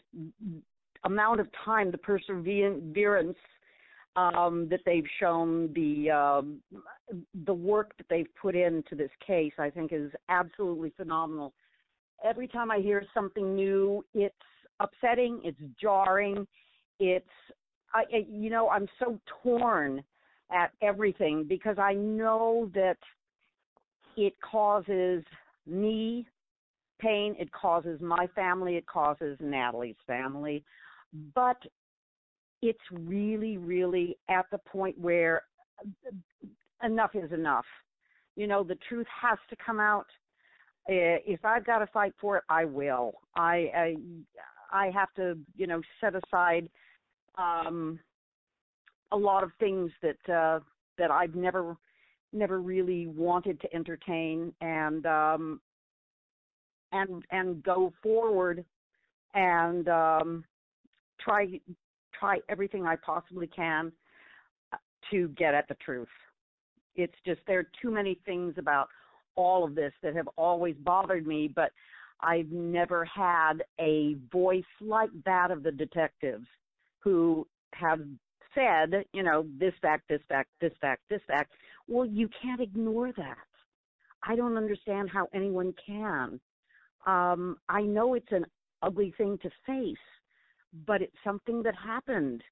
amount 1.04 1.40
of 1.40 1.48
time, 1.64 1.90
the 1.90 1.98
perseverance 1.98 3.36
um, 4.16 4.68
that 4.70 4.80
they've 4.86 5.06
shown, 5.18 5.72
the 5.74 6.10
um, 6.10 6.60
the 7.44 7.54
work 7.54 7.96
that 7.98 8.06
they've 8.08 8.28
put 8.40 8.54
into 8.54 8.94
this 8.94 9.10
case. 9.26 9.52
I 9.58 9.70
think 9.70 9.92
is 9.92 10.12
absolutely 10.28 10.92
phenomenal. 10.96 11.52
Every 12.24 12.48
time 12.48 12.70
I 12.70 12.78
hear 12.78 13.04
something 13.12 13.54
new, 13.54 14.04
it's 14.14 14.34
upsetting, 14.80 15.40
it's 15.44 15.60
jarring, 15.80 16.46
it's 17.00 17.26
I, 17.92 18.04
you 18.28 18.50
know, 18.50 18.68
I'm 18.68 18.88
so 18.98 19.18
torn 19.42 20.02
at 20.52 20.72
everything 20.82 21.44
because 21.48 21.78
I 21.78 21.94
know 21.94 22.70
that 22.74 22.98
it 24.16 24.34
causes 24.40 25.24
me 25.66 26.26
pain, 26.98 27.34
it 27.38 27.50
causes 27.52 28.00
my 28.00 28.26
family, 28.34 28.76
it 28.76 28.86
causes 28.86 29.36
Natalie's 29.40 29.96
family, 30.06 30.64
but 31.34 31.56
it's 32.62 32.78
really, 32.90 33.58
really 33.58 34.16
at 34.28 34.46
the 34.50 34.58
point 34.58 34.98
where 34.98 35.42
enough 36.82 37.10
is 37.14 37.30
enough. 37.32 37.66
You 38.36 38.46
know, 38.46 38.64
the 38.64 38.78
truth 38.88 39.06
has 39.22 39.38
to 39.50 39.56
come 39.64 39.80
out. 39.80 40.06
If 40.86 41.44
I've 41.44 41.64
got 41.64 41.78
to 41.78 41.86
fight 41.86 42.12
for 42.20 42.38
it, 42.38 42.44
I 42.48 42.64
will. 42.64 43.14
I, 43.36 43.70
I, 43.74 43.94
I 44.72 44.90
have 44.90 45.12
to, 45.14 45.38
you 45.56 45.66
know, 45.66 45.80
set 46.00 46.14
aside 46.14 46.68
um, 47.38 47.98
a 49.12 49.16
lot 49.16 49.42
of 49.42 49.50
things 49.58 49.90
that 50.02 50.32
uh, 50.32 50.60
that 50.98 51.10
I've 51.10 51.34
never 51.34 51.76
never 52.32 52.60
really 52.60 53.06
wanted 53.06 53.60
to 53.60 53.72
entertain 53.74 54.52
and 54.60 55.06
um, 55.06 55.60
and 56.94 57.24
and 57.30 57.62
go 57.62 57.92
forward 58.02 58.64
and 59.34 59.88
um, 59.88 60.44
try 61.20 61.60
try 62.18 62.38
everything 62.48 62.86
I 62.86 62.96
possibly 62.96 63.48
can 63.48 63.92
uh, 64.72 64.76
to 65.10 65.28
get 65.36 65.54
at 65.54 65.68
the 65.68 65.74
truth. 65.84 66.08
It's 66.96 67.14
just 67.26 67.40
there 67.46 67.58
are 67.58 67.68
too 67.82 67.90
many 67.90 68.18
things 68.24 68.54
about 68.56 68.88
all 69.34 69.64
of 69.64 69.74
this 69.74 69.92
that 70.02 70.14
have 70.14 70.28
always 70.36 70.76
bothered 70.84 71.26
me, 71.26 71.48
but 71.48 71.72
I've 72.20 72.50
never 72.52 73.04
had 73.04 73.64
a 73.80 74.16
voice 74.32 74.62
like 74.80 75.10
that 75.24 75.50
of 75.50 75.64
the 75.64 75.72
detectives 75.72 76.46
who 77.00 77.46
have 77.74 78.00
said, 78.54 79.04
you 79.12 79.24
know, 79.24 79.44
this 79.58 79.74
fact, 79.82 80.04
this 80.08 80.20
fact, 80.28 80.48
this 80.60 80.72
fact, 80.80 81.02
this 81.10 81.20
fact. 81.26 81.52
Well, 81.88 82.06
you 82.06 82.28
can't 82.40 82.60
ignore 82.60 83.12
that. 83.12 83.36
I 84.22 84.36
don't 84.36 84.56
understand 84.56 85.10
how 85.10 85.28
anyone 85.34 85.74
can. 85.84 86.40
Um, 87.06 87.58
I 87.68 87.82
know 87.82 88.14
it's 88.14 88.32
an 88.32 88.46
ugly 88.82 89.12
thing 89.16 89.38
to 89.42 89.50
face, 89.66 89.96
but 90.86 91.02
it's 91.02 91.16
something 91.22 91.62
that 91.62 91.74
happened. 91.76 92.42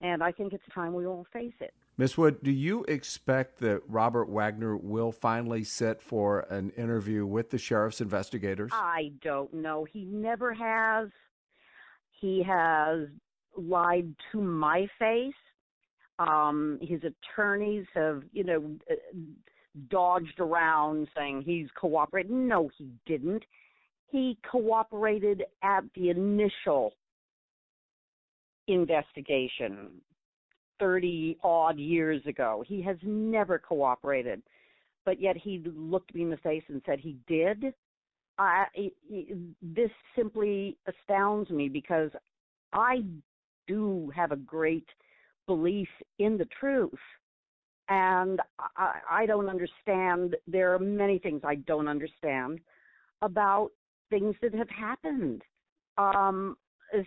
And 0.00 0.22
I 0.22 0.32
think 0.32 0.52
it's 0.52 0.64
time 0.74 0.94
we 0.94 1.06
all 1.06 1.26
face 1.32 1.54
it. 1.60 1.72
Miss 1.96 2.18
Wood, 2.18 2.38
do 2.42 2.50
you 2.50 2.84
expect 2.88 3.60
that 3.60 3.80
Robert 3.86 4.28
Wagner 4.28 4.76
will 4.76 5.12
finally 5.12 5.62
sit 5.62 6.02
for 6.02 6.40
an 6.50 6.70
interview 6.70 7.24
with 7.24 7.50
the 7.50 7.58
sheriff's 7.58 8.00
investigators? 8.00 8.72
I 8.74 9.12
don't 9.22 9.54
know. 9.54 9.84
He 9.84 10.04
never 10.04 10.52
has. 10.52 11.08
He 12.10 12.42
has 12.42 13.06
lied 13.56 14.12
to 14.32 14.40
my 14.40 14.88
face. 14.98 15.34
Um, 16.18 16.78
his 16.82 17.00
attorneys 17.04 17.86
have, 17.94 18.22
you 18.32 18.42
know, 18.42 18.76
uh, 18.90 18.94
dodged 19.88 20.40
around 20.40 21.08
saying 21.16 21.42
he's 21.42 21.68
cooperating. 21.80 22.48
No, 22.48 22.70
he 22.76 22.90
didn't. 23.06 23.44
He 24.14 24.38
cooperated 24.48 25.42
at 25.64 25.82
the 25.96 26.10
initial 26.10 26.92
investigation 28.68 29.88
30 30.78 31.36
odd 31.42 31.80
years 31.80 32.24
ago. 32.24 32.62
He 32.64 32.80
has 32.82 32.96
never 33.02 33.58
cooperated, 33.58 34.40
but 35.04 35.20
yet 35.20 35.36
he 35.36 35.64
looked 35.66 36.14
me 36.14 36.22
in 36.22 36.30
the 36.30 36.36
face 36.36 36.62
and 36.68 36.80
said 36.86 37.00
he 37.00 37.16
did. 37.26 37.74
I, 38.38 38.66
this 39.60 39.90
simply 40.14 40.76
astounds 40.86 41.50
me 41.50 41.68
because 41.68 42.10
I 42.72 43.02
do 43.66 44.12
have 44.14 44.30
a 44.30 44.36
great 44.36 44.86
belief 45.48 45.88
in 46.20 46.38
the 46.38 46.46
truth. 46.60 46.92
And 47.88 48.40
I, 48.76 49.00
I 49.10 49.26
don't 49.26 49.48
understand. 49.48 50.36
There 50.46 50.72
are 50.72 50.78
many 50.78 51.18
things 51.18 51.40
I 51.44 51.56
don't 51.56 51.88
understand 51.88 52.60
about 53.20 53.72
things 54.14 54.36
that 54.42 54.54
have 54.54 54.70
happened. 54.70 55.42
Um, 55.98 56.56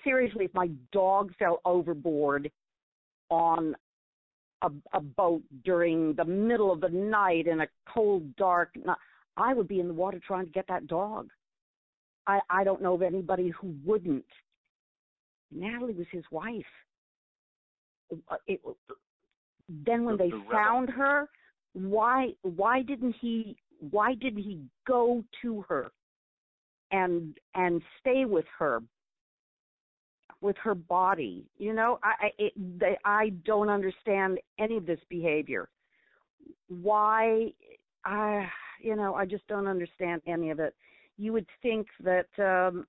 seriously, 0.03 0.45
if 0.45 0.53
my 0.53 0.70
dog 0.91 1.32
fell 1.39 1.62
overboard 1.64 2.51
on 3.30 3.76
a, 4.62 4.70
a 4.93 4.99
boat 4.99 5.41
during 5.64 6.14
the 6.16 6.26
middle 6.26 6.72
of 6.72 6.82
the 6.82 6.89
night 6.89 7.47
in 7.47 7.62
a 7.62 7.68
cold, 7.93 8.36
dark 8.36 8.72
night, 8.76 8.97
I 9.38 9.53
would 9.53 9.68
be 9.68 9.80
in 9.80 9.88
the 9.88 9.93
water 9.93 10.20
trying 10.26 10.45
to 10.45 10.51
get 10.51 10.66
that 10.68 10.88
dog. 10.88 11.30
I, 12.26 12.39
I 12.49 12.64
don't 12.64 12.82
know 12.82 12.95
of 12.95 13.01
anybody 13.01 13.49
who 13.49 13.74
wouldn't. 13.86 14.26
Natalie 15.51 15.93
was 15.93 16.08
his 16.12 16.26
wife. 16.30 16.66
Uh, 18.12 18.36
it, 18.47 18.60
then 19.86 20.03
when 20.03 20.18
they 20.18 20.32
found 20.51 20.89
her, 20.89 21.30
why 21.74 22.30
why 22.41 22.82
didn't 22.82 23.16
he 23.22 23.55
why 23.91 24.14
didn't 24.16 24.41
he 24.41 24.60
go 24.88 25.24
to 25.41 25.64
her 25.70 25.91
and 26.92 27.38
and 27.56 27.82
stay 28.00 28.26
with 28.26 28.46
her 28.58 28.82
with 30.42 30.56
her 30.58 30.76
body 30.76 31.46
you 31.58 31.74
know 31.74 32.00
i 32.04 32.30
it, 32.38 32.54
they, 32.80 32.98
i 33.06 33.30
don't 33.46 33.70
understand 33.70 34.40
any 34.60 34.78
of 34.78 34.86
this 34.86 35.00
behavior 35.10 35.70
why 36.68 37.52
i 38.06 38.48
you 38.82 38.96
know 38.96 39.16
i 39.16 39.26
just 39.26 39.48
don't 39.48 39.68
understand 39.68 40.22
any 40.28 40.50
of 40.50 40.60
it 40.60 40.76
you 41.18 41.34
would 41.34 41.48
think 41.62 41.88
that 42.04 42.28
um 42.40 42.86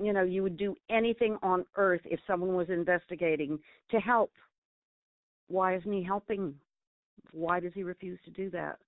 you 0.00 0.12
know 0.12 0.22
you 0.22 0.42
would 0.42 0.56
do 0.56 0.74
anything 0.90 1.36
on 1.42 1.64
earth 1.76 2.02
if 2.04 2.20
someone 2.26 2.54
was 2.54 2.70
investigating 2.70 3.58
to 3.90 3.98
help 3.98 4.30
why 5.52 5.76
isn't 5.76 5.92
he 5.92 6.02
helping? 6.02 6.54
Why 7.32 7.60
does 7.60 7.72
he 7.74 7.82
refuse 7.82 8.18
to 8.24 8.30
do 8.30 8.50
that? 8.50 8.78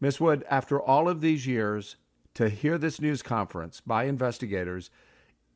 Miss 0.00 0.20
Wood, 0.20 0.44
after 0.50 0.80
all 0.80 1.08
of 1.08 1.20
these 1.20 1.46
years, 1.46 1.96
to 2.38 2.48
hear 2.48 2.78
this 2.78 3.00
news 3.00 3.20
conference 3.20 3.80
by 3.80 4.04
investigators, 4.04 4.90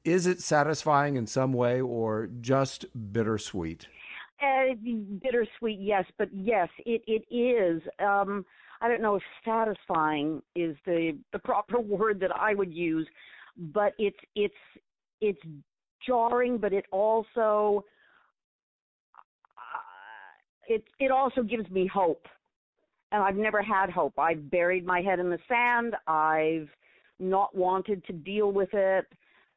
is 0.04 0.26
it 0.26 0.40
satisfying 0.40 1.14
in 1.14 1.28
some 1.28 1.52
way 1.52 1.80
or 1.80 2.28
just 2.40 2.86
bittersweet? 3.12 3.86
Uh, 4.42 4.74
bittersweet, 5.22 5.78
yes, 5.78 6.04
but 6.18 6.28
yes, 6.32 6.68
it 6.84 7.02
it 7.06 7.22
is. 7.32 7.80
Um, 8.00 8.44
I 8.80 8.88
don't 8.88 9.00
know 9.00 9.14
if 9.14 9.22
satisfying 9.44 10.42
is 10.56 10.76
the 10.84 11.16
the 11.32 11.38
proper 11.38 11.78
word 11.98 12.18
that 12.18 12.34
I 12.34 12.52
would 12.52 12.74
use, 12.74 13.06
but 13.56 13.92
it's 13.96 14.18
it's 14.34 14.54
it's 15.20 15.40
jarring, 16.04 16.58
but 16.58 16.72
it 16.72 16.86
also 16.90 17.84
uh, 19.56 20.66
it 20.66 20.82
it 20.98 21.12
also 21.12 21.44
gives 21.44 21.70
me 21.70 21.86
hope. 21.86 22.26
And 23.12 23.22
I've 23.22 23.36
never 23.36 23.62
had 23.62 23.90
hope. 23.90 24.18
I've 24.18 24.50
buried 24.50 24.86
my 24.86 25.02
head 25.02 25.18
in 25.18 25.30
the 25.30 25.38
sand. 25.48 25.94
I've 26.06 26.68
not 27.20 27.54
wanted 27.54 28.04
to 28.06 28.12
deal 28.12 28.50
with 28.52 28.70
it. 28.72 29.06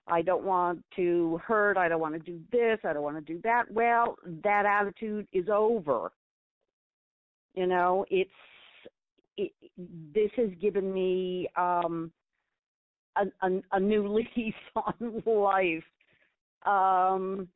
I 0.07 0.21
don't 0.21 0.43
want 0.43 0.83
to 0.97 1.41
hurt. 1.43 1.77
I 1.77 1.87
don't 1.87 2.01
want 2.01 2.13
to 2.13 2.19
do 2.19 2.39
this. 2.51 2.77
I 2.83 2.93
don't 2.93 3.01
want 3.01 3.25
to 3.25 3.33
do 3.33 3.39
that. 3.43 3.71
Well, 3.71 4.17
that 4.43 4.65
attitude 4.65 5.27
is 5.33 5.45
over. 5.51 6.11
You 7.55 7.67
know, 7.67 8.05
it's 8.09 8.29
it, 9.37 9.51
this 10.13 10.29
has 10.35 10.49
given 10.61 10.93
me 10.93 11.47
um, 11.55 12.11
a, 13.15 13.23
a, 13.47 13.61
a 13.71 13.79
new 13.79 14.07
lease 14.35 14.53
on 14.75 15.23
life. 15.25 15.83
Um, 16.65 17.47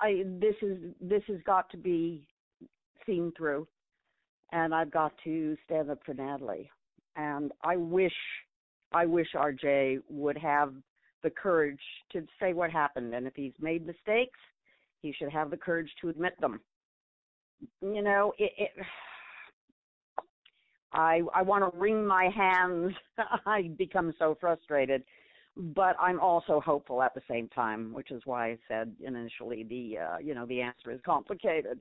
I 0.00 0.24
this 0.40 0.54
is 0.62 0.78
this 1.00 1.22
has 1.28 1.38
got 1.44 1.70
to 1.70 1.76
be 1.76 2.26
seen 3.06 3.32
through, 3.36 3.66
and 4.52 4.74
I've 4.74 4.90
got 4.90 5.12
to 5.24 5.56
stand 5.64 5.90
up 5.90 6.00
for 6.04 6.14
Natalie. 6.14 6.70
And 7.16 7.52
I 7.62 7.76
wish 7.76 8.12
I 8.92 9.04
wish 9.06 9.28
RJ 9.34 9.98
would 10.08 10.38
have 10.38 10.72
the 11.22 11.30
courage 11.30 11.80
to 12.12 12.26
say 12.40 12.52
what 12.52 12.70
happened, 12.70 13.14
and 13.14 13.26
if 13.26 13.34
he's 13.34 13.52
made 13.60 13.86
mistakes, 13.86 14.38
he 15.02 15.12
should 15.12 15.30
have 15.30 15.50
the 15.50 15.56
courage 15.56 15.90
to 16.00 16.08
admit 16.08 16.40
them. 16.40 16.60
You 17.82 18.02
know, 18.02 18.32
it, 18.38 18.52
it 18.56 18.70
I 20.92 21.22
I 21.34 21.42
want 21.42 21.70
to 21.70 21.78
wring 21.78 22.06
my 22.06 22.30
hands. 22.34 22.94
I 23.46 23.70
become 23.76 24.14
so 24.18 24.36
frustrated, 24.40 25.02
but 25.56 25.96
I'm 26.00 26.20
also 26.20 26.60
hopeful 26.60 27.02
at 27.02 27.14
the 27.14 27.22
same 27.28 27.48
time, 27.48 27.92
which 27.92 28.10
is 28.10 28.22
why 28.24 28.50
I 28.50 28.58
said 28.68 28.94
initially 29.04 29.64
the 29.64 29.98
uh, 29.98 30.18
you 30.18 30.34
know 30.34 30.46
the 30.46 30.60
answer 30.60 30.90
is 30.92 31.00
complicated. 31.04 31.80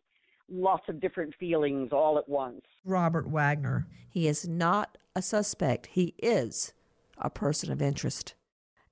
Lots 0.50 0.88
of 0.90 1.00
different 1.00 1.36
feelings 1.36 1.92
all 1.92 2.18
at 2.18 2.28
once. 2.28 2.62
Robert 2.86 3.28
Wagner. 3.28 3.88
He 4.10 4.28
is 4.28 4.48
not 4.48 4.98
a 5.16 5.22
suspect. 5.22 5.88
He 5.88 6.16
is 6.20 6.74
a 7.18 7.30
person 7.30 7.72
of 7.72 7.82
interest. 7.82 8.34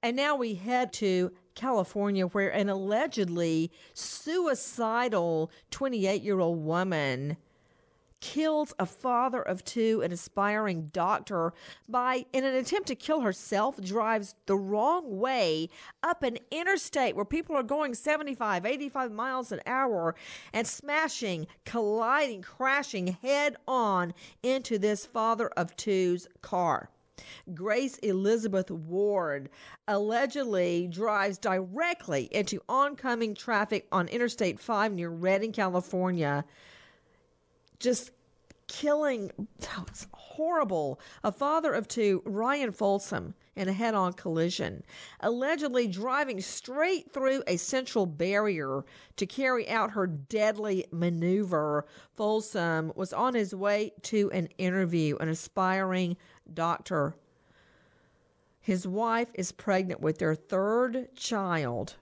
And 0.04 0.16
now 0.16 0.36
we 0.36 0.56
head 0.56 0.94
to 0.94 1.32
California, 1.56 2.28
where 2.28 2.50
an 2.50 2.70
allegedly 2.70 3.72
suicidal 3.94 5.50
28 5.72 6.22
year 6.22 6.40
old 6.40 6.64
woman 6.64 7.38
kills 8.26 8.74
a 8.80 8.88
father 8.88 9.40
of 9.40 9.64
two, 9.64 10.02
an 10.02 10.12
aspiring 10.12 10.90
doctor, 10.92 11.54
by, 11.88 12.26
in 12.34 12.44
an 12.44 12.56
attempt 12.56 12.88
to 12.88 12.96
kill 12.96 13.20
herself, 13.22 13.80
drives 13.80 14.34
the 14.48 14.56
wrong 14.56 15.20
way 15.20 15.70
up 16.02 16.24
an 16.24 16.40
interstate 16.50 17.16
where 17.16 17.24
people 17.24 17.56
are 17.56 17.62
going 17.62 17.94
75, 17.94 18.66
85 18.66 19.12
miles 19.12 19.52
an 19.52 19.60
hour 19.68 20.16
and 20.54 20.66
smashing, 20.66 21.46
colliding, 21.66 22.42
crashing 22.42 23.16
head 23.22 23.58
on 23.68 24.12
into 24.42 24.80
this 24.80 25.06
father 25.06 25.50
of 25.50 25.76
two's 25.76 26.28
car. 26.42 26.90
Grace 27.54 27.98
Elizabeth 28.00 28.72
Ward 28.72 29.50
allegedly 29.88 30.88
drives 30.88 31.38
directly 31.38 32.24
into 32.32 32.60
oncoming 32.68 33.36
traffic 33.36 33.88
on 33.92 34.08
Interstate 34.08 34.60
5 34.60 34.94
near 34.94 35.10
Redding, 35.10 35.52
California. 35.52 36.44
Just 37.80 38.12
killing, 38.68 39.32
that 39.60 39.90
was 39.90 40.08
horrible. 40.14 41.00
A 41.24 41.32
father 41.32 41.74
of 41.74 41.88
two, 41.88 42.22
Ryan 42.26 42.72
Folsom, 42.72 43.34
in 43.56 43.70
a 43.70 43.74
head 43.74 43.94
on 43.94 44.14
collision, 44.14 44.84
allegedly 45.22 45.88
driving 45.88 46.42
straight 46.42 47.12
through 47.12 47.42
a 47.48 47.58
central 47.58 48.06
barrier 48.06 48.84
to 49.16 49.26
carry 49.26 49.70
out 49.70 49.92
her 49.92 50.08
deadly 50.08 50.86
maneuver. 50.92 51.86
Folsom 52.16 52.92
was 52.96 53.14
on 53.14 53.34
his 53.34 53.56
way 53.56 53.94
to 54.04 54.30
an 54.32 54.48
interview, 54.58 55.16
an 55.18 55.30
aspiring 55.30 56.18
doctor. 56.54 57.16
His 58.60 58.88
wife 58.88 59.30
is 59.36 59.52
pregnant 59.52 60.02
with 60.02 60.18
their 60.18 60.36
third 60.36 61.16
child. 61.16 61.96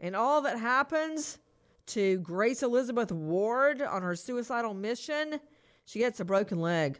And 0.00 0.14
all 0.14 0.42
that 0.42 0.58
happens 0.58 1.38
to 1.86 2.18
Grace 2.18 2.62
Elizabeth 2.62 3.12
Ward 3.12 3.80
on 3.80 4.02
her 4.02 4.16
suicidal 4.16 4.74
mission, 4.74 5.40
she 5.84 5.98
gets 5.98 6.20
a 6.20 6.24
broken 6.24 6.60
leg. 6.60 6.98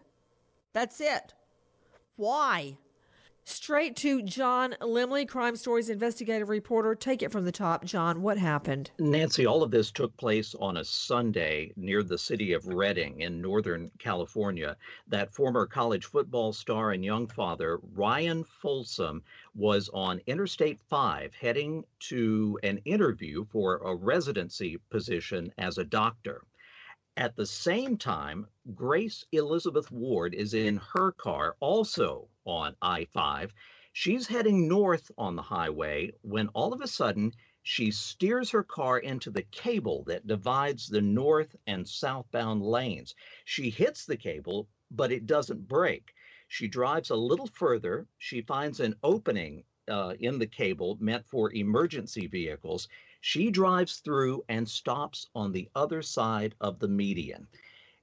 That's 0.73 1.01
it. 1.01 1.35
Why? 2.17 2.79
Straight 3.47 3.95
to 3.97 4.23
John 4.23 4.75
Lemley, 4.81 5.29
Crime 5.29 5.55
Stories 5.55 5.91
investigative 5.91 6.49
reporter. 6.49 6.95
Take 6.95 7.23
it 7.23 7.31
from 7.31 7.45
the 7.45 7.53
top. 7.53 7.85
John, 7.85 8.23
what 8.23 8.39
happened? 8.39 8.91
Nancy, 8.99 9.45
all 9.45 9.63
of 9.63 9.71
this 9.71 9.91
took 9.91 10.17
place 10.17 10.55
on 10.55 10.79
a 10.79 10.85
Sunday 10.85 11.71
near 11.77 12.03
the 12.03 12.17
city 12.17 12.55
of 12.55 12.67
Redding 12.67 13.21
in 13.21 13.43
Northern 13.43 13.91
California. 13.99 14.79
That 15.09 15.35
former 15.35 15.67
college 15.67 16.07
football 16.07 16.55
star 16.55 16.93
and 16.93 17.05
young 17.05 17.27
father, 17.27 17.81
Ryan 17.95 18.45
Folsom, 18.45 19.23
was 19.55 19.91
on 19.93 20.23
Interstate 20.27 20.81
5 20.81 21.35
heading 21.35 21.85
to 22.09 22.59
an 22.63 22.79
interview 22.87 23.45
for 23.45 23.77
a 23.77 23.95
residency 23.95 24.79
position 24.89 25.53
as 25.59 25.77
a 25.77 25.85
doctor. 25.85 26.45
At 27.17 27.37
the 27.37 27.47
same 27.47 27.97
time, 27.97 28.49
Grace 28.75 29.25
Elizabeth 29.31 29.89
Ward 29.93 30.35
is 30.35 30.53
in 30.53 30.79
her 30.79 31.13
car, 31.13 31.57
also 31.61 32.29
on 32.45 32.75
I 32.83 33.05
5. 33.05 33.55
She's 33.93 34.27
heading 34.27 34.67
north 34.67 35.13
on 35.17 35.37
the 35.37 35.43
highway 35.43 36.11
when 36.23 36.49
all 36.49 36.73
of 36.73 36.81
a 36.81 36.89
sudden 36.89 37.33
she 37.63 37.93
steers 37.93 38.51
her 38.51 38.65
car 38.65 38.99
into 38.99 39.31
the 39.31 39.45
cable 39.45 40.03
that 40.09 40.27
divides 40.27 40.89
the 40.89 41.03
north 41.03 41.55
and 41.69 41.89
southbound 41.89 42.63
lanes. 42.63 43.15
She 43.45 43.71
hits 43.71 44.07
the 44.07 44.17
cable, 44.17 44.69
but 44.91 45.13
it 45.13 45.27
doesn't 45.27 45.69
break. 45.69 46.13
She 46.49 46.67
drives 46.67 47.11
a 47.11 47.17
little 47.17 47.47
further. 47.47 48.09
She 48.19 48.43
finds 48.43 48.81
an 48.81 48.97
opening 49.05 49.63
uh, 49.87 50.15
in 50.19 50.41
the 50.41 50.49
cable 50.49 50.99
meant 51.01 51.27
for 51.29 51.53
emergency 51.53 52.27
vehicles. 52.27 52.89
She 53.27 53.51
drives 53.51 54.01
through 54.01 54.45
and 54.51 54.69
stops 54.69 55.31
on 55.35 55.51
the 55.51 55.71
other 55.75 56.03
side 56.03 56.55
of 56.61 56.79
the 56.79 56.89
median. 56.89 57.49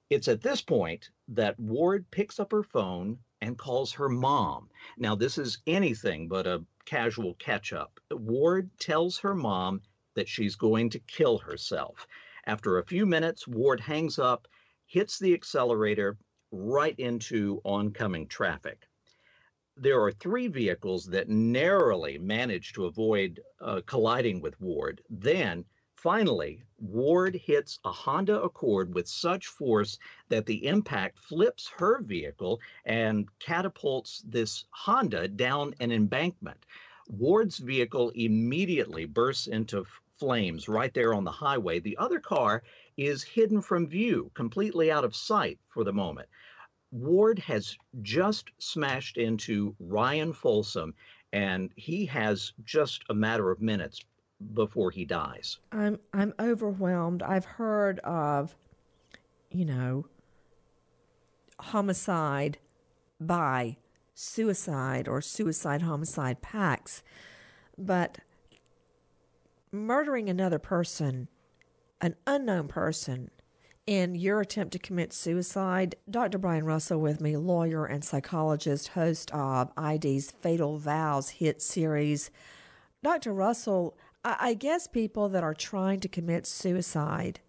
It's 0.10 0.28
at 0.28 0.42
this 0.42 0.64
point 0.64 1.12
that 1.28 1.60
Ward 1.60 2.10
picks 2.10 2.40
up 2.40 2.52
her 2.52 2.64
phone 2.64 3.20
and 3.40 3.56
calls 3.56 3.92
her 3.92 4.10
mom. 4.10 4.72
Now, 4.98 5.14
this 5.14 5.38
is 5.38 5.60
anything 5.68 6.28
but 6.28 6.48
a 6.48 6.66
casual 6.86 7.36
catch 7.36 7.72
up. 7.72 8.00
Ward 8.10 8.72
tells 8.80 9.20
her 9.20 9.36
mom 9.36 9.84
that 10.16 10.28
she's 10.28 10.56
going 10.56 10.90
to 10.90 11.00
kill 11.00 11.38
herself. 11.38 12.08
After 12.48 12.80
a 12.80 12.86
few 12.88 13.06
minutes, 13.06 13.48
Ward 13.48 13.80
hangs 13.80 14.18
up, 14.18 14.48
hits 14.88 15.20
the 15.20 15.36
accelerator 15.36 16.18
right 16.52 16.98
into 16.98 17.62
oncoming 17.64 18.28
traffic 18.28 18.88
there 19.82 20.00
are 20.00 20.12
three 20.12 20.48
vehicles 20.48 21.06
that 21.08 21.28
narrowly 21.28 22.20
manage 22.20 22.72
to 22.74 22.86
avoid 22.86 23.40
uh, 23.60 23.82
colliding 23.88 24.40
with 24.40 24.60
Ward. 24.62 25.02
Then, 25.10 25.66
finally, 25.96 26.62
Ward 26.78 27.34
hits 27.34 27.80
a 27.84 27.92
Honda 27.92 28.40
Accord 28.44 28.94
with 28.94 29.08
such 29.08 29.48
force 29.48 29.98
that 30.30 30.46
the 30.46 30.68
impact 30.68 31.18
flips 31.18 31.68
her 31.80 32.00
vehicle 32.04 32.60
and 32.86 33.28
catapults 33.40 34.24
this 34.28 34.66
Honda 34.70 35.28
down 35.28 35.74
an 35.80 35.92
embankment. 35.92 36.64
Ward's 37.08 37.58
vehicle 37.58 38.12
immediately 38.12 39.06
bursts 39.06 39.48
into 39.48 39.84
flames 40.20 40.70
right 40.70 40.94
there 40.94 41.16
on 41.16 41.24
the 41.24 41.32
highway. 41.32 41.80
The 41.80 41.98
other 41.98 42.20
car 42.20 42.62
is 42.98 43.24
hidden 43.24 43.64
from 43.64 43.88
view, 43.88 44.30
completely 44.36 44.92
out 44.92 45.06
of 45.06 45.16
sight 45.16 45.58
for 45.70 45.84
the 45.84 45.92
moment. 45.94 46.30
Ward 46.92 47.40
has 47.40 47.78
just 48.02 48.52
smashed 48.60 49.18
into 49.18 49.76
Ryan 49.80 50.34
Folsom, 50.34 50.94
and 51.34 51.72
he 51.76 52.06
has 52.06 52.54
just 52.66 53.04
a 53.10 53.14
matter 53.14 53.50
of 53.50 53.62
minutes 53.62 54.02
before 54.54 54.92
he 54.92 55.06
dies. 55.06 55.60
I'm 55.72 56.00
I'm 56.14 56.34
overwhelmed. 56.40 57.24
I've 57.24 57.46
heard 57.46 58.00
of, 58.00 58.56
you 59.50 59.66
know, 59.66 60.08
homicide 61.60 62.58
by 63.20 63.78
suicide 64.14 65.08
or 65.08 65.22
suicide 65.22 65.84
homicide 65.84 66.42
pacts, 66.42 67.04
but 67.78 68.20
murdering 69.72 70.30
another 70.30 70.60
person, 70.60 71.30
an 72.02 72.16
unknown 72.28 72.68
person, 72.68 73.30
in 73.88 74.16
your 74.16 74.42
attempt 74.42 74.74
to 74.74 74.80
commit 74.80 75.14
suicide. 75.14 75.96
Dr. 76.10 76.38
Brian 76.38 76.66
Russell 76.66 77.00
with 77.00 77.20
me, 77.20 77.36
lawyer 77.36 77.86
and 77.86 78.04
psychologist, 78.04 78.90
host 78.90 79.32
of 79.32 79.72
ID's 79.78 80.32
Fatal 80.32 80.78
Vows 80.78 81.30
hit 81.30 81.62
series. 81.62 82.30
Dr. 83.04 83.34
Russell, 83.34 83.98
I, 84.24 84.54
guess 84.54 84.86
people 84.86 85.30
that 85.30 85.44
are 85.44 85.56
trying 85.56 86.00
to 86.02 86.08
commit 86.08 86.46
suicide, 86.46 87.40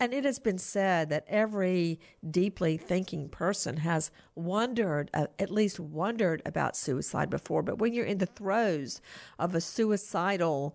and 0.00 0.14
it 0.14 0.24
has 0.24 0.38
been 0.38 0.56
said 0.56 1.10
that 1.10 1.26
every 1.28 2.00
deeply 2.30 2.78
thinking 2.78 3.28
person 3.28 3.78
has 3.78 4.10
wondered, 4.34 5.10
uh, 5.12 5.26
at 5.38 5.50
least 5.50 5.78
wondered 5.78 6.40
about 6.46 6.76
suicide 6.76 7.28
before, 7.28 7.62
but 7.62 7.78
when 7.78 7.92
you're 7.92 8.06
in 8.06 8.18
the 8.18 8.26
throes 8.26 9.02
of 9.38 9.54
a 9.54 9.60
suicidal 9.60 10.74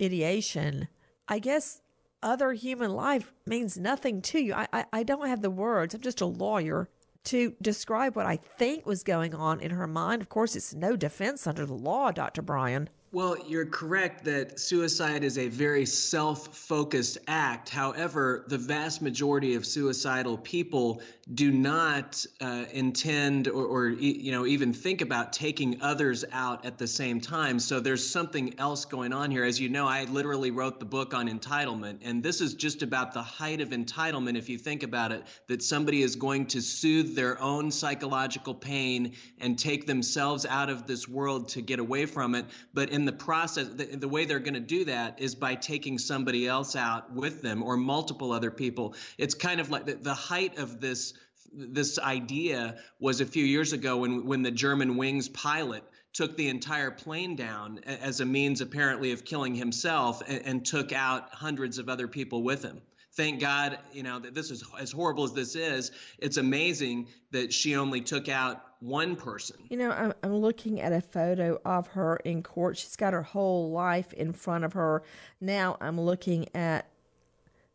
ideation, 0.00 0.88
I 1.28 1.40
guess 1.40 1.82
other 2.22 2.52
human 2.52 2.90
life 2.90 3.32
means 3.46 3.78
nothing 3.78 4.22
to 4.22 4.38
you. 4.38 4.54
I, 4.54 4.68
I, 4.72 4.84
I 4.92 5.02
don't 5.02 5.28
have 5.28 5.42
the 5.42 5.50
words. 5.50 5.94
I'm 5.94 6.00
just 6.00 6.20
a 6.20 6.26
lawyer 6.26 6.88
to 7.24 7.54
describe 7.60 8.16
what 8.16 8.26
I 8.26 8.36
think 8.36 8.86
was 8.86 9.02
going 9.02 9.34
on 9.34 9.60
in 9.60 9.72
her 9.72 9.86
mind. 9.86 10.22
Of 10.22 10.28
course, 10.28 10.56
it's 10.56 10.74
no 10.74 10.96
defense 10.96 11.46
under 11.46 11.66
the 11.66 11.74
law, 11.74 12.10
Dr. 12.10 12.42
Brian. 12.42 12.88
Well, 13.12 13.36
you're 13.48 13.66
correct 13.66 14.24
that 14.26 14.60
suicide 14.60 15.24
is 15.24 15.36
a 15.36 15.48
very 15.48 15.84
self 15.84 16.56
focused 16.56 17.18
act. 17.26 17.68
However, 17.68 18.44
the 18.46 18.56
vast 18.56 19.02
majority 19.02 19.56
of 19.56 19.66
suicidal 19.66 20.38
people 20.38 21.02
do 21.34 21.50
not 21.50 22.24
uh, 22.40 22.64
intend 22.72 23.48
or, 23.48 23.64
or, 23.64 23.88
you 23.88 24.30
know, 24.32 24.46
even 24.46 24.72
think 24.72 25.00
about 25.00 25.32
taking 25.32 25.82
others 25.82 26.24
out 26.32 26.64
at 26.64 26.78
the 26.78 26.86
same 26.86 27.20
time. 27.20 27.58
So 27.58 27.80
there's 27.80 28.08
something 28.08 28.58
else 28.58 28.84
going 28.84 29.12
on 29.12 29.30
here. 29.30 29.44
As 29.44 29.60
you 29.60 29.68
know, 29.68 29.86
I 29.86 30.04
literally 30.04 30.50
wrote 30.50 30.78
the 30.78 30.86
book 30.86 31.12
on 31.12 31.28
entitlement, 31.28 31.98
and 32.02 32.22
this 32.22 32.40
is 32.40 32.54
just 32.54 32.82
about 32.82 33.12
the 33.12 33.22
height 33.22 33.60
of 33.60 33.70
entitlement, 33.70 34.36
if 34.36 34.48
you 34.48 34.58
think 34.58 34.82
about 34.82 35.12
it, 35.12 35.24
that 35.48 35.62
somebody 35.62 36.02
is 36.02 36.16
going 36.16 36.46
to 36.46 36.60
soothe 36.60 37.14
their 37.14 37.40
own 37.40 37.70
psychological 37.70 38.54
pain 38.54 39.12
and 39.40 39.58
take 39.58 39.86
themselves 39.86 40.46
out 40.46 40.70
of 40.70 40.86
this 40.86 41.08
world 41.08 41.48
to 41.48 41.60
get 41.60 41.78
away 41.78 42.06
from 42.06 42.34
it. 42.34 42.44
But 42.74 42.90
in 42.90 42.99
the 43.04 43.12
process, 43.12 43.68
the, 43.68 43.84
the 43.84 44.08
way 44.08 44.24
they're 44.24 44.38
going 44.38 44.54
to 44.54 44.60
do 44.60 44.84
that 44.86 45.20
is 45.20 45.34
by 45.34 45.54
taking 45.54 45.98
somebody 45.98 46.46
else 46.46 46.76
out 46.76 47.12
with 47.12 47.42
them 47.42 47.62
or 47.62 47.76
multiple 47.76 48.32
other 48.32 48.50
people. 48.50 48.94
It's 49.18 49.34
kind 49.34 49.60
of 49.60 49.70
like 49.70 49.86
the, 49.86 49.94
the 49.94 50.14
height 50.14 50.58
of 50.58 50.80
this 50.80 51.14
this 51.52 51.98
idea 51.98 52.76
was 53.00 53.20
a 53.20 53.26
few 53.26 53.44
years 53.44 53.72
ago 53.72 53.96
when 53.98 54.26
when 54.26 54.42
the 54.42 54.52
Germanwings 54.52 55.32
pilot 55.32 55.82
took 56.12 56.36
the 56.36 56.48
entire 56.48 56.92
plane 56.92 57.34
down 57.34 57.80
as 57.84 58.20
a 58.20 58.24
means 58.24 58.60
apparently 58.60 59.10
of 59.12 59.24
killing 59.24 59.54
himself 59.54 60.22
and, 60.28 60.42
and 60.44 60.66
took 60.66 60.92
out 60.92 61.32
hundreds 61.32 61.78
of 61.78 61.88
other 61.88 62.06
people 62.06 62.44
with 62.44 62.62
him 62.62 62.80
thank 63.14 63.40
God, 63.40 63.78
you 63.92 64.02
know, 64.02 64.18
that 64.18 64.34
this 64.34 64.50
is 64.50 64.64
as 64.78 64.92
horrible 64.92 65.24
as 65.24 65.32
this 65.32 65.56
is. 65.56 65.90
It's 66.18 66.36
amazing 66.36 67.08
that 67.32 67.52
she 67.52 67.76
only 67.76 68.00
took 68.00 68.28
out 68.28 68.62
one 68.80 69.14
person. 69.14 69.56
You 69.68 69.76
know, 69.76 69.90
I'm, 69.90 70.12
I'm 70.22 70.36
looking 70.36 70.80
at 70.80 70.92
a 70.92 71.00
photo 71.00 71.60
of 71.64 71.86
her 71.88 72.16
in 72.16 72.42
court. 72.42 72.76
She's 72.76 72.96
got 72.96 73.12
her 73.12 73.22
whole 73.22 73.70
life 73.70 74.12
in 74.14 74.32
front 74.32 74.64
of 74.64 74.72
her. 74.72 75.02
Now 75.40 75.76
I'm 75.80 76.00
looking 76.00 76.48
at 76.54 76.88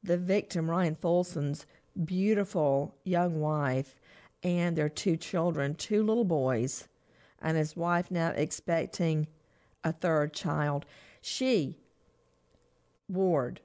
the 0.04 0.18
victim, 0.18 0.70
Ryan 0.70 0.96
Folsom's 0.96 1.66
beautiful 2.04 2.96
young 3.04 3.40
wife, 3.40 3.96
and 4.44 4.76
their 4.76 4.90
two 4.90 5.18
children, 5.18 5.76
two 5.76 6.04
little 6.04 6.26
boys, 6.26 6.88
and 7.42 7.58
his 7.58 7.76
wife 7.76 8.12
now 8.12 8.30
expecting 8.30 9.28
a 9.84 9.92
third 9.92 10.34
child. 10.34 10.86
She, 11.22 11.78
Ward, 13.08 13.62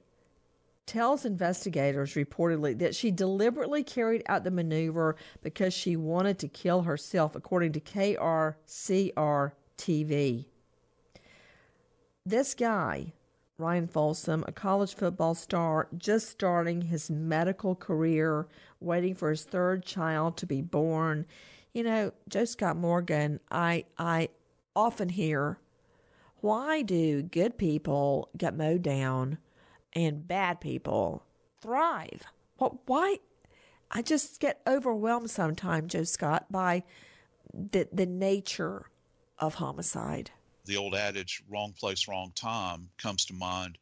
tells 0.91 1.23
investigators 1.23 2.15
reportedly 2.15 2.77
that 2.77 2.93
she 2.93 3.11
deliberately 3.11 3.81
carried 3.81 4.21
out 4.25 4.43
the 4.43 4.51
maneuver 4.51 5.15
because 5.41 5.73
she 5.73 5.95
wanted 5.95 6.37
to 6.37 6.49
kill 6.49 6.81
herself, 6.81 7.33
according 7.33 7.71
to 7.71 7.79
KRCR 7.79 9.53
TV. 9.77 10.45
This 12.25 12.53
guy, 12.53 13.13
Ryan 13.57 13.87
Folsom, 13.87 14.43
a 14.45 14.51
college 14.51 14.93
football 14.93 15.33
star 15.33 15.87
just 15.97 16.27
starting 16.27 16.81
his 16.81 17.09
medical 17.09 17.73
career, 17.73 18.49
waiting 18.81 19.15
for 19.15 19.29
his 19.29 19.45
third 19.45 19.85
child 19.85 20.35
to 20.35 20.45
be 20.45 20.61
born. 20.61 21.25
You 21.73 21.83
know, 21.83 22.11
Joe 22.27 22.43
Scott 22.43 22.75
Morgan, 22.75 23.39
I 23.49 23.85
I 23.97 24.27
often 24.75 25.07
hear, 25.07 25.57
why 26.41 26.81
do 26.81 27.21
good 27.21 27.57
people 27.57 28.27
get 28.37 28.57
mowed 28.57 28.81
down 28.81 29.37
and 29.93 30.27
bad 30.27 30.61
people 30.61 31.23
thrive? 31.61 32.23
What 32.57 32.87
why 32.87 33.17
I 33.89 34.01
just 34.01 34.39
get 34.39 34.61
overwhelmed 34.65 35.29
sometimes, 35.29 35.91
Joe 35.91 36.03
Scott, 36.03 36.45
by 36.51 36.83
the 37.53 37.87
the 37.91 38.05
nature 38.05 38.85
of 39.39 39.55
homicide. 39.55 40.31
The 40.65 40.77
old 40.77 40.95
adage 40.95 41.43
"wrong 41.49 41.73
place, 41.73 42.07
wrong 42.07 42.31
time" 42.35 42.89
comes 42.97 43.25
to 43.25 43.33
mind, 43.33 43.77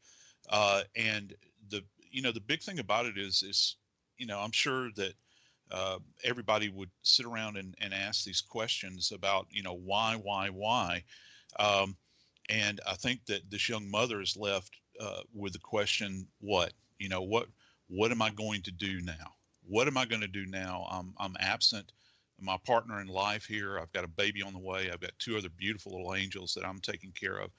uh, 0.49 0.84
and 0.95 1.34
the 1.70 1.84
you 2.12 2.22
know 2.22 2.32
the 2.32 2.39
big 2.39 2.62
thing 2.62 2.80
about 2.80 3.05
it 3.05 3.18
is 3.18 3.43
is 3.43 3.76
you 4.18 4.26
know 4.26 4.39
I'm 4.39 4.51
sure 4.51 4.89
that 4.95 5.14
uh, 5.72 5.99
everybody 6.24 6.70
would 6.70 6.89
sit 7.03 7.26
around 7.26 7.57
and, 7.57 7.76
and 7.80 7.93
ask 7.93 8.24
these 8.24 8.41
questions 8.41 9.12
about 9.12 9.47
you 9.51 9.62
know 9.62 9.76
why 9.76 10.16
why 10.16 10.49
why, 10.49 11.03
um, 11.60 11.95
and 12.49 12.82
I 12.88 12.95
think 12.95 13.26
that 13.28 13.51
this 13.51 13.70
young 13.70 13.89
mother 13.91 14.22
is 14.22 14.36
left 14.36 14.78
uh, 15.00 15.22
with 15.34 15.54
the 15.54 15.60
question 15.60 16.28
what 16.39 16.74
you 16.97 17.10
know 17.10 17.22
what 17.22 17.47
what 17.88 18.12
am 18.12 18.22
I 18.22 18.30
going 18.30 18.62
to 18.64 18.72
do 18.72 19.02
now? 19.02 19.34
What 19.68 19.88
am 19.88 19.97
I 19.97 20.06
going 20.06 20.22
to 20.22 20.28
do 20.28 20.45
now? 20.45 20.88
I'm 20.91 21.14
I'm 21.18 21.36
absent 21.39 21.91
my 22.41 22.58
partner 22.66 23.02
in 23.02 23.08
life 23.08 23.45
here. 23.45 23.80
I've 23.80 23.91
got 23.91 24.04
a 24.04 24.10
baby 24.10 24.41
on 24.41 24.54
the 24.54 24.60
way. 24.60 24.89
I've 24.91 25.02
got 25.02 25.12
two 25.20 25.38
other 25.38 25.50
beautiful 25.50 25.93
little 25.93 26.16
angels 26.16 26.54
that 26.54 26.66
I'm 26.66 26.80
taking 26.80 27.12
care 27.12 27.38
of, 27.38 27.52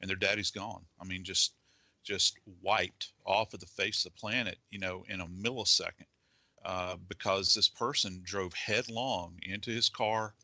and 0.00 0.08
their 0.08 0.16
daddy's 0.16 0.50
gone. 0.50 0.84
I 1.00 1.04
mean, 1.04 1.24
just 1.24 1.54
just 2.02 2.38
wiped 2.62 3.12
off 3.24 3.54
of 3.54 3.60
the 3.60 3.66
face 3.66 4.04
of 4.04 4.12
the 4.12 4.18
planet, 4.18 4.58
you 4.70 4.78
know, 4.80 5.04
in 5.08 5.20
a 5.20 5.26
millisecond, 5.26 6.06
uh, 6.64 6.96
because 7.08 7.54
this 7.54 7.68
person 7.68 8.20
drove 8.24 8.52
headlong 8.54 9.38
into 9.42 9.70
his 9.70 9.88
car, 9.88 10.34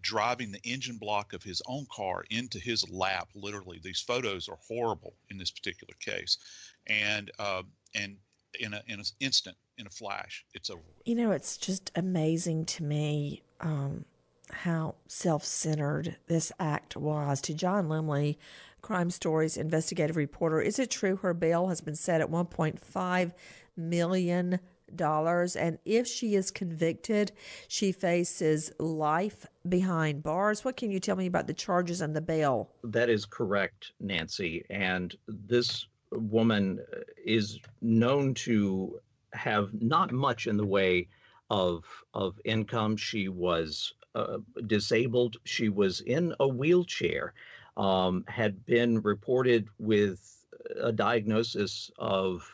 driving 0.00 0.52
the 0.52 0.60
engine 0.64 0.96
block 0.96 1.32
of 1.32 1.42
his 1.42 1.62
own 1.66 1.86
car 1.90 2.24
into 2.30 2.58
his 2.58 2.88
lap. 2.90 3.28
Literally, 3.34 3.80
these 3.82 4.00
photos 4.00 4.48
are 4.48 4.58
horrible 4.66 5.14
in 5.30 5.38
this 5.38 5.50
particular 5.50 5.94
case, 6.00 6.38
and 6.86 7.30
uh, 7.38 7.62
and 7.94 8.16
in 8.60 8.74
a 8.74 8.82
in 8.86 8.98
an 8.98 9.06
instant, 9.20 9.56
in 9.78 9.86
a 9.86 9.90
flash, 9.90 10.44
it's 10.54 10.70
over. 10.70 10.82
You 11.04 11.14
know, 11.14 11.30
it's 11.32 11.56
just 11.56 11.90
amazing 11.94 12.66
to 12.66 12.84
me 12.84 13.42
um, 13.60 14.04
how 14.50 14.94
self-centered 15.06 16.16
this 16.26 16.52
act 16.58 16.96
was. 16.96 17.40
To 17.42 17.54
John 17.54 17.88
Lemley, 17.88 18.36
Crime 18.82 19.10
Stories 19.10 19.56
investigative 19.56 20.16
reporter, 20.16 20.60
is 20.60 20.78
it 20.78 20.90
true 20.90 21.16
her 21.16 21.34
bail 21.34 21.68
has 21.68 21.80
been 21.80 21.96
set 21.96 22.20
at 22.20 22.30
1.5 22.30 23.32
million 23.76 24.60
dollars 24.94 25.56
and 25.56 25.78
if 25.84 26.06
she 26.06 26.34
is 26.34 26.50
convicted 26.50 27.32
she 27.68 27.92
faces 27.92 28.72
life 28.78 29.46
behind 29.68 30.22
bars 30.22 30.64
what 30.64 30.76
can 30.76 30.90
you 30.90 31.00
tell 31.00 31.16
me 31.16 31.26
about 31.26 31.46
the 31.46 31.54
charges 31.54 32.00
and 32.00 32.14
the 32.14 32.20
bail 32.20 32.70
that 32.84 33.08
is 33.08 33.24
correct 33.24 33.92
nancy 34.00 34.64
and 34.70 35.16
this 35.26 35.86
woman 36.10 36.80
is 37.24 37.58
known 37.80 38.34
to 38.34 38.98
have 39.32 39.70
not 39.80 40.12
much 40.12 40.46
in 40.46 40.56
the 40.56 40.66
way 40.66 41.08
of 41.50 41.84
of 42.14 42.38
income. 42.44 42.96
She 42.96 43.28
was 43.28 43.94
uh, 44.14 44.38
disabled. 44.66 45.36
She 45.44 45.68
was 45.68 46.00
in 46.00 46.34
a 46.40 46.48
wheelchair. 46.48 47.34
Um, 47.76 48.24
had 48.26 48.66
been 48.66 49.00
reported 49.02 49.68
with 49.78 50.44
a 50.80 50.90
diagnosis 50.90 51.92
of, 51.96 52.52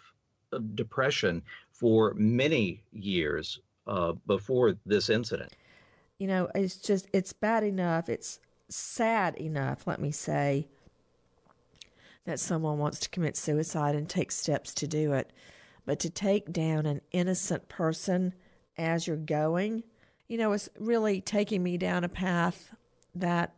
depression 0.74 1.42
for 1.74 2.14
many 2.14 2.82
years 2.92 3.58
uh, 3.86 4.12
before 4.26 4.76
this 4.86 5.10
incident. 5.10 5.52
You 6.18 6.28
know, 6.28 6.48
it's 6.54 6.76
just 6.76 7.08
it's 7.12 7.32
bad 7.32 7.64
enough. 7.64 8.08
It's 8.08 8.38
sad 8.68 9.36
enough. 9.36 9.86
Let 9.86 10.00
me 10.00 10.12
say 10.12 10.68
that 12.24 12.40
someone 12.40 12.78
wants 12.78 13.00
to 13.00 13.10
commit 13.10 13.36
suicide 13.36 13.94
and 13.94 14.08
take 14.08 14.30
steps 14.30 14.72
to 14.74 14.86
do 14.86 15.12
it. 15.12 15.30
But 15.84 15.98
to 16.00 16.10
take 16.10 16.52
down 16.52 16.86
an 16.86 17.02
innocent 17.12 17.68
person 17.68 18.32
as 18.78 19.06
you're 19.06 19.16
going, 19.16 19.82
you 20.28 20.38
know, 20.38 20.52
it's 20.52 20.70
really 20.78 21.20
taking 21.20 21.62
me 21.62 21.76
down 21.76 22.04
a 22.04 22.08
path 22.08 22.74
that 23.14 23.54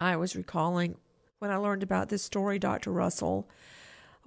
I 0.00 0.16
was 0.16 0.36
recalling 0.36 0.96
when 1.38 1.50
I 1.50 1.56
learned 1.56 1.82
about 1.82 2.08
this 2.08 2.22
story, 2.22 2.58
Dr. 2.58 2.92
Russell. 2.92 3.48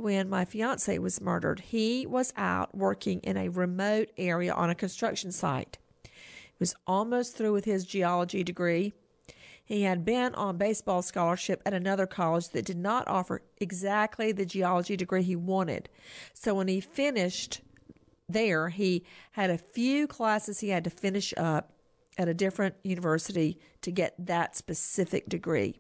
When 0.02 0.30
my 0.30 0.46
fiance 0.46 0.98
was 0.98 1.22
murdered, 1.22 1.60
he 1.60 2.08
was 2.08 2.34
out 2.36 2.76
working 2.76 3.20
in 3.20 3.38
a 3.38 3.50
remote 3.50 4.10
area 4.18 4.52
on 4.52 4.72
a 4.72 4.76
construction 4.76 5.32
site. 5.32 5.78
He 6.04 6.10
was 6.60 6.74
almost 6.88 7.38
through 7.38 7.54
with 7.54 7.66
his 7.66 7.86
geology 7.86 8.44
degree 8.44 8.94
he 9.72 9.84
had 9.84 10.04
been 10.04 10.36
on 10.36 10.58
baseball 10.58 11.02
scholarship 11.02 11.62
at 11.66 11.74
another 11.74 12.06
college 12.06 12.50
that 12.50 12.66
did 12.66 12.76
not 12.76 13.08
offer 13.08 13.42
exactly 13.62 14.34
the 14.34 14.46
geology 14.46 14.98
degree 14.98 15.24
he 15.24 15.38
wanted. 15.38 15.88
So 16.34 16.56
when 16.56 16.68
he 16.68 16.82
finished 16.82 17.62
there, 18.28 18.68
he 18.68 19.06
had 19.32 19.50
a 19.50 19.58
few 19.58 20.08
classes 20.08 20.60
he 20.60 20.70
had 20.70 20.84
to 20.84 20.90
finish 20.90 21.34
up 21.38 21.72
at 22.18 22.28
a 22.28 22.34
different 22.34 22.76
university 22.84 23.60
to 23.82 23.92
get 23.92 24.14
that 24.20 24.58
specific 24.58 25.30
degree. 25.30 25.80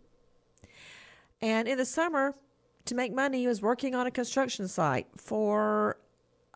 And 1.42 1.68
in 1.68 1.78
the 1.78 1.86
summer, 1.86 2.36
to 2.86 2.96
make 2.96 3.14
money, 3.14 3.40
he 3.40 3.48
was 3.48 3.62
working 3.62 3.96
on 3.96 4.08
a 4.08 4.12
construction 4.12 4.68
site 4.68 5.08
for 5.18 5.98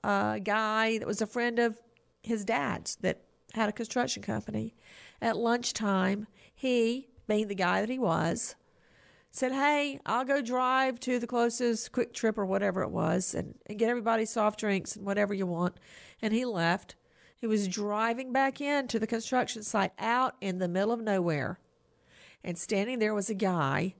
a 0.03 0.39
guy 0.43 0.97
that 0.97 1.07
was 1.07 1.21
a 1.21 1.27
friend 1.27 1.59
of 1.59 1.81
his 2.23 2.45
dad's 2.45 2.95
that 2.97 3.21
had 3.53 3.69
a 3.69 3.73
construction 3.73 4.21
company. 4.21 4.75
At 5.21 5.37
lunchtime, 5.37 6.27
he, 6.53 7.09
being 7.27 7.47
the 7.47 7.55
guy 7.55 7.81
that 7.81 7.89
he 7.89 7.99
was, 7.99 8.55
said, 9.31 9.51
Hey, 9.51 9.99
I'll 10.05 10.25
go 10.25 10.41
drive 10.41 10.99
to 11.01 11.19
the 11.19 11.27
closest 11.27 11.91
quick 11.91 12.13
trip 12.13 12.37
or 12.37 12.45
whatever 12.45 12.81
it 12.81 12.89
was 12.89 13.35
and, 13.35 13.55
and 13.65 13.77
get 13.77 13.89
everybody 13.89 14.25
soft 14.25 14.59
drinks 14.59 14.95
and 14.95 15.05
whatever 15.05 15.33
you 15.33 15.45
want. 15.45 15.77
And 16.21 16.33
he 16.33 16.45
left. 16.45 16.95
He 17.35 17.47
was 17.47 17.67
driving 17.67 18.31
back 18.31 18.61
in 18.61 18.87
to 18.87 18.97
the 18.97 19.07
construction 19.07 19.61
site 19.61 19.91
out 19.99 20.35
in 20.39 20.59
the 20.59 20.69
middle 20.69 20.91
of 20.91 21.01
nowhere. 21.01 21.59
And 22.43 22.57
standing 22.57 22.99
there 22.99 23.13
was 23.13 23.29
a 23.29 23.35
guy 23.35 23.95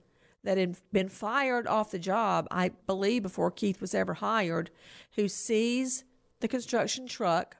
that 0.46 0.58
had 0.58 0.76
been 0.92 1.08
fired 1.08 1.66
off 1.66 1.90
the 1.90 1.98
job, 1.98 2.46
I 2.52 2.70
believe, 2.86 3.24
before 3.24 3.50
Keith 3.50 3.80
was 3.80 3.94
ever 3.94 4.14
hired, 4.14 4.70
who 5.16 5.28
sees 5.28 6.04
the 6.38 6.46
construction 6.46 7.08
truck 7.08 7.56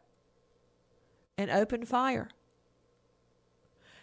and 1.37 1.51
opened 1.51 1.89
fire. 1.89 2.31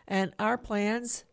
And 0.05 0.33
our 0.37 0.57
plans 0.57 1.23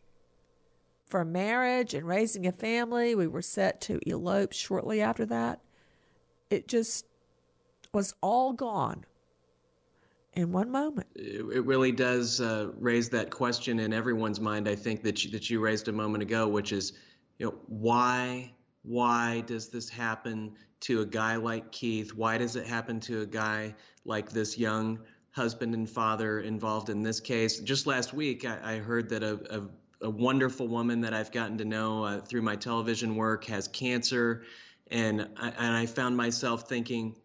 for 1.05 1.25
marriage 1.25 1.93
and 1.93 2.07
raising 2.07 2.47
a 2.47 2.53
family, 2.53 3.15
we 3.15 3.27
were 3.27 3.41
set 3.41 3.81
to 3.81 3.99
elope 4.07 4.53
shortly 4.53 5.01
after 5.01 5.25
that. 5.25 5.59
It 6.49 6.69
just 6.69 7.05
was 7.91 8.15
all 8.21 8.53
gone 8.53 9.03
in 10.33 10.53
one 10.53 10.71
moment. 10.71 11.07
It 11.15 11.65
really 11.65 11.91
does 11.91 12.39
uh, 12.39 12.71
raise 12.79 13.09
that 13.09 13.29
question 13.29 13.79
in 13.79 13.91
everyone's 13.91 14.39
mind. 14.39 14.69
I 14.69 14.75
think 14.75 15.03
that 15.03 15.25
you, 15.25 15.31
that 15.31 15.49
you 15.49 15.59
raised 15.59 15.89
a 15.89 15.91
moment 15.91 16.23
ago, 16.23 16.47
which 16.47 16.71
is, 16.71 16.93
you 17.41 17.47
know, 17.47 17.55
why 17.65 18.53
why 18.83 19.41
does 19.47 19.69
this 19.69 19.89
happen 19.89 20.53
to 20.81 21.01
a 21.01 21.05
guy 21.07 21.37
like 21.37 21.71
Keith? 21.71 22.13
Why 22.13 22.37
does 22.37 22.55
it 22.55 22.67
happen 22.67 22.99
to 23.01 23.21
a 23.21 23.25
guy 23.25 23.73
like 24.05 24.29
this 24.29 24.59
young 24.59 24.99
husband 25.31 25.73
and 25.73 25.89
father 25.89 26.39
involved 26.39 26.89
in 26.89 27.01
this 27.01 27.19
case? 27.19 27.59
Just 27.59 27.87
last 27.87 28.13
week, 28.13 28.45
I, 28.45 28.75
I 28.75 28.77
heard 28.77 29.09
that 29.09 29.23
a, 29.23 29.39
a, 30.01 30.05
a 30.05 30.09
wonderful 30.11 30.67
woman 30.67 31.01
that 31.01 31.15
I've 31.15 31.31
gotten 31.31 31.57
to 31.57 31.65
know 31.65 32.03
uh, 32.03 32.21
through 32.21 32.43
my 32.43 32.57
television 32.57 33.15
work 33.15 33.45
has 33.45 33.67
cancer, 33.67 34.43
and 34.91 35.27
I, 35.35 35.49
and 35.49 35.75
I 35.75 35.87
found 35.87 36.15
myself 36.15 36.69
thinking, 36.69 37.15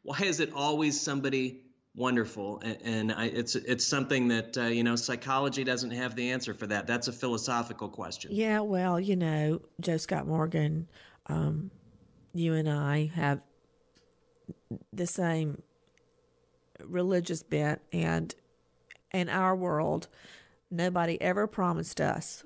why 0.00 0.20
is 0.22 0.40
it 0.40 0.54
always 0.54 0.98
somebody 0.98 1.63
wonderful 1.96 2.60
and, 2.64 2.78
and 2.82 3.12
I, 3.12 3.26
it's 3.26 3.54
it's 3.54 3.84
something 3.84 4.28
that 4.28 4.58
uh, 4.58 4.62
you 4.62 4.82
know 4.82 4.96
psychology 4.96 5.62
doesn't 5.62 5.92
have 5.92 6.16
the 6.16 6.32
answer 6.32 6.52
for 6.52 6.66
that 6.66 6.86
that's 6.86 7.06
a 7.06 7.12
philosophical 7.12 7.88
question 7.88 8.32
Yeah, 8.32 8.60
well, 8.60 8.98
you 8.98 9.16
know, 9.16 9.60
Joe 9.80 9.96
Scott 9.96 10.26
Morgan, 10.26 10.88
um, 11.26 11.70
you 12.32 12.54
and 12.54 12.68
I 12.68 13.12
have 13.14 13.40
the 14.92 15.06
same 15.06 15.62
religious 16.84 17.42
bent, 17.42 17.80
and 17.92 18.34
in 19.12 19.28
our 19.28 19.54
world, 19.54 20.08
nobody 20.70 21.20
ever 21.22 21.46
promised 21.46 22.00
us 22.00 22.44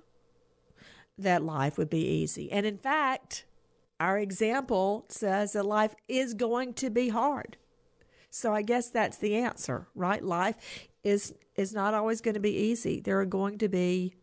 that 1.16 1.42
life 1.42 1.78
would 1.78 1.90
be 1.90 2.07
easy. 2.07 2.53
And 2.53 2.64
in 2.66 2.78
fact, 2.78 3.44
our 3.99 4.18
example 4.18 5.07
says 5.09 5.55
that 5.55 5.64
life 5.64 5.94
is 6.07 6.34
going 6.34 6.74
to 6.74 6.90
be 6.90 7.09
hard. 7.09 7.57
So 8.31 8.55
I 8.55 8.62
guess 8.62 8.91
that's 8.91 9.18
the 9.18 9.37
answer, 9.37 9.89
right? 9.95 10.22
Life 10.22 10.57
is 11.03 11.35
is 11.57 11.72
not 11.72 11.95
always 11.95 12.20
going 12.20 12.35
to 12.35 12.41
be 12.41 12.57
easy. 12.57 13.01
There 13.01 13.20
are 13.20 13.26
going 13.26 13.59
to 13.59 13.68
be 13.68 14.14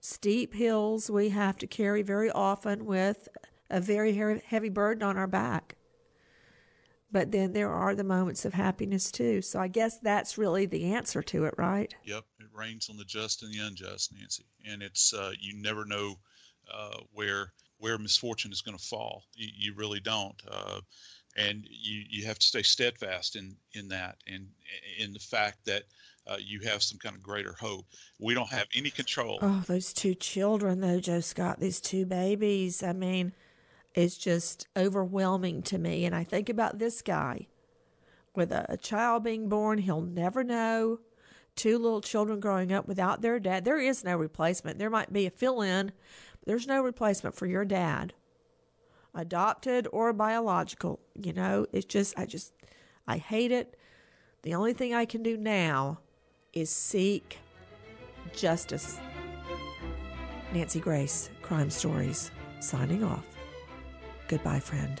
steep 0.00 0.54
hills 0.54 1.10
we 1.10 1.30
have 1.30 1.56
to 1.58 1.66
carry 1.66 2.02
very 2.02 2.30
often 2.30 2.86
with 2.86 3.28
a 3.70 3.80
very 3.80 4.40
heavy 4.46 4.68
burden 4.68 5.02
on 5.02 5.16
our 5.16 5.26
back. 5.26 5.76
But 7.10 7.30
then 7.30 7.52
there 7.52 7.70
are 7.70 7.94
the 7.94 8.04
moments 8.04 8.44
of 8.44 8.54
happiness 8.54 9.12
too. 9.12 9.40
So 9.40 9.60
I 9.60 9.68
guess 9.68 9.98
that's 9.98 10.36
really 10.36 10.66
the 10.66 10.92
answer 10.92 11.22
to 11.22 11.44
it, 11.44 11.54
right? 11.56 11.94
Yep, 12.04 12.24
it 12.40 12.46
rains 12.52 12.88
on 12.90 12.96
the 12.96 13.04
just 13.04 13.42
and 13.42 13.52
the 13.52 13.60
unjust, 13.60 14.12
Nancy, 14.12 14.44
and 14.66 14.82
it's 14.82 15.14
uh, 15.14 15.32
you 15.40 15.54
never 15.54 15.84
know 15.84 16.16
uh, 16.72 16.98
where 17.12 17.52
where 17.78 17.98
misfortune 17.98 18.52
is 18.52 18.62
going 18.62 18.76
to 18.76 18.84
fall. 18.84 19.24
You, 19.34 19.48
you 19.54 19.74
really 19.74 20.00
don't, 20.00 20.40
uh, 20.50 20.80
and 21.36 21.66
you 21.68 22.04
you 22.08 22.26
have 22.26 22.38
to 22.38 22.46
stay 22.46 22.62
steadfast 22.62 23.36
in 23.36 23.56
in 23.72 23.88
that 23.88 24.16
and 24.26 24.46
in 24.98 25.12
the 25.12 25.18
fact 25.18 25.64
that 25.66 25.84
uh, 26.26 26.36
you 26.40 26.60
have 26.60 26.82
some 26.82 26.98
kind 26.98 27.14
of 27.14 27.22
greater 27.22 27.54
hope. 27.60 27.86
We 28.18 28.34
don't 28.34 28.50
have 28.50 28.66
any 28.74 28.90
control. 28.90 29.38
Oh, 29.42 29.62
those 29.66 29.92
two 29.92 30.14
children, 30.14 30.80
though, 30.80 31.00
Joe 31.00 31.20
Scott, 31.20 31.60
these 31.60 31.80
two 31.80 32.06
babies. 32.06 32.82
I 32.82 32.92
mean, 32.92 33.32
it's 33.94 34.16
just 34.16 34.66
overwhelming 34.76 35.62
to 35.64 35.78
me. 35.78 36.04
And 36.04 36.14
I 36.14 36.24
think 36.24 36.48
about 36.48 36.78
this 36.78 37.02
guy 37.02 37.46
with 38.34 38.52
a, 38.52 38.66
a 38.68 38.76
child 38.76 39.24
being 39.24 39.48
born, 39.48 39.78
he'll 39.78 40.00
never 40.00 40.42
know. 40.42 41.00
Two 41.56 41.78
little 41.78 42.00
children 42.00 42.40
growing 42.40 42.72
up 42.72 42.88
without 42.88 43.22
their 43.22 43.38
dad. 43.38 43.64
There 43.64 43.78
is 43.78 44.02
no 44.02 44.16
replacement. 44.16 44.78
There 44.78 44.90
might 44.90 45.12
be 45.12 45.26
a 45.26 45.30
fill 45.30 45.62
in, 45.62 45.92
but 46.40 46.46
there's 46.46 46.66
no 46.66 46.82
replacement 46.82 47.36
for 47.36 47.46
your 47.46 47.64
dad, 47.64 48.12
adopted 49.14 49.88
or 49.92 50.12
biological. 50.12 51.00
You 51.14 51.32
know, 51.32 51.66
it's 51.72 51.86
just, 51.86 52.18
I 52.18 52.26
just, 52.26 52.52
I 53.06 53.18
hate 53.18 53.52
it. 53.52 53.76
The 54.42 54.54
only 54.54 54.72
thing 54.72 54.94
I 54.94 55.04
can 55.04 55.22
do 55.22 55.36
now 55.36 55.98
is 56.52 56.70
seek 56.70 57.38
justice. 58.32 59.00
Nancy 60.52 60.80
Grace, 60.80 61.30
Crime 61.42 61.70
Stories, 61.70 62.30
signing 62.60 63.02
off. 63.02 63.26
Goodbye, 64.28 64.60
friend. 64.60 65.00